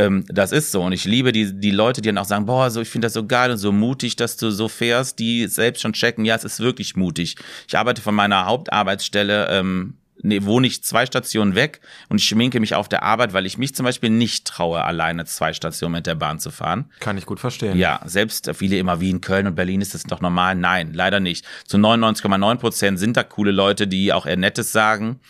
Ähm, 0.00 0.24
das 0.28 0.52
ist 0.52 0.72
so. 0.72 0.82
Und 0.82 0.92
ich 0.92 1.04
liebe 1.04 1.32
die, 1.32 1.52
die 1.58 1.70
Leute, 1.70 2.00
die 2.00 2.08
dann 2.08 2.18
auch 2.18 2.24
sagen, 2.24 2.46
boah, 2.46 2.70
so, 2.70 2.80
ich 2.80 2.88
finde 2.88 3.06
das 3.06 3.12
so 3.12 3.26
geil 3.26 3.50
und 3.50 3.58
so 3.58 3.72
mutig, 3.72 4.16
dass 4.16 4.36
du 4.36 4.50
so 4.50 4.68
fährst, 4.68 5.18
die 5.18 5.46
selbst 5.46 5.82
schon 5.82 5.92
checken, 5.92 6.24
ja, 6.24 6.34
es 6.34 6.44
ist 6.44 6.60
wirklich 6.60 6.96
mutig. 6.96 7.36
Ich 7.68 7.76
arbeite 7.76 8.02
von 8.02 8.14
meiner 8.14 8.46
Hauptarbeitsstelle 8.46 9.48
ähm, 9.50 9.94
nee, 10.22 10.42
wohne 10.44 10.66
ich 10.66 10.82
zwei 10.82 11.06
Stationen 11.06 11.54
weg 11.54 11.80
und 12.08 12.20
ich 12.20 12.26
schminke 12.26 12.60
mich 12.60 12.74
auf 12.74 12.88
der 12.88 13.02
Arbeit, 13.02 13.32
weil 13.32 13.46
ich 13.46 13.58
mich 13.58 13.74
zum 13.74 13.84
Beispiel 13.84 14.10
nicht 14.10 14.46
traue, 14.46 14.84
alleine 14.84 15.24
zwei 15.24 15.52
Stationen 15.52 15.92
mit 15.92 16.06
der 16.06 16.14
Bahn 16.14 16.38
zu 16.38 16.50
fahren. 16.50 16.90
Kann 17.00 17.18
ich 17.18 17.26
gut 17.26 17.40
verstehen. 17.40 17.76
Ja, 17.76 18.00
selbst 18.04 18.50
viele 18.54 18.78
immer 18.78 19.00
wie 19.00 19.10
in 19.10 19.20
Köln 19.20 19.46
und 19.46 19.54
Berlin 19.54 19.80
ist 19.80 19.94
das 19.94 20.04
doch 20.04 20.20
normal. 20.20 20.54
Nein, 20.54 20.92
leider 20.92 21.20
nicht. 21.20 21.44
Zu 21.64 21.78
99,9 21.78 22.56
Prozent 22.56 22.98
sind 22.98 23.16
da 23.16 23.22
coole 23.22 23.50
Leute, 23.50 23.86
die 23.86 24.12
auch 24.12 24.26
eher 24.26 24.36
Nettes 24.36 24.72
sagen. 24.72 25.20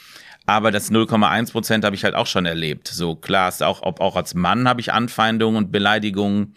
Aber 0.51 0.73
das 0.73 0.91
0,1 0.91 1.53
Prozent 1.53 1.85
habe 1.85 1.95
ich 1.95 2.03
halt 2.03 2.17
auch 2.17 2.27
schon 2.27 2.45
erlebt. 2.45 2.89
So 2.89 3.15
klar 3.15 3.49
ist 3.49 3.63
auch, 3.63 3.83
ob 3.83 4.01
auch 4.01 4.17
als 4.17 4.35
Mann 4.35 4.67
habe 4.69 4.81
ich 4.81 4.93
Anfeindungen 4.93 5.57
und 5.57 5.71
Beleidigungen. 5.71 6.57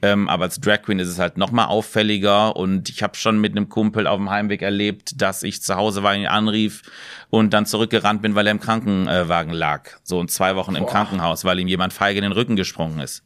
Ähm, 0.00 0.28
aber 0.28 0.44
als 0.44 0.60
Drag 0.60 0.82
Queen 0.82 1.00
ist 1.00 1.08
es 1.08 1.18
halt 1.18 1.38
noch 1.38 1.50
mal 1.50 1.64
auffälliger 1.64 2.54
und 2.54 2.88
ich 2.88 3.02
habe 3.02 3.16
schon 3.16 3.40
mit 3.40 3.50
einem 3.56 3.68
Kumpel 3.68 4.06
auf 4.06 4.18
dem 4.18 4.30
Heimweg 4.30 4.62
erlebt, 4.62 5.20
dass 5.20 5.42
ich 5.42 5.60
zu 5.60 5.74
Hause 5.74 6.04
war, 6.04 6.14
ihn 6.14 6.28
anrief 6.28 6.82
und 7.30 7.52
dann 7.52 7.66
zurückgerannt 7.66 8.22
bin, 8.22 8.36
weil 8.36 8.46
er 8.46 8.52
im 8.52 8.60
Krankenwagen 8.60 9.52
lag. 9.52 9.90
So 10.04 10.20
und 10.20 10.30
zwei 10.30 10.54
Wochen 10.54 10.74
Boah. 10.74 10.78
im 10.78 10.86
Krankenhaus, 10.86 11.44
weil 11.44 11.58
ihm 11.58 11.66
jemand 11.66 11.92
feige 11.92 12.18
in 12.18 12.22
den 12.22 12.32
Rücken 12.32 12.54
gesprungen 12.54 13.00
ist. 13.00 13.24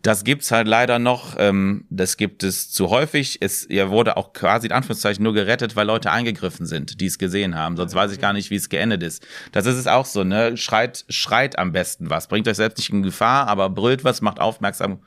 Das 0.00 0.24
gibt's 0.24 0.50
halt 0.50 0.66
leider 0.66 0.98
noch. 0.98 1.36
Ähm, 1.38 1.84
das 1.90 2.16
gibt 2.16 2.42
es 2.42 2.70
zu 2.70 2.88
häufig. 2.88 3.38
Es 3.40 3.64
er 3.66 3.90
wurde 3.90 4.16
auch 4.16 4.32
quasi 4.32 4.66
in 4.66 4.72
Anführungszeichen 4.72 5.22
nur 5.22 5.34
gerettet, 5.34 5.76
weil 5.76 5.86
Leute 5.86 6.10
eingegriffen 6.10 6.64
sind, 6.64 7.00
die 7.00 7.06
es 7.06 7.18
gesehen 7.18 7.54
haben. 7.56 7.76
Sonst 7.76 7.94
weiß 7.94 8.12
ich 8.12 8.20
gar 8.20 8.32
nicht, 8.32 8.50
wie 8.50 8.56
es 8.56 8.68
geendet 8.68 9.02
ist. 9.02 9.26
Das 9.52 9.66
ist 9.66 9.76
es 9.76 9.86
auch 9.86 10.06
so. 10.06 10.24
Ne, 10.24 10.56
schreit, 10.56 11.04
schreit 11.08 11.58
am 11.58 11.72
besten 11.72 12.08
was, 12.08 12.28
bringt 12.28 12.48
euch 12.48 12.56
selbst 12.56 12.78
nicht 12.78 12.90
in 12.90 13.02
Gefahr, 13.02 13.48
aber 13.48 13.68
brüllt 13.68 14.04
was, 14.04 14.22
macht 14.22 14.40
aufmerksam 14.40 15.00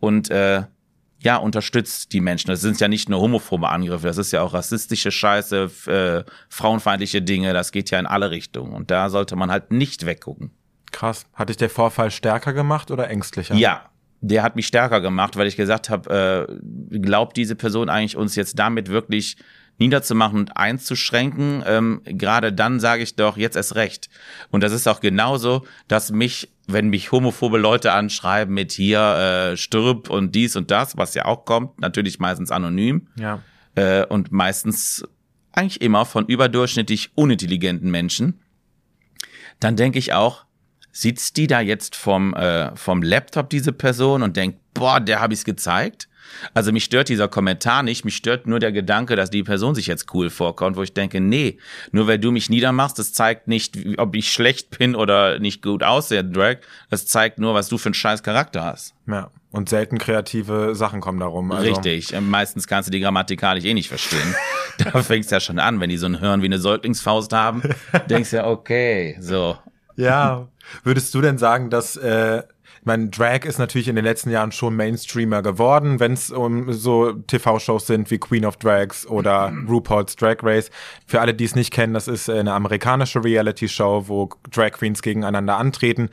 und 0.00 0.30
äh, 0.30 0.64
ja, 1.22 1.36
unterstützt 1.36 2.12
die 2.12 2.20
Menschen. 2.20 2.48
Das 2.48 2.60
sind 2.60 2.80
ja 2.80 2.88
nicht 2.88 3.08
nur 3.08 3.20
homophobe 3.20 3.68
Angriffe, 3.68 4.06
das 4.06 4.18
ist 4.18 4.32
ja 4.32 4.42
auch 4.42 4.54
rassistische 4.54 5.12
Scheiße, 5.12 5.70
äh, 5.86 6.30
frauenfeindliche 6.48 7.22
Dinge, 7.22 7.52
das 7.52 7.70
geht 7.70 7.90
ja 7.90 7.98
in 7.98 8.06
alle 8.06 8.30
Richtungen. 8.30 8.72
Und 8.72 8.90
da 8.90 9.08
sollte 9.08 9.36
man 9.36 9.50
halt 9.50 9.70
nicht 9.70 10.04
weggucken. 10.04 10.50
Krass. 10.90 11.26
Hat 11.32 11.48
dich 11.48 11.56
der 11.56 11.70
Vorfall 11.70 12.10
stärker 12.10 12.52
gemacht 12.52 12.90
oder 12.90 13.08
ängstlicher? 13.08 13.54
Ja, 13.54 13.91
der 14.22 14.42
hat 14.44 14.56
mich 14.56 14.68
stärker 14.68 15.00
gemacht, 15.00 15.36
weil 15.36 15.48
ich 15.48 15.56
gesagt 15.56 15.90
habe, 15.90 16.48
äh, 16.90 16.98
glaubt 16.98 17.36
diese 17.36 17.56
Person 17.56 17.90
eigentlich 17.90 18.16
uns 18.16 18.36
jetzt 18.36 18.58
damit 18.58 18.88
wirklich 18.88 19.36
niederzumachen 19.78 20.38
und 20.38 20.56
einzuschränken? 20.56 21.64
Ähm, 21.66 22.02
Gerade 22.04 22.52
dann 22.52 22.78
sage 22.78 23.02
ich 23.02 23.16
doch, 23.16 23.36
jetzt 23.36 23.56
erst 23.56 23.74
recht. 23.74 24.08
Und 24.50 24.62
das 24.62 24.72
ist 24.72 24.86
auch 24.86 25.00
genauso, 25.00 25.66
dass 25.88 26.12
mich, 26.12 26.52
wenn 26.68 26.88
mich 26.88 27.10
homophobe 27.10 27.58
Leute 27.58 27.92
anschreiben 27.92 28.54
mit 28.54 28.70
hier 28.70 29.00
äh, 29.52 29.56
stirb 29.56 30.08
und 30.08 30.34
dies 30.36 30.54
und 30.54 30.70
das, 30.70 30.96
was 30.96 31.14
ja 31.14 31.24
auch 31.24 31.44
kommt, 31.44 31.80
natürlich 31.80 32.20
meistens 32.20 32.52
anonym 32.52 33.08
Ja. 33.16 33.42
äh, 33.74 34.06
und 34.06 34.30
meistens 34.30 35.04
eigentlich 35.50 35.82
immer 35.82 36.06
von 36.06 36.26
überdurchschnittlich 36.26 37.10
unintelligenten 37.16 37.90
Menschen, 37.90 38.40
dann 39.58 39.74
denke 39.76 39.98
ich 39.98 40.12
auch, 40.12 40.44
sitzt 40.92 41.36
die 41.36 41.46
da 41.46 41.60
jetzt 41.60 41.96
vom, 41.96 42.34
äh, 42.34 42.74
vom 42.76 43.02
Laptop, 43.02 43.50
diese 43.50 43.72
Person, 43.72 44.22
und 44.22 44.36
denkt, 44.36 44.58
boah, 44.74 45.00
der 45.00 45.20
habe 45.20 45.34
ich's 45.34 45.44
gezeigt? 45.44 46.08
Also 46.54 46.72
mich 46.72 46.84
stört 46.84 47.08
dieser 47.08 47.28
Kommentar 47.28 47.82
nicht, 47.82 48.04
mich 48.04 48.16
stört 48.16 48.46
nur 48.46 48.58
der 48.58 48.72
Gedanke, 48.72 49.16
dass 49.16 49.30
die 49.30 49.42
Person 49.42 49.74
sich 49.74 49.86
jetzt 49.86 50.12
cool 50.14 50.30
vorkommt, 50.30 50.76
wo 50.76 50.82
ich 50.82 50.94
denke, 50.94 51.20
nee, 51.20 51.58
nur 51.90 52.06
weil 52.06 52.18
du 52.18 52.30
mich 52.30 52.48
niedermachst, 52.50 52.98
das 52.98 53.12
zeigt 53.12 53.48
nicht, 53.48 53.78
ob 53.98 54.14
ich 54.14 54.32
schlecht 54.32 54.78
bin 54.78 54.94
oder 54.94 55.38
nicht 55.38 55.62
gut 55.62 55.82
aussehe, 55.82 56.24
Drag, 56.24 56.58
das 56.90 57.06
zeigt 57.06 57.38
nur, 57.38 57.54
was 57.54 57.68
du 57.68 57.78
für 57.78 57.86
einen 57.86 57.94
scheiß 57.94 58.22
Charakter 58.22 58.64
hast. 58.64 58.94
Ja. 59.06 59.30
Und 59.50 59.68
selten 59.68 59.98
kreative 59.98 60.74
Sachen 60.74 61.02
kommen 61.02 61.20
darum. 61.20 61.52
Also, 61.52 61.68
Richtig. 61.68 62.14
Ähm, 62.14 62.30
Meistens 62.30 62.66
kannst 62.66 62.86
du 62.86 62.90
die 62.90 63.00
grammatikalisch 63.00 63.64
eh 63.64 63.74
nicht 63.74 63.88
verstehen. 63.88 64.34
da 64.78 65.02
fängt's 65.02 65.30
ja 65.30 65.40
schon 65.40 65.58
an, 65.58 65.78
wenn 65.78 65.90
die 65.90 65.98
so 65.98 66.06
ein 66.06 66.20
Hören 66.20 66.40
wie 66.40 66.46
eine 66.46 66.58
Säuglingsfaust 66.58 67.34
haben, 67.34 67.62
denkst 68.08 68.32
ja, 68.32 68.46
okay, 68.46 69.18
so. 69.20 69.58
Ja. 69.94 70.48
Würdest 70.84 71.14
du 71.14 71.20
denn 71.20 71.38
sagen, 71.38 71.70
dass 71.70 71.96
äh, 71.96 72.42
ich 72.82 72.86
meine, 72.86 73.10
Drag 73.10 73.44
ist 73.44 73.60
natürlich 73.60 73.86
in 73.86 73.94
den 73.94 74.04
letzten 74.04 74.30
Jahren 74.30 74.50
schon 74.50 74.74
Mainstreamer 74.74 75.40
geworden, 75.40 76.00
wenn 76.00 76.14
es 76.14 76.32
um 76.32 76.72
so 76.72 77.12
TV-Shows 77.12 77.86
sind 77.86 78.10
wie 78.10 78.18
Queen 78.18 78.44
of 78.44 78.56
Drags 78.56 79.06
oder 79.06 79.52
RuPaul's 79.68 80.16
Drag 80.16 80.38
Race. 80.42 80.68
Für 81.06 81.20
alle, 81.20 81.32
die 81.32 81.44
es 81.44 81.54
nicht 81.54 81.72
kennen, 81.72 81.94
das 81.94 82.08
ist 82.08 82.28
eine 82.28 82.52
amerikanische 82.52 83.22
Reality-Show, 83.22 84.08
wo 84.08 84.30
Drag 84.50 84.72
Queens 84.72 85.00
gegeneinander 85.00 85.58
antreten. 85.58 86.10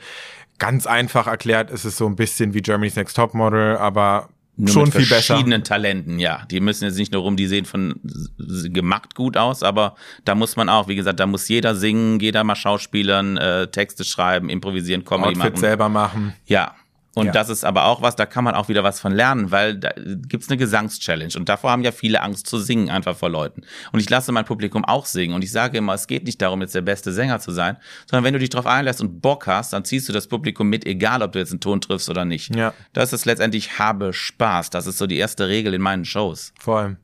Ganz 0.58 0.86
einfach 0.86 1.26
erklärt 1.26 1.72
ist 1.72 1.84
es 1.84 1.96
so 1.96 2.06
ein 2.06 2.14
bisschen 2.14 2.54
wie 2.54 2.60
Germany's 2.60 2.94
Next 2.94 3.16
Topmodel, 3.16 3.76
aber 3.76 4.28
Nur 4.60 4.68
schon 4.68 4.84
mit 4.84 4.92
viel 4.92 5.06
besser. 5.06 5.34
verschiedenen 5.34 5.64
Talenten, 5.64 6.18
ja. 6.18 6.44
Die 6.50 6.60
müssen 6.60 6.84
jetzt 6.84 6.96
nicht 6.96 7.12
nur 7.12 7.22
rum, 7.22 7.36
die 7.36 7.46
sehen 7.46 7.64
von 7.64 8.00
gemacht 8.38 9.14
gut 9.14 9.36
aus, 9.36 9.62
aber 9.62 9.94
da 10.24 10.34
muss 10.34 10.56
man 10.56 10.68
auch, 10.68 10.88
wie 10.88 10.96
gesagt, 10.96 11.20
da 11.20 11.26
muss 11.26 11.48
jeder 11.48 11.74
singen, 11.74 12.20
jeder 12.20 12.44
mal 12.44 12.56
schauspielern, 12.56 13.36
äh, 13.36 13.66
Texte 13.68 14.04
schreiben, 14.04 14.48
improvisieren, 14.48 15.04
Comedy 15.04 15.30
Outfit 15.30 15.52
machen. 15.52 15.56
selber 15.56 15.88
machen. 15.88 16.32
Ja. 16.46 16.74
Und 17.14 17.26
Ja. 17.26 17.32
das 17.32 17.48
ist 17.48 17.64
aber 17.64 17.86
auch 17.86 18.02
was, 18.02 18.14
da 18.14 18.24
kann 18.24 18.44
man 18.44 18.54
auch 18.54 18.68
wieder 18.68 18.84
was 18.84 19.00
von 19.00 19.12
lernen, 19.12 19.50
weil 19.50 19.76
da 19.76 19.90
gibt's 19.96 20.48
eine 20.48 20.56
Gesangschallenge 20.56 21.32
und 21.36 21.48
davor 21.48 21.72
haben 21.72 21.82
ja 21.82 21.90
viele 21.90 22.22
Angst 22.22 22.46
zu 22.46 22.58
singen, 22.58 22.88
einfach 22.88 23.16
vor 23.16 23.28
Leuten. 23.30 23.62
Und 23.90 23.98
ich 23.98 24.08
lasse 24.08 24.30
mein 24.30 24.44
Publikum 24.44 24.84
auch 24.84 25.06
singen 25.06 25.34
und 25.34 25.42
ich 25.42 25.50
sage 25.50 25.78
immer, 25.78 25.94
es 25.94 26.06
geht 26.06 26.24
nicht 26.24 26.40
darum, 26.40 26.60
jetzt 26.60 26.74
der 26.74 26.82
beste 26.82 27.12
Sänger 27.12 27.40
zu 27.40 27.50
sein, 27.50 27.76
sondern 28.08 28.24
wenn 28.24 28.34
du 28.34 28.38
dich 28.38 28.50
drauf 28.50 28.66
einlässt 28.66 29.00
und 29.00 29.20
Bock 29.20 29.48
hast, 29.48 29.72
dann 29.72 29.84
ziehst 29.84 30.08
du 30.08 30.12
das 30.12 30.28
Publikum 30.28 30.68
mit, 30.68 30.86
egal 30.86 31.22
ob 31.22 31.32
du 31.32 31.40
jetzt 31.40 31.50
einen 31.50 31.60
Ton 31.60 31.80
triffst 31.80 32.08
oder 32.08 32.24
nicht. 32.24 32.54
Ja. 32.54 32.72
Das 32.92 33.12
ist 33.12 33.24
letztendlich 33.24 33.78
habe 33.80 34.12
Spaß. 34.12 34.70
Das 34.70 34.86
ist 34.86 34.98
so 34.98 35.08
die 35.08 35.16
erste 35.18 35.48
Regel 35.48 35.74
in 35.74 35.82
meinen 35.82 36.04
Shows. 36.04 36.52
Voll. 36.60 36.96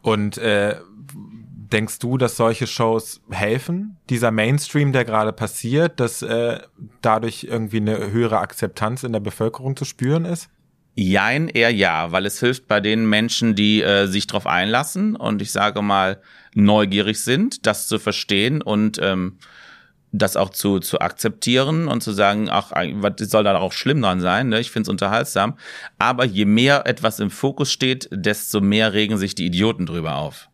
Und 0.00 0.38
äh, 0.38 0.76
denkst 1.72 1.98
du, 1.98 2.18
dass 2.18 2.36
solche 2.36 2.66
Shows 2.66 3.20
helfen? 3.30 3.96
Dieser 4.08 4.30
Mainstream, 4.30 4.92
der 4.92 5.04
gerade 5.04 5.32
passiert, 5.32 6.00
dass 6.00 6.22
äh, 6.22 6.60
dadurch 7.02 7.44
irgendwie 7.44 7.78
eine 7.78 8.10
höhere 8.10 8.38
Akzeptanz 8.38 9.02
in 9.02 9.12
der 9.12 9.20
Bevölkerung 9.20 9.76
zu 9.76 9.84
spüren 9.84 10.24
ist? 10.24 10.48
Jein, 10.94 11.48
eher 11.48 11.72
ja, 11.72 12.12
weil 12.12 12.26
es 12.26 12.40
hilft 12.40 12.66
bei 12.66 12.80
den 12.80 13.08
Menschen, 13.08 13.54
die 13.54 13.82
äh, 13.82 14.06
sich 14.06 14.26
drauf 14.26 14.46
einlassen 14.46 15.16
und 15.16 15.40
ich 15.40 15.52
sage 15.52 15.82
mal 15.82 16.20
neugierig 16.54 17.20
sind, 17.20 17.66
das 17.66 17.86
zu 17.86 17.98
verstehen 17.98 18.60
und 18.60 18.98
ähm, 19.00 19.38
das 20.12 20.36
auch 20.36 20.50
zu, 20.50 20.80
zu 20.80 21.00
akzeptieren 21.00 21.86
und 21.86 22.02
zu 22.02 22.12
sagen, 22.12 22.48
ach, 22.50 22.72
was 22.72 23.30
soll 23.30 23.44
da 23.44 23.56
auch 23.58 23.72
schlimm 23.72 24.02
dran 24.02 24.20
sein? 24.20 24.48
Ne? 24.48 24.58
Ich 24.58 24.70
finde 24.70 24.88
es 24.88 24.90
unterhaltsam. 24.90 25.56
Aber 25.98 26.24
je 26.24 26.44
mehr 26.44 26.86
etwas 26.86 27.20
im 27.20 27.30
Fokus 27.30 27.70
steht, 27.70 28.08
desto 28.10 28.60
mehr 28.60 28.92
regen 28.92 29.18
sich 29.18 29.34
die 29.34 29.46
Idioten 29.46 29.86
drüber 29.86 30.16
auf. 30.16 30.49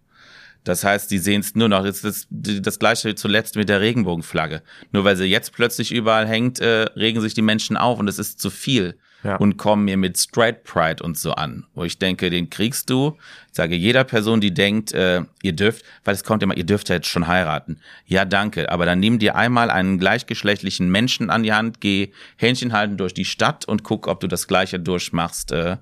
Das 0.66 0.82
heißt, 0.82 1.12
die 1.12 1.18
sehen 1.18 1.42
es 1.42 1.54
nur 1.54 1.68
noch. 1.68 1.84
Das 1.84 2.02
ist 2.02 2.26
das, 2.28 2.80
gleiche 2.80 3.14
zuletzt 3.14 3.54
mit 3.54 3.68
der 3.68 3.80
Regenbogenflagge. 3.80 4.62
Nur 4.90 5.04
weil 5.04 5.16
sie 5.16 5.26
jetzt 5.26 5.52
plötzlich 5.52 5.92
überall 5.92 6.26
hängt, 6.26 6.58
äh, 6.58 6.86
regen 6.96 7.20
sich 7.20 7.34
die 7.34 7.42
Menschen 7.42 7.76
auf 7.76 8.00
und 8.00 8.08
es 8.08 8.18
ist 8.18 8.40
zu 8.40 8.50
viel. 8.50 8.98
Ja. 9.22 9.36
Und 9.36 9.58
kommen 9.58 9.84
mir 9.84 9.96
mit 9.96 10.18
Straight 10.18 10.64
Pride 10.64 11.02
und 11.04 11.16
so 11.16 11.32
an. 11.32 11.66
Wo 11.74 11.84
ich 11.84 12.00
denke, 12.00 12.30
den 12.30 12.50
kriegst 12.50 12.90
du. 12.90 13.16
Ich 13.48 13.56
sage 13.56 13.76
jeder 13.76 14.02
Person, 14.02 14.40
die 14.40 14.52
denkt, 14.52 14.92
äh, 14.92 15.22
ihr 15.40 15.52
dürft, 15.52 15.84
weil 16.04 16.14
es 16.14 16.24
kommt 16.24 16.42
immer, 16.42 16.56
ihr 16.56 16.66
dürft 16.66 16.88
ja 16.88 16.96
jetzt 16.96 17.08
schon 17.08 17.28
heiraten. 17.28 17.78
Ja, 18.04 18.24
danke. 18.24 18.70
Aber 18.70 18.86
dann 18.86 18.98
nimm 18.98 19.20
dir 19.20 19.36
einmal 19.36 19.70
einen 19.70 19.98
gleichgeschlechtlichen 19.98 20.90
Menschen 20.90 21.30
an 21.30 21.44
die 21.44 21.52
Hand, 21.52 21.80
geh 21.80 22.10
Händchen 22.36 22.72
halten 22.72 22.96
durch 22.96 23.14
die 23.14 23.24
Stadt 23.24 23.66
und 23.66 23.84
guck, 23.84 24.08
ob 24.08 24.18
du 24.18 24.26
das 24.26 24.48
gleiche 24.48 24.80
durchmachst 24.80 25.52
äh, 25.52 25.76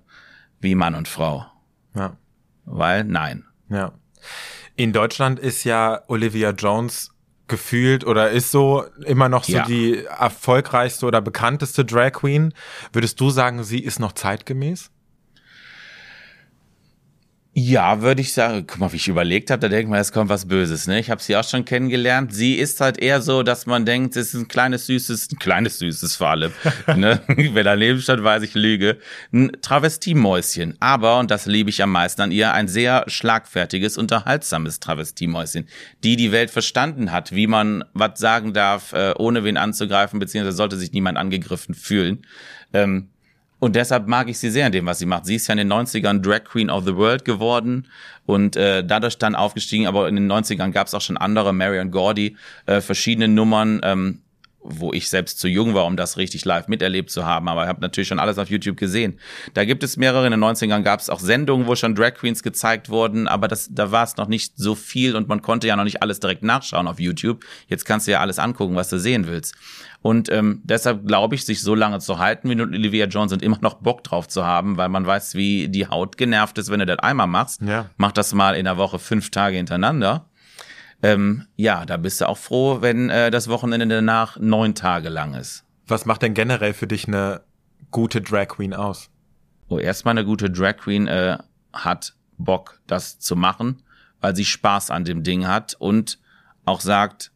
wie 0.61 0.75
Mann 0.75 0.95
und 0.95 1.09
Frau. 1.09 1.47
Ja. 1.95 2.19
Weil 2.67 3.05
nein. 3.05 3.45
Ja. 3.71 3.93
In 4.77 4.93
Deutschland 4.93 5.39
ist 5.39 5.65
ja 5.65 6.03
Olivia 6.09 6.51
Jones 6.51 7.11
gefühlt 7.47 8.05
oder 8.07 8.31
ist 8.31 8.51
so 8.51 8.85
immer 9.05 9.29
noch 9.29 9.45
so 9.45 9.53
Ja. 9.53 9.65
die 9.67 10.05
erfolgreichste 10.05 11.07
oder 11.07 11.21
bekannteste 11.21 11.85
Drag 11.85 12.13
Queen. 12.13 12.55
Würdest 12.93 13.21
du 13.21 13.31
sagen, 13.31 13.63
sie 13.65 13.81
ist 13.81 14.01
noch 14.01 14.13
zeitgemäß? 14.13 14.91
Ja, 17.57 18.03
würde 18.03 18.21
ich 18.21 18.33
sagen. 18.33 18.65
Guck 18.67 18.81
mal, 18.81 18.93
wie 18.93 18.97
ich 18.97 19.07
überlegt 19.07 19.49
habe, 19.49 19.61
da 19.61 19.69
denkt 19.69 19.89
man, 19.89 20.01
es 20.01 20.11
kommt 20.11 20.29
was 20.29 20.49
Böses. 20.49 20.89
Ne? 20.89 20.99
Ich 20.99 21.09
habe 21.09 21.23
sie 21.23 21.37
auch 21.37 21.45
schon 21.45 21.65
kennengelernt. 21.65 22.35
Sie 22.35 22.55
ist 22.57 22.81
halt 22.81 22.99
eher 22.99 23.23
so, 23.23 23.45
dass 23.45 23.67
man 23.67 23.87
denkt, 23.87 24.17
es 24.17 24.35
ist 24.35 24.41
ein 24.41 24.49
kleines 24.49 24.87
Süßes, 24.87 25.29
ein 25.31 25.39
kleines 25.39 25.79
Süßes 25.79 26.17
vor 26.17 26.31
allem. 26.31 26.51
ne? 26.97 27.21
Wer 27.29 27.63
daneben 27.63 28.01
stand, 28.01 28.25
weiß 28.25 28.43
ich 28.43 28.55
lüge. 28.55 28.99
Ein 29.33 29.53
Travestiemäuschen. 29.63 30.75
Aber, 30.81 31.21
und 31.21 31.31
das 31.31 31.47
liebe 31.47 31.71
ich 31.71 31.81
am 31.81 31.93
meisten 31.93 32.23
an 32.23 32.33
ihr, 32.33 32.53
ein 32.53 32.67
sehr 32.67 33.05
schlagfertiges, 33.07 33.99
unterhaltsames 33.99 34.81
Travestiemäuschen. 34.81 35.69
Die 36.03 36.17
die 36.17 36.33
Welt 36.33 36.51
verstanden 36.51 37.13
hat, 37.13 37.31
wie 37.31 37.47
man 37.47 37.85
was 37.93 38.19
sagen 38.19 38.53
darf, 38.53 38.93
äh, 38.95 39.15
ohne 39.17 39.45
wen 39.45 39.59
anzugreifen, 39.59 40.19
beziehungsweise 40.19 40.57
sollte 40.57 40.77
sich 40.77 40.91
niemand 40.91 41.19
angegriffen 41.19 41.77
fühlen. 41.77 42.27
Ähm, 42.73 43.11
und 43.65 43.77
deshalb 43.77 44.07
mag 44.09 44.29
ich 44.29 44.39
sie 44.39 44.51
sehr 44.51 44.67
in 44.67 44.73
dem, 44.73 44.85
was 44.85 44.99
sie 44.99 45.07
macht. 45.07 45.25
Sie 45.25 45.37
ist 45.37 45.47
ja 45.47 45.53
in 45.53 45.57
den 45.57 45.73
90ern 45.73 46.21
Drag 46.21 46.45
Queen 46.45 46.69
of 46.69 46.85
the 46.85 46.97
World 46.97 47.25
geworden 47.25 47.89
und 48.27 48.57
äh, 48.57 48.85
dadurch 48.85 49.17
dann 49.17 49.35
aufgestiegen. 49.35 49.87
Aber 49.87 50.07
in 50.07 50.17
den 50.17 50.31
90ern 50.31 50.71
gab 50.71 50.87
es 50.87 50.93
auch 50.93 51.01
schon 51.01 51.17
andere, 51.17 51.55
Marion 51.55 51.91
Gordy, 51.91 52.37
äh, 52.67 52.83
verschiedene 52.83 53.27
Nummern, 53.27 53.81
ähm, 53.83 54.21
wo 54.61 54.93
ich 54.93 55.09
selbst 55.09 55.39
zu 55.39 55.49
jung 55.49 55.73
war, 55.73 55.87
um 55.87 55.97
das 55.97 56.19
richtig 56.19 56.45
live 56.45 56.69
miterlebt 56.69 57.11
zu 57.11 57.25
haben. 57.25 57.49
Aber 57.49 57.63
ich 57.63 57.69
habe 57.69 57.81
natürlich 57.81 58.09
schon 58.09 58.19
alles 58.19 58.37
auf 58.37 58.51
YouTube 58.51 58.77
gesehen. 58.77 59.19
Da 59.55 59.65
gibt 59.65 59.83
es 59.83 59.97
mehrere. 59.97 60.27
In 60.27 60.33
den 60.33 60.45
90ern 60.45 60.83
gab 60.83 61.01
es 61.01 61.09
auch 61.09 61.21
Sendungen, 61.21 61.67
wo 61.67 61.75
schon 61.75 61.95
Drag 61.95 62.13
Queens 62.13 62.43
gezeigt 62.43 62.91
wurden. 62.91 63.29
Aber 63.29 63.49
das, 63.49 63.71
da 63.73 63.91
war 63.93 64.05
es 64.05 64.19
noch 64.19 64.29
nicht 64.29 64.59
so 64.59 64.75
viel 64.75 65.17
und 65.17 65.27
man 65.27 65.41
konnte 65.41 65.67
ja 65.67 65.77
noch 65.77 65.85
nicht 65.85 66.03
alles 66.03 66.21
direkt 66.21 66.43
nachschauen 66.43 66.87
auf 66.87 67.01
YouTube. 67.01 67.47
Jetzt 67.69 67.87
kannst 67.87 68.07
du 68.07 68.11
ja 68.11 68.21
alles 68.21 68.39
angucken, 68.39 68.75
was 68.75 68.91
du 68.91 68.99
sehen 68.99 69.27
willst. 69.27 69.55
Und 70.05 70.31
ähm, 70.31 70.61
deshalb 70.65 71.07
glaube 71.07 71.35
ich, 71.35 71.47
sich 71.47 71.63
so 71.63 71.75
lange 71.75 71.99
zu 71.99 72.19
halten 72.19 72.51
wie 72.51 72.61
Olivia 72.61 73.07
Jones 73.07 73.33
und 73.33 73.43
immer 73.43 73.57
noch 73.63 73.77
Bock 73.77 74.05
drauf 74.05 74.29
zu 74.29 74.45
haben, 74.45 74.77
weil 74.77 74.91
man 74.91 75.07
weiß, 75.07 75.35
wie 75.35 75.69
die 75.69 75.87
Haut 75.87 76.19
genervt 76.19 76.59
ist, 76.59 76.71
wenn 76.71 76.81
du 76.81 76.85
das 76.85 76.99
einmal 76.99 77.27
machst. 77.27 77.63
Ja. 77.63 77.89
Mach 77.97 78.13
das 78.13 78.35
mal 78.35 78.55
in 78.55 78.67
der 78.67 78.77
Woche 78.77 78.99
fünf 78.99 79.31
Tage 79.31 79.57
hintereinander. 79.57 80.27
Ähm, 81.03 81.47
ja, 81.57 81.87
da 81.87 81.97
bist 81.97 82.21
du 82.21 82.29
auch 82.29 82.37
froh, 82.37 82.83
wenn 82.83 83.09
äh, 83.09 83.31
das 83.31 83.49
Wochenende 83.49 83.89
danach 83.89 84.37
neun 84.39 84.75
Tage 84.75 85.09
lang 85.09 85.33
ist. 85.33 85.65
Was 85.87 86.05
macht 86.05 86.21
denn 86.21 86.35
generell 86.35 86.75
für 86.75 86.87
dich 86.87 87.09
eine 87.09 87.41
gute 87.91 88.21
Drag 88.21 88.49
Queen 88.49 88.75
aus? 88.75 89.09
Oh, 89.69 89.79
erstmal 89.79 90.13
eine 90.13 90.27
gute 90.27 90.51
Drag 90.51 90.77
Queen 90.77 91.07
äh, 91.07 91.39
hat 91.73 92.15
Bock, 92.37 92.79
das 92.87 93.21
zu 93.21 93.37
machen, 93.37 93.83
weil 94.21 94.37
sie 94.37 94.45
Spaß 94.45 94.91
an 94.91 95.07
dem 95.07 95.23
Ding 95.23 95.47
hat 95.47 95.77
und 95.79 96.19
auch 96.67 96.83
sagt, 96.83 97.33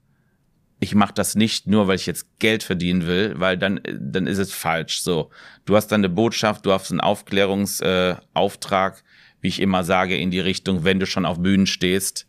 ich 0.80 0.94
mache 0.94 1.12
das 1.14 1.34
nicht 1.34 1.66
nur, 1.66 1.88
weil 1.88 1.96
ich 1.96 2.06
jetzt 2.06 2.38
Geld 2.38 2.62
verdienen 2.62 3.06
will, 3.06 3.34
weil 3.36 3.58
dann, 3.58 3.80
dann 3.98 4.26
ist 4.26 4.38
es 4.38 4.52
falsch. 4.52 5.00
So, 5.00 5.30
du 5.64 5.74
hast 5.76 5.88
dann 5.88 6.00
eine 6.00 6.08
Botschaft, 6.08 6.64
du 6.66 6.72
hast 6.72 6.90
einen 6.90 7.00
Aufklärungsauftrag, 7.00 8.98
äh, 8.98 9.02
wie 9.40 9.48
ich 9.48 9.60
immer 9.60 9.82
sage, 9.84 10.16
in 10.16 10.30
die 10.30 10.40
Richtung, 10.40 10.84
wenn 10.84 11.00
du 11.00 11.06
schon 11.06 11.26
auf 11.26 11.40
Bühnen 11.40 11.66
stehst. 11.66 12.26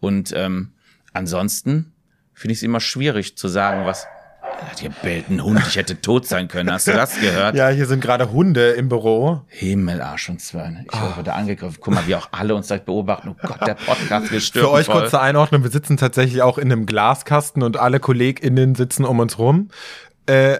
Und 0.00 0.32
ähm, 0.36 0.72
ansonsten 1.12 1.92
finde 2.32 2.52
ich 2.52 2.58
es 2.58 2.62
immer 2.64 2.80
schwierig 2.80 3.36
zu 3.38 3.48
sagen, 3.48 3.86
was. 3.86 4.06
Hier 4.78 4.90
bellt 5.02 5.30
ein 5.30 5.42
Hund, 5.42 5.60
ich 5.66 5.76
hätte 5.76 6.00
tot 6.00 6.26
sein 6.26 6.48
können. 6.48 6.70
Hast 6.70 6.86
du 6.86 6.92
das 6.92 7.18
gehört? 7.20 7.54
Ja, 7.54 7.68
hier 7.68 7.86
sind 7.86 8.00
gerade 8.00 8.30
Hunde 8.32 8.70
im 8.70 8.88
Büro. 8.88 9.42
Himmel, 9.48 10.00
Arsch 10.00 10.28
und 10.28 10.40
Zwirn. 10.40 10.86
Ich 10.92 11.16
wurde 11.16 11.32
angegriffen. 11.32 11.78
Guck 11.80 11.94
mal, 11.94 12.06
wie 12.06 12.14
auch 12.14 12.28
alle 12.32 12.54
uns 12.54 12.66
gleich 12.68 12.82
beobachten. 12.82 13.28
Oh 13.30 13.36
Gott, 13.46 13.66
der 13.66 13.74
Podcast 13.74 14.30
gestört. 14.30 14.64
Für 14.64 14.70
euch 14.70 14.86
kurze 14.86 15.20
Einordnung, 15.20 15.62
wir 15.62 15.70
sitzen 15.70 15.96
tatsächlich 15.96 16.42
auch 16.42 16.58
in 16.58 16.70
einem 16.70 16.86
Glaskasten 16.86 17.62
und 17.62 17.76
alle 17.76 18.00
KollegInnen 18.00 18.74
sitzen 18.74 19.04
um 19.04 19.20
uns 19.20 19.38
rum. 19.38 19.68
Äh, 20.26 20.58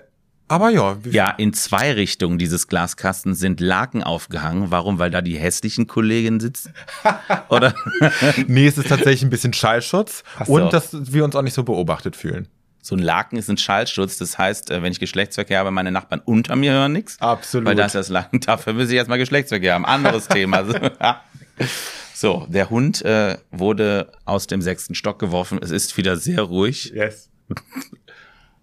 Aber 0.48 0.70
ja. 0.70 0.96
Ja, 1.10 1.30
in 1.30 1.52
zwei 1.54 1.92
Richtungen 1.92 2.38
dieses 2.38 2.68
Glaskasten 2.68 3.34
sind 3.34 3.60
Laken 3.60 4.02
aufgehangen. 4.02 4.70
Warum? 4.70 4.98
Weil 4.98 5.10
da 5.10 5.22
die 5.22 5.36
hässlichen 5.36 5.86
Kolleginnen 5.86 6.40
sitzen? 6.40 6.72
Oder? 7.48 7.74
nee, 8.46 8.66
es 8.66 8.78
ist 8.78 8.88
tatsächlich 8.88 9.22
ein 9.22 9.30
bisschen 9.30 9.52
Schallschutz 9.52 10.22
so. 10.44 10.52
und 10.52 10.72
dass 10.72 10.90
wir 10.92 11.24
uns 11.24 11.34
auch 11.34 11.42
nicht 11.42 11.54
so 11.54 11.62
beobachtet 11.64 12.16
fühlen. 12.16 12.48
So 12.84 12.94
ein 12.96 12.98
Laken 12.98 13.38
ist 13.38 13.48
ein 13.48 13.56
Schallschutz. 13.56 14.18
Das 14.18 14.36
heißt, 14.36 14.70
äh, 14.70 14.82
wenn 14.82 14.92
ich 14.92 15.00
Geschlechtsverkehr 15.00 15.58
habe, 15.58 15.70
meine 15.70 15.90
Nachbarn 15.90 16.20
unter 16.22 16.54
mir 16.54 16.72
hören 16.72 16.92
nichts. 16.92 17.18
Absolut. 17.18 17.66
Weil 17.66 17.76
das 17.76 17.86
ist 17.86 17.94
das 17.94 18.08
Laken. 18.10 18.40
Dafür 18.40 18.74
müssen 18.74 18.90
ich 18.90 18.98
erstmal 18.98 19.16
Geschlechtsverkehr 19.16 19.72
haben. 19.72 19.86
Anderes 19.86 20.28
Thema. 20.28 20.64
So, 22.16 22.46
der 22.48 22.70
Hund 22.70 23.02
äh, 23.02 23.38
wurde 23.50 24.12
aus 24.24 24.46
dem 24.46 24.62
sechsten 24.62 24.94
Stock 24.94 25.18
geworfen. 25.18 25.58
Es 25.60 25.70
ist 25.70 25.96
wieder 25.96 26.16
sehr 26.16 26.42
ruhig. 26.42 26.92
Yes. 26.94 27.28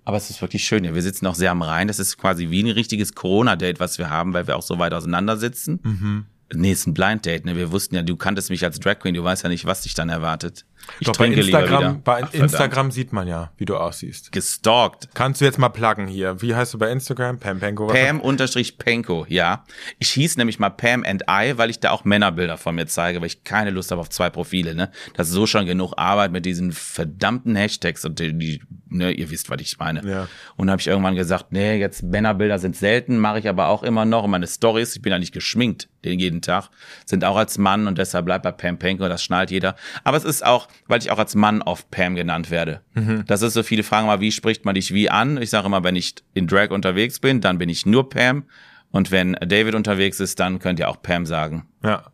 Aber 0.06 0.18
es 0.18 0.30
ist 0.30 0.42
wirklich 0.42 0.64
schön. 0.64 0.86
Ja, 0.86 0.96
wir 0.96 1.02
sitzen 1.02 1.28
auch 1.28 1.36
sehr 1.36 1.52
am 1.52 1.62
Rhein. 1.62 1.88
Das 1.88 2.00
ist 2.00 2.18
quasi 2.18 2.50
wie 2.50 2.64
ein 2.64 2.72
richtiges 2.72 3.14
Corona-Date, 3.14 3.80
was 3.80 3.98
wir 3.98 4.10
haben, 4.10 4.34
weil 4.34 4.48
wir 4.48 4.56
auch 4.56 4.62
so 4.62 4.80
weit 4.80 4.94
auseinander 4.94 5.36
sitzen. 5.36 5.80
Mhm. 5.84 6.26
Nee, 6.54 6.72
ist 6.72 6.88
ein 6.88 6.94
Blind-Date. 6.94 7.46
Ne? 7.46 7.56
Wir 7.56 7.72
wussten 7.72 7.96
ja, 7.96 8.02
du 8.02 8.16
kanntest 8.18 8.50
mich 8.50 8.64
als 8.64 8.80
Drag 8.80 9.00
Queen. 9.00 9.14
Du 9.14 9.24
weißt 9.24 9.44
ja 9.44 9.50
nicht, 9.50 9.66
was 9.66 9.82
dich 9.82 9.94
dann 9.94 10.10
erwartet. 10.10 10.66
Ich 11.00 11.08
Doch 11.08 11.14
bei 11.14 11.26
trinke 11.26 11.42
lieber 11.42 11.60
wieder. 11.60 11.68
Instagram, 11.68 12.04
bei 12.04 12.24
Ach. 12.24 12.34
Instagram 12.34 12.92
sieht 12.92 13.14
man 13.14 13.28
ja, 13.28 13.52
wie 13.58 13.66
du 13.66 13.78
aussiehst. 13.78 14.32
Gestalkt. 14.32 15.10
Kannst 15.14 15.42
du 15.42 15.46
jetzt 15.46 15.60
mal 15.60 15.70
pluggen 15.70 16.08
hier? 16.08 16.42
Wie 16.42 16.56
heißt 16.56 16.74
du 16.74 16.78
bei 16.78 16.92
Instagram? 16.92 17.40
Pam 17.40 17.60
Penko? 17.60 17.88
Pam 17.88 18.20
unterstrich 18.20 18.78
Penko, 18.78 19.26
ja. 19.30 19.64
Ich 20.00 20.10
hieß 20.10 20.38
nämlich 20.38 20.60
mal 20.60 20.70
Pam 20.70 21.04
and 21.06 21.24
I, 21.30 21.58
weil 21.58 21.70
ich 21.70 21.80
da 21.80 21.92
auch 21.92 22.04
Männerbilder 22.04 22.58
von 22.58 22.76
mir 22.76 22.88
zeige, 22.88 23.22
weil 23.22 23.28
ich 23.28 23.44
keine 23.44 23.70
Lust 23.70 23.92
habe 23.92 24.02
auf 24.02 24.10
zwei 24.10 24.30
Profile, 24.30 24.76
ne. 24.76 24.92
Das 25.14 25.28
ist 25.28 25.34
so 25.34 25.46
schon 25.46 25.66
genug 25.66 25.94
Arbeit 25.98 26.32
mit 26.32 26.46
diesen 26.46 26.72
verdammten 26.72 27.56
Hashtags 27.56 28.04
und 28.06 28.20
die, 28.20 28.38
die 28.38 28.62
ne, 28.92 29.12
ihr 29.12 29.30
wisst, 29.30 29.50
was 29.50 29.62
ich 29.62 29.78
meine. 29.80 30.08
Ja. 30.08 30.28
Und 30.56 30.68
dann 30.68 30.72
habe 30.72 30.82
ich 30.82 30.88
irgendwann 30.88 31.16
gesagt, 31.16 31.52
nee, 31.52 31.78
jetzt 31.78 32.04
Männerbilder 32.04 32.60
sind 32.60 32.76
selten, 32.76 33.18
mache 33.18 33.40
ich 33.40 33.48
aber 33.50 33.68
auch 33.68 33.84
immer 33.84 34.06
noch. 34.06 34.24
Und 34.24 34.32
meine 34.32 34.48
Stories, 34.48 34.96
ich 34.96 35.02
bin 35.02 35.12
ja 35.12 35.20
nicht 35.20 35.34
geschminkt 35.34 35.90
den 36.04 36.20
jeden 36.20 36.42
Tag, 36.42 36.70
sind 37.06 37.24
auch 37.24 37.36
als 37.36 37.58
Mann 37.58 37.88
und 37.88 37.98
deshalb 37.98 38.26
bleibt 38.26 38.44
bei 38.44 38.52
Pam 38.52 38.78
Penko, 38.78 39.08
das 39.08 39.24
schnallt 39.24 39.52
jeder. 39.52 39.76
Aber 40.04 40.18
es 40.18 40.24
ist 40.24 40.44
auch, 40.44 40.68
weil 40.88 41.00
ich 41.00 41.12
auch 41.12 41.20
als 41.20 41.36
Mann 41.36 41.62
oft 41.62 41.92
Pam 41.92 42.16
genannt 42.16 42.50
werde. 42.50 42.82
Das 43.28 43.42
ist 43.42 43.54
so, 43.54 43.64
viele 43.64 43.84
fragen 43.84 44.08
mal, 44.08 44.20
wie 44.20 44.32
spricht 44.32 44.66
man 44.66 44.76
dich 44.76 44.94
wie 44.94 45.10
an? 45.10 45.42
Ich 45.42 45.52
sage 45.52 45.68
immer, 45.68 45.84
wenn 45.84 45.96
ich 45.96 46.16
in 46.34 46.48
Drag 46.48 46.72
unterwegs 46.72 47.20
bin, 47.20 47.40
dann 47.42 47.58
bin 47.58 47.70
ich 47.70 47.86
nur 47.86 48.10
Pam. 48.10 48.46
Und 48.90 49.12
wenn 49.12 49.34
David 49.34 49.76
unterwegs 49.76 50.20
ist, 50.20 50.40
dann 50.40 50.60
könnt 50.60 50.80
ihr 50.80 50.90
auch 50.90 51.02
Pam 51.02 51.26
sagen. 51.26 51.68
Ja. 51.84 52.12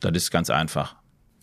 Das 0.00 0.12
ist 0.12 0.30
ganz 0.30 0.50
einfach. 0.50 0.96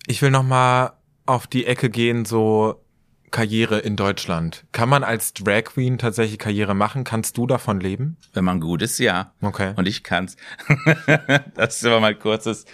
Ich 0.08 0.22
will 0.22 0.32
noch 0.32 0.44
mal 0.44 0.94
auf 1.26 1.48
die 1.48 1.66
Ecke 1.66 1.90
gehen, 1.90 2.26
so 2.26 2.84
Karriere 3.32 3.80
in 3.80 3.96
Deutschland. 3.96 4.66
Kann 4.72 4.90
man 4.90 5.04
als 5.04 5.34
Drag 5.34 5.66
Queen 5.66 5.98
tatsächlich 5.98 6.40
Karriere 6.40 6.74
machen? 6.74 7.04
Kannst 7.04 7.38
du 7.38 7.46
davon 7.46 7.80
leben? 7.80 8.18
Wenn 8.34 8.46
man 8.46 8.60
gut 8.60 8.82
ist, 8.82 9.00
ja. 9.00 9.34
Okay. 9.42 9.74
Und 9.76 9.88
ich 9.88 10.04
kann's. 10.04 10.38
das 11.56 11.78
ist 11.78 11.86
aber 11.86 12.00
mal 12.00 12.16
kurzes. 12.16 12.66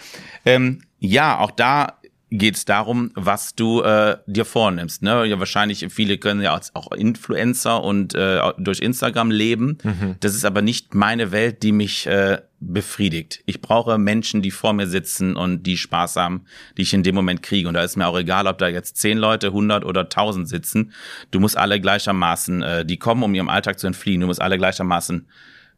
Ähm, 0.44 0.82
ja, 0.98 1.38
auch 1.38 1.50
da 1.50 1.98
geht's 2.30 2.64
darum, 2.64 3.10
was 3.14 3.54
du 3.54 3.82
äh, 3.82 4.16
dir 4.26 4.44
vornimmst. 4.44 5.02
Ne? 5.02 5.24
Ja, 5.26 5.38
wahrscheinlich 5.38 5.86
viele 5.90 6.18
können 6.18 6.42
ja 6.42 6.58
auch 6.74 6.92
Influencer 6.92 7.82
und 7.82 8.14
äh, 8.14 8.40
durch 8.58 8.80
Instagram 8.80 9.30
leben. 9.30 9.78
Das 10.20 10.34
ist 10.34 10.44
aber 10.44 10.62
nicht 10.62 10.94
meine 10.94 11.32
Welt, 11.32 11.62
die 11.62 11.72
mich 11.72 12.06
äh, 12.06 12.38
befriedigt. 12.60 13.42
Ich 13.46 13.60
brauche 13.60 13.98
Menschen, 13.98 14.42
die 14.42 14.50
vor 14.50 14.72
mir 14.72 14.86
sitzen 14.86 15.36
und 15.36 15.64
die 15.64 15.76
Spaß 15.76 16.16
haben, 16.16 16.44
die 16.76 16.82
ich 16.82 16.94
in 16.94 17.02
dem 17.02 17.14
Moment 17.14 17.42
kriege. 17.42 17.68
Und 17.68 17.74
da 17.74 17.82
ist 17.82 17.96
mir 17.96 18.06
auch 18.06 18.18
egal, 18.18 18.46
ob 18.46 18.58
da 18.58 18.68
jetzt 18.68 18.96
zehn 18.96 19.18
Leute, 19.18 19.52
hundert 19.52 19.84
oder 19.84 20.08
tausend 20.08 20.48
sitzen. 20.48 20.92
Du 21.30 21.40
musst 21.40 21.56
alle 21.56 21.80
gleichermaßen, 21.80 22.62
äh, 22.62 22.86
die 22.86 22.96
kommen, 22.96 23.22
um 23.22 23.34
ihrem 23.34 23.48
Alltag 23.48 23.78
zu 23.78 23.86
entfliehen. 23.86 24.20
Du 24.20 24.26
musst 24.26 24.42
alle 24.42 24.58
gleichermaßen 24.58 25.28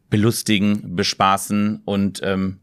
belustigen, 0.09 0.95
bespaßen 0.95 1.81
und 1.83 2.21
ähm, 2.23 2.59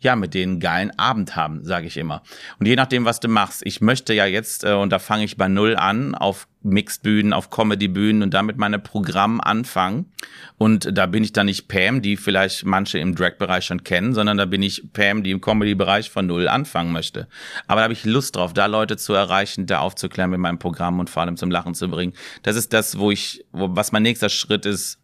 ja, 0.00 0.14
mit 0.16 0.34
denen 0.34 0.60
geilen 0.60 0.96
Abend 0.98 1.34
haben, 1.34 1.64
sage 1.64 1.86
ich 1.86 1.96
immer. 1.96 2.22
Und 2.58 2.66
je 2.66 2.76
nachdem, 2.76 3.04
was 3.04 3.20
du 3.20 3.28
machst, 3.28 3.62
ich 3.64 3.80
möchte 3.80 4.14
ja 4.14 4.26
jetzt, 4.26 4.64
äh, 4.64 4.72
und 4.72 4.90
da 4.90 4.98
fange 4.98 5.24
ich 5.24 5.36
bei 5.36 5.48
Null 5.48 5.76
an, 5.76 6.14
auf 6.14 6.46
Mixbühnen, 6.62 7.32
auf 7.32 7.50
Comedy-Bühnen 7.50 8.22
und 8.22 8.34
damit 8.34 8.58
meine 8.58 8.78
Programm 8.78 9.40
anfangen. 9.40 10.12
Und 10.56 10.96
da 10.96 11.06
bin 11.06 11.24
ich 11.24 11.32
dann 11.32 11.46
nicht 11.46 11.68
Pam, 11.68 12.02
die 12.02 12.16
vielleicht 12.16 12.64
manche 12.64 12.98
im 12.98 13.14
Drag-Bereich 13.14 13.64
schon 13.64 13.84
kennen, 13.84 14.12
sondern 14.12 14.36
da 14.38 14.44
bin 14.44 14.62
ich 14.62 14.92
Pam, 14.92 15.22
die 15.22 15.30
im 15.30 15.40
Comedy-Bereich 15.40 16.10
von 16.10 16.26
Null 16.26 16.48
anfangen 16.48 16.92
möchte. 16.92 17.28
Aber 17.66 17.80
da 17.80 17.84
habe 17.84 17.92
ich 17.92 18.04
Lust 18.04 18.36
drauf, 18.36 18.52
da 18.52 18.66
Leute 18.66 18.96
zu 18.96 19.14
erreichen, 19.14 19.66
da 19.66 19.80
aufzuklären 19.80 20.30
mit 20.30 20.40
meinem 20.40 20.58
Programm 20.58 21.00
und 21.00 21.10
vor 21.10 21.22
allem 21.22 21.36
zum 21.36 21.50
Lachen 21.50 21.74
zu 21.74 21.88
bringen. 21.88 22.12
Das 22.42 22.56
ist 22.56 22.72
das, 22.72 22.98
wo 22.98 23.10
ich, 23.10 23.44
wo, 23.52 23.68
was 23.74 23.92
mein 23.92 24.02
nächster 24.02 24.28
Schritt 24.28 24.66
ist, 24.66 24.98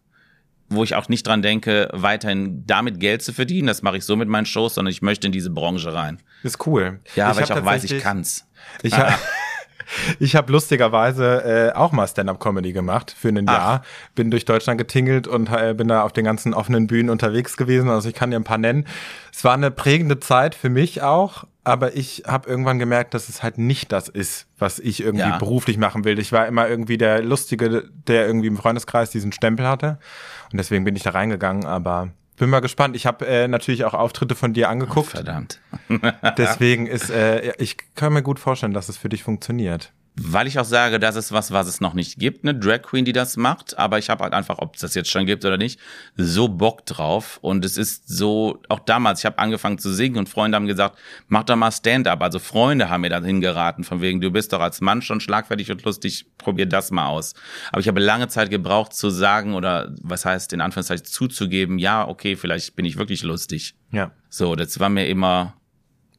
wo 0.69 0.83
ich 0.83 0.95
auch 0.95 1.09
nicht 1.09 1.27
dran 1.27 1.41
denke, 1.41 1.89
weiterhin 1.93 2.65
damit 2.65 2.99
Geld 2.99 3.21
zu 3.21 3.33
verdienen. 3.33 3.67
Das 3.67 3.81
mache 3.81 3.97
ich 3.97 4.05
so 4.05 4.15
mit 4.15 4.27
meinen 4.27 4.45
Shows, 4.45 4.75
sondern 4.75 4.91
ich 4.91 5.01
möchte 5.01 5.27
in 5.27 5.33
diese 5.33 5.49
Branche 5.49 5.93
rein. 5.93 6.19
Ist 6.43 6.65
cool. 6.65 6.99
Ja, 7.15 7.35
weil 7.35 7.43
ich 7.43 7.53
auch 7.53 7.63
weiß, 7.63 7.83
ich 7.83 8.01
kann's. 8.01 8.47
Ich 8.81 8.97
habe 8.97 9.13
ich 10.19 10.35
hab 10.35 10.49
lustigerweise 10.49 11.71
äh, 11.73 11.77
auch 11.77 11.91
mal 11.91 12.07
Stand-up-Comedy 12.07 12.73
gemacht 12.73 13.15
für 13.17 13.29
ein 13.29 13.47
Ach. 13.47 13.53
Jahr. 13.53 13.81
Bin 14.15 14.31
durch 14.31 14.45
Deutschland 14.45 14.77
getingelt 14.77 15.27
und 15.27 15.49
äh, 15.51 15.73
bin 15.75 15.87
da 15.87 16.01
auf 16.01 16.13
den 16.13 16.25
ganzen 16.25 16.53
offenen 16.53 16.87
Bühnen 16.87 17.09
unterwegs 17.09 17.57
gewesen. 17.57 17.89
Also 17.89 18.09
ich 18.09 18.15
kann 18.15 18.31
dir 18.31 18.37
ein 18.37 18.43
paar 18.43 18.57
nennen. 18.57 18.87
Es 19.31 19.43
war 19.43 19.53
eine 19.53 19.71
prägende 19.71 20.19
Zeit 20.19 20.55
für 20.55 20.69
mich 20.69 21.01
auch, 21.01 21.45
aber 21.65 21.95
ich 21.95 22.23
habe 22.25 22.49
irgendwann 22.49 22.79
gemerkt, 22.79 23.13
dass 23.13 23.27
es 23.27 23.43
halt 23.43 23.57
nicht 23.57 23.91
das 23.91 24.07
ist, 24.07 24.47
was 24.57 24.79
ich 24.79 25.01
irgendwie 25.01 25.27
Ja. 25.27 25.37
beruflich 25.37 25.77
machen 25.77 26.05
will. 26.05 26.17
Ich 26.19 26.31
war 26.31 26.47
immer 26.47 26.69
irgendwie 26.69 26.97
der 26.97 27.21
Lustige, 27.21 27.83
der 28.07 28.25
irgendwie 28.27 28.47
im 28.47 28.57
Freundeskreis 28.57 29.09
diesen 29.11 29.31
Stempel 29.31 29.67
hatte. 29.67 29.99
Und 30.51 30.57
deswegen 30.57 30.85
bin 30.85 30.95
ich 30.95 31.03
da 31.03 31.09
reingegangen, 31.11 31.65
aber 31.65 32.09
bin 32.37 32.49
mal 32.49 32.59
gespannt. 32.59 32.95
Ich 32.95 33.05
habe 33.05 33.25
äh, 33.27 33.47
natürlich 33.47 33.83
auch 33.85 33.93
Auftritte 33.93 34.35
von 34.35 34.53
dir 34.53 34.69
angeguckt. 34.69 35.09
Verdammt. 35.11 35.59
Deswegen 36.37 36.85
ist, 36.87 37.09
äh, 37.09 37.53
ich 37.57 37.77
kann 37.95 38.13
mir 38.13 38.23
gut 38.23 38.39
vorstellen, 38.39 38.73
dass 38.73 38.89
es 38.89 38.97
für 38.97 39.09
dich 39.09 39.23
funktioniert. 39.23 39.91
Weil 40.17 40.47
ich 40.47 40.57
auch 40.57 40.65
sage, 40.65 40.97
das 40.97 41.17
ist 41.17 41.33
was, 41.33 41.51
was 41.51 41.67
es 41.67 41.81
noch 41.81 41.93
nicht 41.93 42.17
gibt, 42.17 42.45
eine 42.45 42.57
Drag 42.57 42.83
Queen, 42.83 43.03
die 43.03 43.11
das 43.11 43.35
macht. 43.35 43.77
Aber 43.77 43.99
ich 43.99 44.09
habe 44.09 44.23
halt 44.23 44.33
einfach, 44.33 44.59
ob 44.59 44.75
es 44.75 44.81
das 44.81 44.95
jetzt 44.95 45.11
schon 45.11 45.25
gibt 45.25 45.43
oder 45.43 45.57
nicht, 45.57 45.77
so 46.15 46.47
Bock 46.47 46.85
drauf. 46.85 47.37
Und 47.41 47.65
es 47.65 47.77
ist 47.77 48.07
so, 48.07 48.61
auch 48.69 48.79
damals, 48.79 49.19
ich 49.19 49.25
habe 49.25 49.39
angefangen 49.39 49.77
zu 49.77 49.93
singen 49.93 50.17
und 50.17 50.29
Freunde 50.29 50.55
haben 50.55 50.67
gesagt, 50.67 50.97
mach 51.27 51.43
doch 51.43 51.57
mal 51.57 51.71
Stand-up. 51.71 52.21
Also 52.21 52.39
Freunde 52.39 52.89
haben 52.89 53.01
mir 53.01 53.09
dann 53.09 53.25
hingeraten, 53.25 53.83
von 53.83 53.99
wegen, 53.99 54.21
du 54.21 54.31
bist 54.31 54.53
doch 54.53 54.61
als 54.61 54.79
Mann 54.79 55.01
schon 55.01 55.19
schlagfertig 55.19 55.69
und 55.69 55.83
lustig, 55.83 56.25
probier 56.37 56.65
das 56.65 56.91
mal 56.91 57.07
aus. 57.07 57.33
Aber 57.71 57.81
ich 57.81 57.89
habe 57.89 57.99
lange 57.99 58.29
Zeit 58.29 58.49
gebraucht 58.49 58.93
zu 58.93 59.09
sagen 59.09 59.53
oder 59.53 59.93
was 60.01 60.23
heißt 60.23 60.53
in 60.53 60.61
Anführungszeichen 60.61 61.05
zuzugeben, 61.05 61.77
ja, 61.77 62.07
okay, 62.07 62.37
vielleicht 62.37 62.77
bin 62.77 62.85
ich 62.85 62.97
wirklich 62.97 63.23
lustig. 63.23 63.75
Ja. 63.91 64.11
So, 64.29 64.55
das 64.55 64.79
war 64.79 64.89
mir 64.89 65.07
immer 65.07 65.55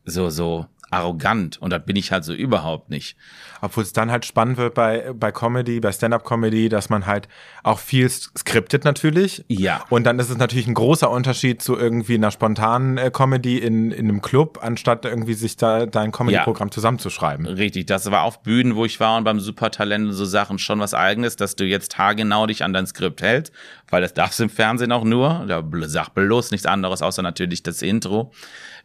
so, 0.05 0.31
so 0.31 0.67
arrogant 0.91 1.59
und 1.59 1.71
das 1.71 1.85
bin 1.85 1.97
ich 1.97 2.13
halt 2.13 2.25
so 2.25 2.33
überhaupt 2.33 2.91
nicht. 2.91 3.17
Obwohl 3.61 3.83
es 3.83 3.93
dann 3.93 4.11
halt 4.11 4.25
spannend 4.25 4.57
wird 4.57 4.75
bei, 4.75 5.13
bei 5.15 5.33
Comedy, 5.33 5.81
bei 5.81 5.91
Stand-Up-Comedy, 5.91 6.69
dass 6.69 6.91
man 6.91 7.07
halt 7.07 7.29
auch 7.63 7.79
viel 7.79 8.09
skriptet 8.09 8.85
natürlich. 8.85 9.45
Ja. 9.49 9.85
Und 9.91 10.05
dann 10.05 10.19
ist 10.19 10.31
es 10.31 10.37
natürlich 10.37 10.67
ein 10.67 10.75
großer 10.75 11.11
Unterschied 11.11 11.61
zu 11.63 11.77
irgendwie 11.77 12.15
einer 12.15 12.31
spontanen 12.31 12.99
äh, 12.99 13.11
Comedy 13.11 13.59
in, 13.59 13.91
in 13.91 14.09
einem 14.09 14.23
Club, 14.23 14.61
anstatt 14.63 15.05
irgendwie 15.05 15.35
sich 15.35 15.57
da 15.57 15.87
dein 15.87 16.13
Comedy-Programm 16.13 16.71
zusammenzuschreiben. 16.71 17.47
Richtig, 17.47 17.87
das 17.87 18.11
war 18.11 18.23
auf 18.23 18.43
Bühnen, 18.43 18.77
wo 18.77 18.85
ich 18.85 19.01
war 19.01 19.17
und 19.17 19.25
beim 19.25 19.41
Supertalent 19.41 20.07
und 20.07 20.13
so 20.13 20.25
Sachen 20.25 20.59
schon 20.59 20.79
was 20.79 20.95
eigenes, 20.95 21.37
dass 21.37 21.57
du 21.57 21.65
jetzt 21.65 21.99
haargenau 21.99 22.47
dich 22.47 22.63
an 22.63 22.73
dein 22.73 22.87
Skript 22.87 23.23
hältst, 23.23 23.53
weil 23.89 24.03
das 24.03 24.15
darfst 24.15 24.39
du 24.39 24.45
im 24.45 24.51
Fernsehen 24.51 24.93
auch 24.93 25.05
nur, 25.05 25.45
da 25.49 25.65
sag 25.87 26.11
bloß 26.11 26.53
nichts 26.53 26.67
anderes, 26.67 27.03
außer 27.03 27.23
natürlich 27.23 27.63
das 27.63 27.83
Intro, 27.83 28.33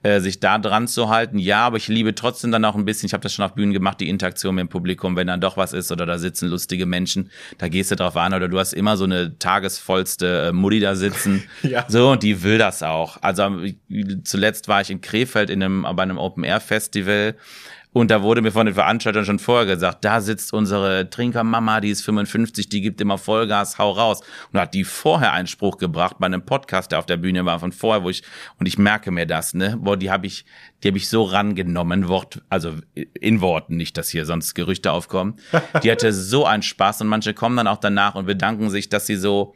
äh, 0.03 0.19
sich 0.19 0.39
da 0.39 0.57
dran 0.57 0.87
zu 0.87 1.09
halten. 1.09 1.37
Ja, 1.37 1.65
aber 1.65 1.77
ich 1.77 1.87
liebe 1.87 2.15
trotzdem 2.15 2.51
dann 2.51 2.65
auch 2.65 2.75
ein 2.75 2.85
bisschen, 2.85 3.07
ich 3.07 3.13
habe 3.13 3.23
das 3.23 3.33
schon 3.33 3.45
auf 3.45 3.53
Bühnen 3.53 3.73
gemacht, 3.73 3.99
die 3.99 4.09
Interaktion 4.09 4.55
mit 4.55 4.63
dem 4.63 4.69
Publikum, 4.69 5.15
wenn 5.15 5.27
dann 5.27 5.41
doch 5.41 5.57
was 5.57 5.73
ist 5.73 5.91
oder 5.91 6.05
da 6.05 6.17
sitzen 6.17 6.49
lustige 6.49 6.85
Menschen, 6.85 7.29
da 7.57 7.67
gehst 7.67 7.91
du 7.91 7.95
drauf 7.95 8.17
an 8.17 8.33
oder 8.33 8.47
du 8.47 8.57
hast 8.59 8.73
immer 8.73 8.97
so 8.97 9.03
eine 9.03 9.37
tagesvollste 9.37 10.47
äh, 10.47 10.51
Mutti 10.51 10.79
da 10.79 10.95
sitzen. 10.95 11.43
Ja. 11.63 11.85
So, 11.87 12.11
und 12.11 12.23
die 12.23 12.43
will 12.43 12.57
das 12.57 12.81
auch. 12.81 13.17
Also 13.21 13.49
zuletzt 14.23 14.67
war 14.67 14.81
ich 14.81 14.89
in 14.89 14.99
Krefeld 14.99 15.49
in 15.49 15.61
einem, 15.61 15.83
bei 15.83 16.03
einem 16.03 16.17
Open-Air-Festival 16.17 17.35
und 17.93 18.09
da 18.09 18.23
wurde 18.23 18.41
mir 18.41 18.51
von 18.51 18.65
den 18.65 18.75
Veranstaltern 18.75 19.25
schon 19.25 19.39
vorher 19.39 19.65
gesagt, 19.65 20.05
da 20.05 20.21
sitzt 20.21 20.53
unsere 20.53 21.09
Trinkermama, 21.09 21.81
die 21.81 21.89
ist 21.89 22.03
55, 22.03 22.69
die 22.69 22.79
gibt 22.79 23.01
immer 23.01 23.17
Vollgas, 23.17 23.77
hau 23.77 23.91
raus. 23.91 24.21
Und 24.21 24.53
da 24.53 24.61
hat 24.61 24.73
die 24.73 24.85
vorher 24.85 25.33
einen 25.33 25.47
Spruch 25.47 25.77
gebracht 25.77 26.15
bei 26.17 26.27
einem 26.27 26.45
Podcast, 26.45 26.91
der 26.91 26.99
auf 26.99 27.05
der 27.05 27.17
Bühne 27.17 27.45
war 27.45 27.59
von 27.59 27.73
vorher, 27.73 28.03
wo 28.03 28.09
ich, 28.09 28.23
und 28.59 28.65
ich 28.65 28.77
merke 28.77 29.11
mir 29.11 29.25
das, 29.25 29.53
ne, 29.53 29.77
boah, 29.77 29.97
die 29.97 30.09
habe 30.09 30.25
ich, 30.25 30.45
die 30.83 30.87
habe 30.87 30.97
ich 30.97 31.09
so 31.09 31.23
rangenommen, 31.23 32.07
Wort, 32.07 32.41
also 32.49 32.75
in 32.95 33.41
Worten, 33.41 33.75
nicht, 33.75 33.97
dass 33.97 34.09
hier 34.09 34.25
sonst 34.25 34.55
Gerüchte 34.55 34.93
aufkommen. 34.93 35.35
Die 35.83 35.91
hatte 35.91 36.13
so 36.13 36.45
einen 36.45 36.63
Spaß 36.63 37.01
und 37.01 37.07
manche 37.07 37.33
kommen 37.33 37.57
dann 37.57 37.67
auch 37.67 37.77
danach 37.77 38.15
und 38.15 38.25
bedanken 38.25 38.69
sich, 38.69 38.87
dass 38.87 39.05
sie 39.05 39.17
so, 39.17 39.53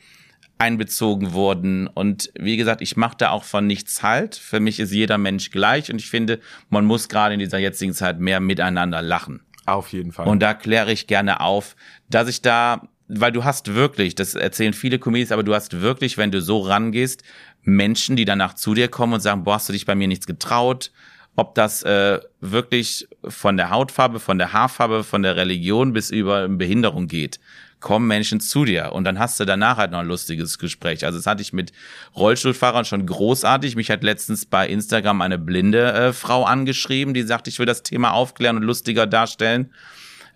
einbezogen 0.57 1.33
wurden. 1.33 1.87
Und 1.87 2.31
wie 2.37 2.57
gesagt, 2.57 2.81
ich 2.81 2.95
mache 2.97 3.17
da 3.17 3.29
auch 3.31 3.43
von 3.43 3.67
nichts 3.67 4.03
halt. 4.03 4.35
Für 4.35 4.59
mich 4.59 4.79
ist 4.79 4.91
jeder 4.91 5.17
Mensch 5.17 5.51
gleich 5.51 5.91
und 5.91 5.99
ich 5.99 6.09
finde, 6.09 6.39
man 6.69 6.85
muss 6.85 7.09
gerade 7.09 7.33
in 7.33 7.39
dieser 7.39 7.57
jetzigen 7.57 7.93
Zeit 7.93 8.19
mehr 8.19 8.39
miteinander 8.39 9.01
lachen. 9.01 9.41
Auf 9.65 9.91
jeden 9.91 10.11
Fall. 10.11 10.27
Und 10.27 10.39
da 10.39 10.53
kläre 10.53 10.91
ich 10.91 11.07
gerne 11.07 11.41
auf, 11.41 11.75
dass 12.09 12.27
ich 12.27 12.41
da 12.41 12.87
weil 13.07 13.31
du 13.31 13.43
hast 13.43 13.73
wirklich, 13.75 14.15
das 14.15 14.35
erzählen 14.35 14.73
viele 14.73 14.99
Comedians, 14.99 15.31
aber 15.31 15.43
du 15.43 15.53
hast 15.53 15.81
wirklich, 15.81 16.17
wenn 16.17 16.31
du 16.31 16.41
so 16.41 16.59
rangehst, 16.59 17.23
Menschen, 17.61 18.15
die 18.15 18.25
danach 18.25 18.53
zu 18.53 18.73
dir 18.73 18.87
kommen 18.87 19.13
und 19.13 19.19
sagen, 19.19 19.43
boah, 19.43 19.55
hast 19.55 19.69
du 19.69 19.73
dich 19.73 19.85
bei 19.85 19.95
mir 19.95 20.07
nichts 20.07 20.27
getraut? 20.27 20.91
Ob 21.35 21.53
das 21.55 21.83
äh, 21.83 22.19
wirklich 22.39 23.07
von 23.27 23.57
der 23.57 23.69
Hautfarbe, 23.69 24.19
von 24.19 24.37
der 24.37 24.53
Haarfarbe, 24.53 25.03
von 25.03 25.21
der 25.21 25.35
Religion 25.35 25.93
bis 25.93 26.09
über 26.09 26.47
Behinderung 26.47 27.07
geht, 27.07 27.39
kommen 27.85 28.07
Menschen 28.07 28.39
zu 28.39 28.65
dir 28.65 28.93
und 28.93 29.03
dann 29.03 29.19
hast 29.19 29.39
du 29.39 29.45
danach 29.45 29.77
halt 29.77 29.91
noch 29.91 29.99
ein 29.99 30.07
lustiges 30.07 30.57
Gespräch. 30.57 31.05
Also 31.05 31.19
das 31.19 31.27
hatte 31.27 31.43
ich 31.43 31.53
mit 31.53 31.71
Rollstuhlfahrern 32.15 32.83
schon 32.83 33.05
großartig. 33.05 33.75
Mich 33.75 33.91
hat 33.91 34.03
letztens 34.03 34.47
bei 34.47 34.67
Instagram 34.67 35.21
eine 35.21 35.37
blinde 35.37 35.93
äh, 35.93 36.11
Frau 36.11 36.45
angeschrieben, 36.45 37.13
die 37.13 37.21
sagt, 37.21 37.47
ich 37.47 37.59
will 37.59 37.67
das 37.67 37.83
Thema 37.83 38.13
aufklären 38.13 38.57
und 38.57 38.63
lustiger 38.63 39.05
darstellen. 39.05 39.71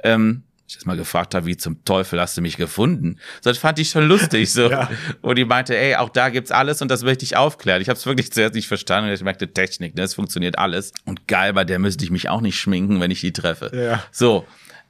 Ähm, 0.03 0.43
ich 0.67 0.75
das 0.75 0.85
mal 0.85 0.95
gefragt 0.95 1.33
habe, 1.33 1.47
wie 1.47 1.57
zum 1.57 1.83
Teufel 1.85 2.21
hast 2.21 2.37
du 2.37 2.43
mich 2.43 2.55
gefunden? 2.55 3.17
So, 3.41 3.49
das 3.49 3.57
fand 3.57 3.79
ich 3.79 3.89
schon 3.89 4.07
lustig. 4.07 4.51
So. 4.51 4.69
ja. 4.69 4.87
Und 5.23 5.39
die 5.39 5.45
meinte, 5.45 5.75
ey, 5.75 5.95
auch 5.95 6.09
da 6.09 6.29
gibt's 6.29 6.51
alles 6.51 6.83
und 6.83 6.91
das 6.91 7.01
möchte 7.01 7.25
ich 7.25 7.35
aufklären. 7.35 7.81
Ich 7.81 7.89
habe 7.89 7.97
es 7.97 8.05
wirklich 8.05 8.31
zuerst 8.31 8.53
nicht 8.53 8.67
verstanden. 8.67 9.11
Ich 9.11 9.23
merkte 9.23 9.51
Technik, 9.51 9.95
ne? 9.95 10.03
es 10.03 10.13
funktioniert 10.13 10.59
alles. 10.59 10.93
Und 11.05 11.27
geil, 11.27 11.53
bei 11.53 11.65
der 11.65 11.79
müsste 11.79 12.03
ich 12.03 12.11
mich 12.11 12.29
auch 12.29 12.41
nicht 12.41 12.59
schminken, 12.59 12.99
wenn 12.99 13.09
ich 13.09 13.21
die 13.21 13.33
treffe. 13.33 13.71
Ja. 13.73 14.03
So. 14.11 14.45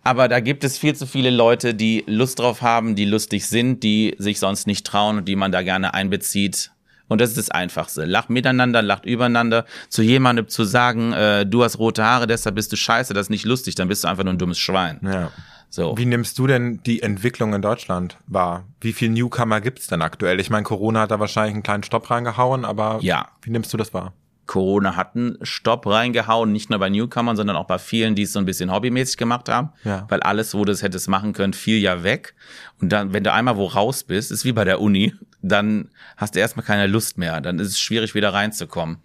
Aber 0.09 0.27
da 0.27 0.39
gibt 0.39 0.63
es 0.63 0.75
viel 0.75 0.95
zu 0.95 1.05
viele 1.05 1.29
Leute, 1.29 1.75
die 1.75 2.03
Lust 2.07 2.39
drauf 2.39 2.63
haben, 2.63 2.95
die 2.95 3.05
lustig 3.05 3.45
sind, 3.45 3.83
die 3.83 4.15
sich 4.17 4.39
sonst 4.39 4.65
nicht 4.65 4.83
trauen 4.83 5.19
und 5.19 5.27
die 5.27 5.35
man 5.35 5.51
da 5.51 5.61
gerne 5.61 5.93
einbezieht. 5.93 6.71
Und 7.07 7.21
das 7.21 7.29
ist 7.29 7.37
das 7.37 7.51
Einfachste. 7.51 8.05
Lacht 8.05 8.31
miteinander, 8.31 8.81
lacht 8.81 9.05
übereinander. 9.05 9.65
Zu 9.87 10.01
jemandem 10.01 10.47
zu 10.47 10.63
sagen, 10.63 11.13
äh, 11.13 11.45
du 11.45 11.63
hast 11.63 11.77
rote 11.77 12.03
Haare, 12.03 12.25
deshalb 12.25 12.55
bist 12.55 12.71
du 12.71 12.75
scheiße, 12.75 13.13
das 13.13 13.27
ist 13.27 13.29
nicht 13.29 13.45
lustig, 13.45 13.75
dann 13.75 13.87
bist 13.87 14.03
du 14.03 14.07
einfach 14.07 14.23
nur 14.23 14.33
ein 14.33 14.39
dummes 14.39 14.57
Schwein. 14.57 14.99
Ja. 15.03 15.31
So. 15.69 15.95
Wie 15.95 16.05
nimmst 16.05 16.39
du 16.39 16.47
denn 16.47 16.81
die 16.81 17.03
Entwicklung 17.03 17.53
in 17.53 17.61
Deutschland 17.61 18.17
wahr? 18.25 18.63
Wie 18.81 18.93
viel 18.93 19.09
Newcomer 19.09 19.61
gibt's 19.61 19.85
denn 19.85 20.01
aktuell? 20.01 20.39
Ich 20.39 20.49
meine, 20.49 20.63
Corona 20.63 21.01
hat 21.01 21.11
da 21.11 21.19
wahrscheinlich 21.19 21.53
einen 21.53 21.61
kleinen 21.61 21.83
Stopp 21.83 22.09
reingehauen, 22.09 22.65
aber 22.65 22.97
ja. 23.03 23.27
wie 23.43 23.51
nimmst 23.51 23.71
du 23.71 23.77
das 23.77 23.93
wahr? 23.93 24.13
Corona 24.49 24.95
hat 24.95 25.15
einen 25.15 25.37
Stopp 25.43 25.85
reingehauen, 25.85 26.51
nicht 26.51 26.71
nur 26.71 26.79
bei 26.79 26.89
Newcomern, 26.89 27.35
sondern 27.35 27.55
auch 27.55 27.67
bei 27.67 27.77
vielen, 27.77 28.15
die 28.15 28.23
es 28.23 28.33
so 28.33 28.39
ein 28.39 28.45
bisschen 28.45 28.71
hobbymäßig 28.71 29.17
gemacht 29.17 29.47
haben. 29.47 29.69
Ja. 29.83 30.07
Weil 30.09 30.21
alles, 30.21 30.55
wo 30.55 30.65
du 30.65 30.71
es 30.71 30.81
hättest 30.81 31.07
machen 31.07 31.33
können, 31.33 31.53
fiel 31.53 31.77
ja 31.77 32.01
weg. 32.01 32.33
Und 32.81 32.89
dann, 32.89 33.13
wenn 33.13 33.23
du 33.23 33.31
einmal 33.31 33.57
wo 33.57 33.67
raus 33.67 34.03
bist, 34.03 34.31
ist 34.31 34.45
wie 34.45 34.51
bei 34.51 34.63
der 34.63 34.81
Uni, 34.81 35.13
dann 35.43 35.89
hast 36.17 36.33
du 36.33 36.39
erstmal 36.39 36.65
keine 36.65 36.87
Lust 36.87 37.19
mehr. 37.19 37.41
Dann 37.41 37.59
ist 37.59 37.67
es 37.67 37.79
schwierig, 37.79 38.15
wieder 38.15 38.33
reinzukommen. 38.33 38.97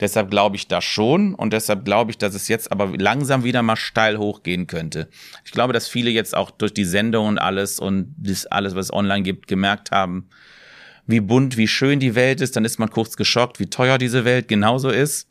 Deshalb 0.00 0.30
glaube 0.30 0.56
ich 0.56 0.66
da 0.66 0.80
schon 0.80 1.34
und 1.34 1.52
deshalb 1.52 1.84
glaube 1.84 2.10
ich, 2.10 2.16
dass 2.16 2.34
es 2.34 2.48
jetzt 2.48 2.72
aber 2.72 2.96
langsam 2.96 3.44
wieder 3.44 3.62
mal 3.62 3.76
steil 3.76 4.16
hochgehen 4.16 4.66
könnte. 4.66 5.10
Ich 5.44 5.52
glaube, 5.52 5.74
dass 5.74 5.88
viele 5.88 6.08
jetzt 6.08 6.34
auch 6.34 6.50
durch 6.50 6.72
die 6.72 6.86
Sendung 6.86 7.26
und 7.26 7.38
alles 7.38 7.80
und 7.80 8.14
das 8.16 8.46
alles, 8.46 8.74
was 8.74 8.86
es 8.86 8.92
online 8.94 9.24
gibt, 9.24 9.46
gemerkt 9.46 9.90
haben, 9.90 10.30
wie 11.06 11.20
bunt, 11.20 11.56
wie 11.56 11.68
schön 11.68 12.00
die 12.00 12.14
Welt 12.14 12.40
ist, 12.40 12.56
dann 12.56 12.64
ist 12.64 12.78
man 12.78 12.90
kurz 12.90 13.16
geschockt, 13.16 13.60
wie 13.60 13.66
teuer 13.66 13.98
diese 13.98 14.24
Welt 14.24 14.48
genauso 14.48 14.90
ist. 14.90 15.28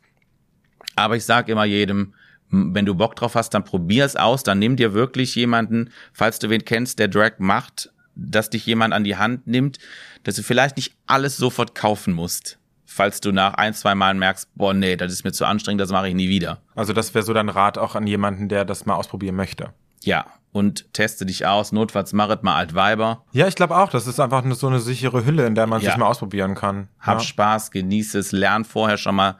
Aber 0.94 1.16
ich 1.16 1.24
sage 1.24 1.52
immer 1.52 1.64
jedem, 1.64 2.14
wenn 2.50 2.86
du 2.86 2.94
Bock 2.94 3.16
drauf 3.16 3.34
hast, 3.34 3.50
dann 3.50 3.64
probier 3.64 4.04
es 4.04 4.16
aus, 4.16 4.42
dann 4.42 4.58
nimm 4.58 4.76
dir 4.76 4.94
wirklich 4.94 5.34
jemanden, 5.34 5.90
falls 6.12 6.38
du 6.38 6.48
wen 6.48 6.64
kennst, 6.64 6.98
der 6.98 7.08
Drag 7.08 7.32
macht, 7.38 7.90
dass 8.14 8.50
dich 8.50 8.64
jemand 8.66 8.94
an 8.94 9.04
die 9.04 9.16
Hand 9.16 9.46
nimmt, 9.46 9.78
dass 10.22 10.36
du 10.36 10.42
vielleicht 10.42 10.76
nicht 10.76 10.94
alles 11.06 11.36
sofort 11.36 11.74
kaufen 11.74 12.14
musst. 12.14 12.58
Falls 12.86 13.20
du 13.20 13.32
nach 13.32 13.54
ein, 13.54 13.74
zwei 13.74 13.94
Malen 13.94 14.18
merkst, 14.18 14.48
boah, 14.54 14.72
nee, 14.72 14.96
das 14.96 15.12
ist 15.12 15.24
mir 15.24 15.32
zu 15.32 15.44
anstrengend, 15.44 15.80
das 15.80 15.90
mache 15.90 16.08
ich 16.08 16.14
nie 16.14 16.28
wieder. 16.28 16.62
Also 16.74 16.92
das 16.92 17.12
wäre 17.14 17.24
so 17.24 17.34
dein 17.34 17.50
Rat 17.50 17.76
auch 17.76 17.94
an 17.94 18.06
jemanden, 18.06 18.48
der 18.48 18.64
das 18.64 18.86
mal 18.86 18.94
ausprobieren 18.94 19.34
möchte. 19.34 19.74
Ja, 20.02 20.26
und 20.52 20.92
teste 20.94 21.26
dich 21.26 21.46
aus. 21.46 21.72
Notfalls 21.72 22.12
machet 22.12 22.42
mal 22.42 22.56
Altweiber. 22.56 23.24
Ja, 23.32 23.46
ich 23.46 23.54
glaube 23.54 23.76
auch. 23.76 23.90
Das 23.90 24.06
ist 24.06 24.18
einfach 24.18 24.42
so 24.52 24.66
eine 24.66 24.80
sichere 24.80 25.26
Hülle, 25.26 25.46
in 25.46 25.54
der 25.54 25.66
man 25.66 25.82
ja. 25.82 25.90
sich 25.90 25.98
mal 25.98 26.06
ausprobieren 26.06 26.54
kann. 26.54 26.88
Hab 26.98 27.18
ja. 27.18 27.24
Spaß, 27.24 27.70
genieße 27.70 28.18
es, 28.18 28.32
lern 28.32 28.64
vorher 28.64 28.96
schon 28.96 29.16
mal. 29.16 29.36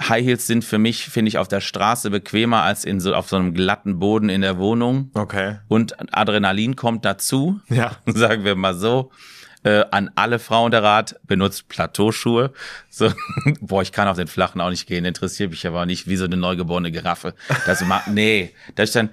High 0.00 0.24
Heels 0.24 0.46
sind 0.46 0.64
für 0.64 0.78
mich, 0.78 1.08
finde 1.08 1.28
ich, 1.28 1.38
auf 1.38 1.48
der 1.48 1.60
Straße 1.60 2.10
bequemer 2.10 2.62
als 2.62 2.84
in 2.84 3.00
so, 3.00 3.14
auf 3.14 3.28
so 3.28 3.36
einem 3.36 3.54
glatten 3.54 3.98
Boden 3.98 4.28
in 4.28 4.40
der 4.40 4.58
Wohnung. 4.58 5.10
Okay. 5.14 5.58
Und 5.68 5.96
Adrenalin 6.14 6.76
kommt 6.76 7.04
dazu. 7.04 7.60
Ja. 7.68 7.92
Sagen 8.06 8.44
wir 8.44 8.54
mal 8.54 8.74
so 8.74 9.10
äh, 9.68 9.84
an 9.90 10.10
alle 10.14 10.38
Frauen 10.38 10.70
der 10.70 10.82
Rat, 10.82 11.20
benutzt 11.26 11.68
Plateauschuhe. 11.68 12.52
So, 12.88 13.12
boah, 13.60 13.82
ich 13.82 13.92
kann 13.92 14.08
auf 14.08 14.16
den 14.16 14.26
flachen 14.26 14.60
auch 14.60 14.70
nicht 14.70 14.86
gehen, 14.86 15.04
interessiert 15.04 15.50
mich 15.50 15.66
aber 15.66 15.84
nicht, 15.84 16.06
wie 16.06 16.16
so 16.16 16.24
eine 16.24 16.36
neugeborene 16.36 16.90
Giraffe. 16.90 17.34
Das 17.66 17.84
ma 17.84 18.02
nee, 18.10 18.54
das 18.76 18.90
ist 18.90 18.96
dann, 18.96 19.10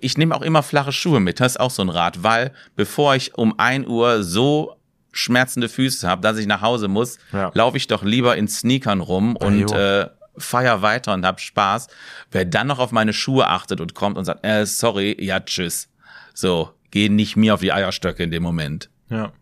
ich 0.00 0.16
nehme 0.16 0.34
auch 0.34 0.42
immer 0.42 0.62
flache 0.62 0.92
Schuhe 0.92 1.20
mit, 1.20 1.40
das 1.40 1.52
ist 1.52 1.60
auch 1.60 1.70
so 1.70 1.82
ein 1.82 1.90
Rat, 1.90 2.22
weil 2.22 2.52
bevor 2.74 3.14
ich 3.14 3.34
um 3.34 3.58
ein 3.58 3.86
Uhr 3.86 4.22
so 4.22 4.76
schmerzende 5.12 5.68
Füße 5.68 6.08
habe, 6.08 6.22
dass 6.22 6.38
ich 6.38 6.46
nach 6.46 6.62
Hause 6.62 6.88
muss, 6.88 7.18
ja. 7.32 7.50
laufe 7.54 7.76
ich 7.76 7.86
doch 7.86 8.02
lieber 8.02 8.36
in 8.36 8.48
Sneakern 8.48 9.00
rum 9.00 9.36
ah, 9.40 9.46
und 9.46 9.72
äh, 9.72 10.06
feier 10.38 10.82
weiter 10.82 11.12
und 11.12 11.26
hab 11.26 11.40
Spaß. 11.40 11.88
Wer 12.30 12.44
dann 12.44 12.68
noch 12.68 12.78
auf 12.78 12.92
meine 12.92 13.12
Schuhe 13.12 13.48
achtet 13.48 13.80
und 13.80 13.94
kommt 13.94 14.16
und 14.16 14.24
sagt, 14.24 14.46
äh, 14.46 14.64
sorry, 14.64 15.16
ja, 15.18 15.40
tschüss. 15.40 15.88
So, 16.34 16.70
geh 16.90 17.08
nicht 17.08 17.36
mir 17.36 17.54
auf 17.54 17.60
die 17.60 17.72
Eierstöcke 17.72 18.22
in 18.22 18.30
dem 18.30 18.42
Moment. 18.42 18.88
Ja. 19.10 19.32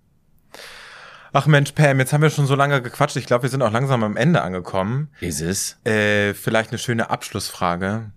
Ach 1.39 1.47
Mensch, 1.47 1.73
Pam, 1.73 1.99
jetzt 1.99 2.15
haben 2.15 2.23
wir 2.23 2.31
schon 2.31 2.47
so 2.47 2.55
lange 2.55 2.81
gequatscht. 2.81 3.15
Ich 3.17 3.27
glaube, 3.27 3.43
wir 3.43 3.51
sind 3.51 3.61
auch 3.61 3.71
langsam 3.71 4.03
am 4.03 4.17
Ende 4.17 4.41
angekommen. 4.41 5.11
Ist 5.21 5.43
es? 5.43 5.77
Äh, 5.85 6.33
vielleicht 6.33 6.71
eine 6.71 6.79
schöne 6.79 7.11
Abschlussfrage. 7.11 8.11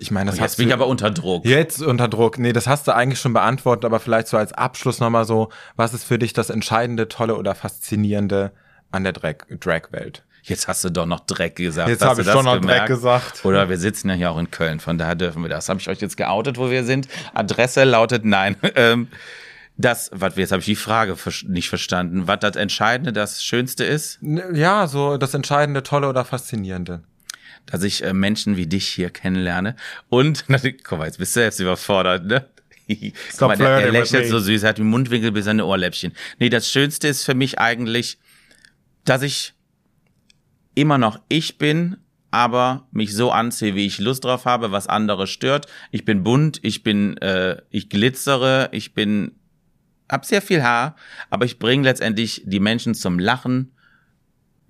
Ich 0.00 0.10
meine, 0.10 0.30
das 0.30 0.38
oh, 0.38 0.42
jetzt 0.42 0.58
bin 0.58 0.68
ich 0.68 0.74
aber 0.74 0.86
unter 0.86 1.10
Druck. 1.10 1.46
Jetzt 1.46 1.80
unter 1.80 2.08
Druck. 2.08 2.38
Nee, 2.38 2.52
das 2.52 2.66
hast 2.66 2.86
du 2.86 2.94
eigentlich 2.94 3.20
schon 3.20 3.32
beantwortet, 3.32 3.86
aber 3.86 4.00
vielleicht 4.00 4.28
so 4.28 4.36
als 4.36 4.52
Abschluss 4.52 5.00
nochmal 5.00 5.24
so, 5.24 5.48
was 5.76 5.94
ist 5.94 6.04
für 6.04 6.18
dich 6.18 6.34
das 6.34 6.50
entscheidende, 6.50 7.08
tolle 7.08 7.36
oder 7.36 7.54
faszinierende 7.54 8.52
an 8.90 9.02
der 9.02 9.14
Drag-Welt? 9.14 10.24
Jetzt 10.42 10.68
hast 10.68 10.84
du 10.84 10.90
doch 10.90 11.06
noch 11.06 11.20
Dreck 11.20 11.56
gesagt. 11.56 11.88
Jetzt 11.88 12.04
habe 12.04 12.20
ich 12.20 12.30
schon 12.30 12.44
noch 12.44 12.60
Dreck 12.60 12.84
gesagt. 12.84 13.46
Oder 13.46 13.70
wir 13.70 13.78
sitzen 13.78 14.10
ja 14.10 14.14
hier 14.14 14.30
auch 14.30 14.38
in 14.38 14.50
Köln, 14.50 14.78
von 14.78 14.98
daher 14.98 15.14
dürfen 15.14 15.42
wir 15.42 15.48
das. 15.48 15.70
Habe 15.70 15.80
ich 15.80 15.88
euch 15.88 16.02
jetzt 16.02 16.18
geoutet, 16.18 16.58
wo 16.58 16.70
wir 16.70 16.84
sind? 16.84 17.08
Adresse 17.32 17.84
lautet 17.84 18.26
nein. 18.26 18.56
Das, 19.80 20.10
was 20.12 20.34
jetzt 20.34 20.50
habe 20.50 20.58
ich 20.60 20.66
die 20.66 20.76
Frage 20.76 21.16
nicht 21.46 21.68
verstanden, 21.68 22.26
was 22.26 22.40
das 22.40 22.56
Entscheidende, 22.56 23.12
das 23.12 23.44
Schönste 23.44 23.84
ist? 23.84 24.18
Ja, 24.52 24.88
so 24.88 25.16
das 25.16 25.34
Entscheidende, 25.34 25.84
Tolle 25.84 26.08
oder 26.08 26.24
Faszinierende. 26.24 27.04
Dass 27.64 27.84
ich 27.84 28.02
äh, 28.02 28.12
Menschen 28.12 28.56
wie 28.56 28.66
dich 28.66 28.88
hier 28.88 29.10
kennenlerne 29.10 29.76
und, 30.08 30.46
guck 30.84 30.98
mal, 30.98 31.06
jetzt 31.06 31.18
bist 31.18 31.36
du 31.36 31.40
selbst 31.40 31.60
überfordert, 31.60 32.26
ne? 32.26 32.48
Guck 33.38 33.48
mal, 33.48 33.56
der, 33.56 33.68
er 33.68 33.92
lächelt 33.92 34.28
so 34.28 34.40
süß, 34.40 34.64
er 34.64 34.70
hat 34.70 34.78
die 34.78 34.82
Mundwinkel 34.82 35.30
bis 35.30 35.44
seine 35.44 35.64
Ohrläppchen. 35.64 36.12
Nee, 36.40 36.48
das 36.48 36.68
Schönste 36.68 37.06
ist 37.06 37.24
für 37.24 37.34
mich 37.34 37.60
eigentlich, 37.60 38.18
dass 39.04 39.22
ich 39.22 39.54
immer 40.74 40.98
noch 40.98 41.20
ich 41.28 41.58
bin, 41.58 41.98
aber 42.30 42.88
mich 42.90 43.14
so 43.14 43.30
anziehe, 43.30 43.74
wie 43.74 43.86
ich 43.86 43.98
Lust 43.98 44.24
drauf 44.24 44.44
habe, 44.44 44.72
was 44.72 44.86
andere 44.86 45.26
stört. 45.26 45.66
Ich 45.92 46.04
bin 46.04 46.24
bunt, 46.24 46.58
ich 46.62 46.82
bin, 46.82 47.16
äh, 47.18 47.60
ich 47.70 47.88
glitzere, 47.88 48.70
ich 48.72 48.94
bin 48.94 49.37
hab 50.08 50.24
sehr 50.24 50.42
viel 50.42 50.62
Haar, 50.62 50.96
aber 51.30 51.44
ich 51.44 51.58
bringe 51.58 51.84
letztendlich 51.84 52.42
die 52.44 52.60
Menschen 52.60 52.94
zum 52.94 53.18
Lachen. 53.18 53.72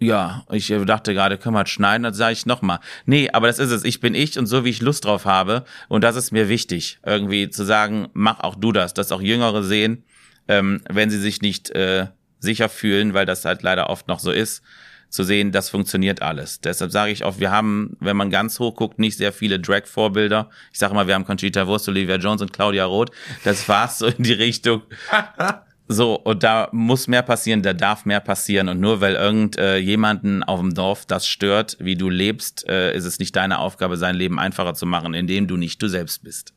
Ja, 0.00 0.44
ich 0.52 0.72
dachte 0.86 1.12
gerade, 1.12 1.38
können 1.38 1.54
wir 1.54 1.58
halt 1.58 1.68
schneiden, 1.68 2.04
dann 2.04 2.14
sage 2.14 2.32
ich 2.32 2.46
nochmal. 2.46 2.78
Nee, 3.04 3.30
aber 3.32 3.48
das 3.48 3.58
ist 3.58 3.72
es. 3.72 3.84
Ich 3.84 4.00
bin 4.00 4.14
ich 4.14 4.38
und 4.38 4.46
so, 4.46 4.64
wie 4.64 4.70
ich 4.70 4.80
Lust 4.80 5.04
drauf 5.04 5.24
habe. 5.24 5.64
Und 5.88 6.04
das 6.04 6.14
ist 6.14 6.30
mir 6.30 6.48
wichtig, 6.48 7.00
irgendwie 7.04 7.50
zu 7.50 7.64
sagen, 7.64 8.08
mach 8.12 8.40
auch 8.40 8.54
du 8.54 8.70
das, 8.70 8.94
dass 8.94 9.10
auch 9.10 9.20
Jüngere 9.20 9.64
sehen, 9.64 10.04
ähm, 10.46 10.82
wenn 10.88 11.10
sie 11.10 11.18
sich 11.18 11.42
nicht 11.42 11.70
äh, 11.70 12.06
sicher 12.38 12.68
fühlen, 12.68 13.12
weil 13.12 13.26
das 13.26 13.44
halt 13.44 13.62
leider 13.62 13.90
oft 13.90 14.06
noch 14.06 14.20
so 14.20 14.30
ist, 14.30 14.62
zu 15.08 15.24
sehen, 15.24 15.52
das 15.52 15.70
funktioniert 15.70 16.22
alles. 16.22 16.60
Deshalb 16.60 16.90
sage 16.90 17.12
ich 17.12 17.24
auch, 17.24 17.38
wir 17.38 17.50
haben, 17.50 17.96
wenn 18.00 18.16
man 18.16 18.30
ganz 18.30 18.58
hoch 18.58 18.74
guckt, 18.74 18.98
nicht 18.98 19.16
sehr 19.16 19.32
viele 19.32 19.58
Drag-Vorbilder. 19.58 20.50
Ich 20.72 20.78
sage 20.78 20.94
mal, 20.94 21.06
wir 21.06 21.14
haben 21.14 21.24
Conchita 21.24 21.66
Wurst, 21.66 21.88
Olivia 21.88 22.16
Jones 22.16 22.42
und 22.42 22.52
Claudia 22.52 22.84
Roth. 22.84 23.10
Das 23.44 23.68
war's 23.68 23.98
so 23.98 24.06
in 24.06 24.22
die 24.22 24.32
Richtung. 24.32 24.82
So, 25.90 26.16
und 26.16 26.42
da 26.42 26.68
muss 26.72 27.08
mehr 27.08 27.22
passieren, 27.22 27.62
da 27.62 27.72
darf 27.72 28.04
mehr 28.04 28.20
passieren. 28.20 28.68
Und 28.68 28.78
nur 28.78 29.00
weil 29.00 29.14
irgend 29.14 29.56
äh, 29.56 29.78
jemanden 29.78 30.42
auf 30.42 30.60
dem 30.60 30.74
Dorf 30.74 31.06
das 31.06 31.26
stört, 31.26 31.78
wie 31.80 31.96
du 31.96 32.10
lebst, 32.10 32.68
äh, 32.68 32.94
ist 32.94 33.06
es 33.06 33.18
nicht 33.18 33.34
deine 33.34 33.58
Aufgabe, 33.58 33.96
sein 33.96 34.14
Leben 34.14 34.38
einfacher 34.38 34.74
zu 34.74 34.84
machen, 34.84 35.14
indem 35.14 35.46
du 35.46 35.56
nicht 35.56 35.80
du 35.80 35.88
selbst 35.88 36.22
bist. 36.22 36.52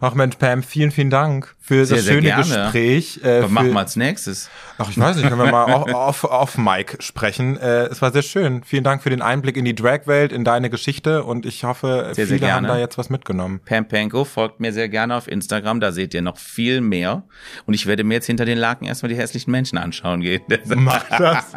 Ach 0.00 0.14
Mensch, 0.14 0.36
Pam, 0.36 0.62
vielen, 0.62 0.90
vielen 0.90 1.10
Dank 1.10 1.54
für 1.60 1.86
sehr, 1.86 1.96
das 1.98 2.06
schöne 2.06 2.30
Gespräch. 2.34 3.20
Äh, 3.24 3.44
Was 3.44 3.50
machen 3.50 3.72
wir 3.72 3.78
als 3.78 3.96
nächstes? 3.96 4.50
Ach, 4.76 4.90
ich 4.90 4.98
weiß 4.98 5.16
nicht, 5.16 5.28
können 5.28 5.40
wir 5.40 5.50
mal 5.50 5.64
auf, 5.94 6.24
auf 6.24 6.58
Mike 6.58 6.98
sprechen. 7.00 7.56
Äh, 7.56 7.84
es 7.84 8.02
war 8.02 8.12
sehr 8.12 8.22
schön. 8.22 8.62
Vielen 8.64 8.84
Dank 8.84 9.02
für 9.02 9.08
den 9.08 9.22
Einblick 9.22 9.56
in 9.56 9.64
die 9.64 9.74
Drag-Welt, 9.74 10.32
in 10.32 10.44
deine 10.44 10.68
Geschichte 10.68 11.24
und 11.24 11.46
ich 11.46 11.64
hoffe, 11.64 12.10
sehr, 12.12 12.26
viele 12.26 12.40
sehr 12.40 12.54
haben 12.54 12.66
da 12.66 12.78
jetzt 12.78 12.98
was 12.98 13.08
mitgenommen. 13.08 13.60
Pam 13.64 13.88
Panko 13.88 14.24
folgt 14.24 14.60
mir 14.60 14.74
sehr 14.74 14.90
gerne 14.90 15.16
auf 15.16 15.26
Instagram, 15.26 15.80
da 15.80 15.92
seht 15.92 16.12
ihr 16.12 16.20
noch 16.20 16.36
viel 16.36 16.82
mehr. 16.82 17.22
Und 17.64 17.72
ich 17.72 17.86
werde 17.86 18.04
mir 18.04 18.14
jetzt 18.14 18.26
hinter 18.26 18.44
den 18.44 18.58
Laken 18.58 18.86
erstmal 18.86 19.08
die 19.08 19.16
hässlichen 19.16 19.50
Menschen 19.50 19.78
anschauen 19.78 20.20
gehen. 20.20 20.42
Macht 20.76 21.12
das. 21.12 21.52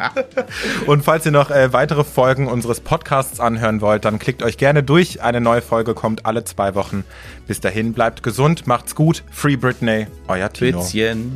und 0.86 1.04
falls 1.04 1.26
ihr 1.26 1.32
noch 1.32 1.50
äh, 1.50 1.72
weitere 1.74 2.04
Folgen 2.04 2.46
unseres 2.46 2.80
Podcasts 2.80 3.40
anhören 3.40 3.82
wollt, 3.82 4.06
dann 4.06 4.18
klickt 4.18 4.42
euch 4.42 4.56
gerne 4.56 4.82
durch. 4.82 5.22
Eine 5.22 5.42
neue 5.42 5.60
Folge 5.60 5.92
kommt 5.92 6.24
alle 6.24 6.44
zwei 6.44 6.74
Wochen. 6.74 7.04
Bis 7.48 7.60
dahin, 7.60 7.94
bleibt 7.94 8.22
gesund, 8.22 8.66
macht's 8.66 8.94
gut. 8.94 9.24
Free 9.30 9.56
Britney, 9.56 10.06
euer 10.28 10.52
Tino. 10.52 10.80
Bützchen. 10.80 11.32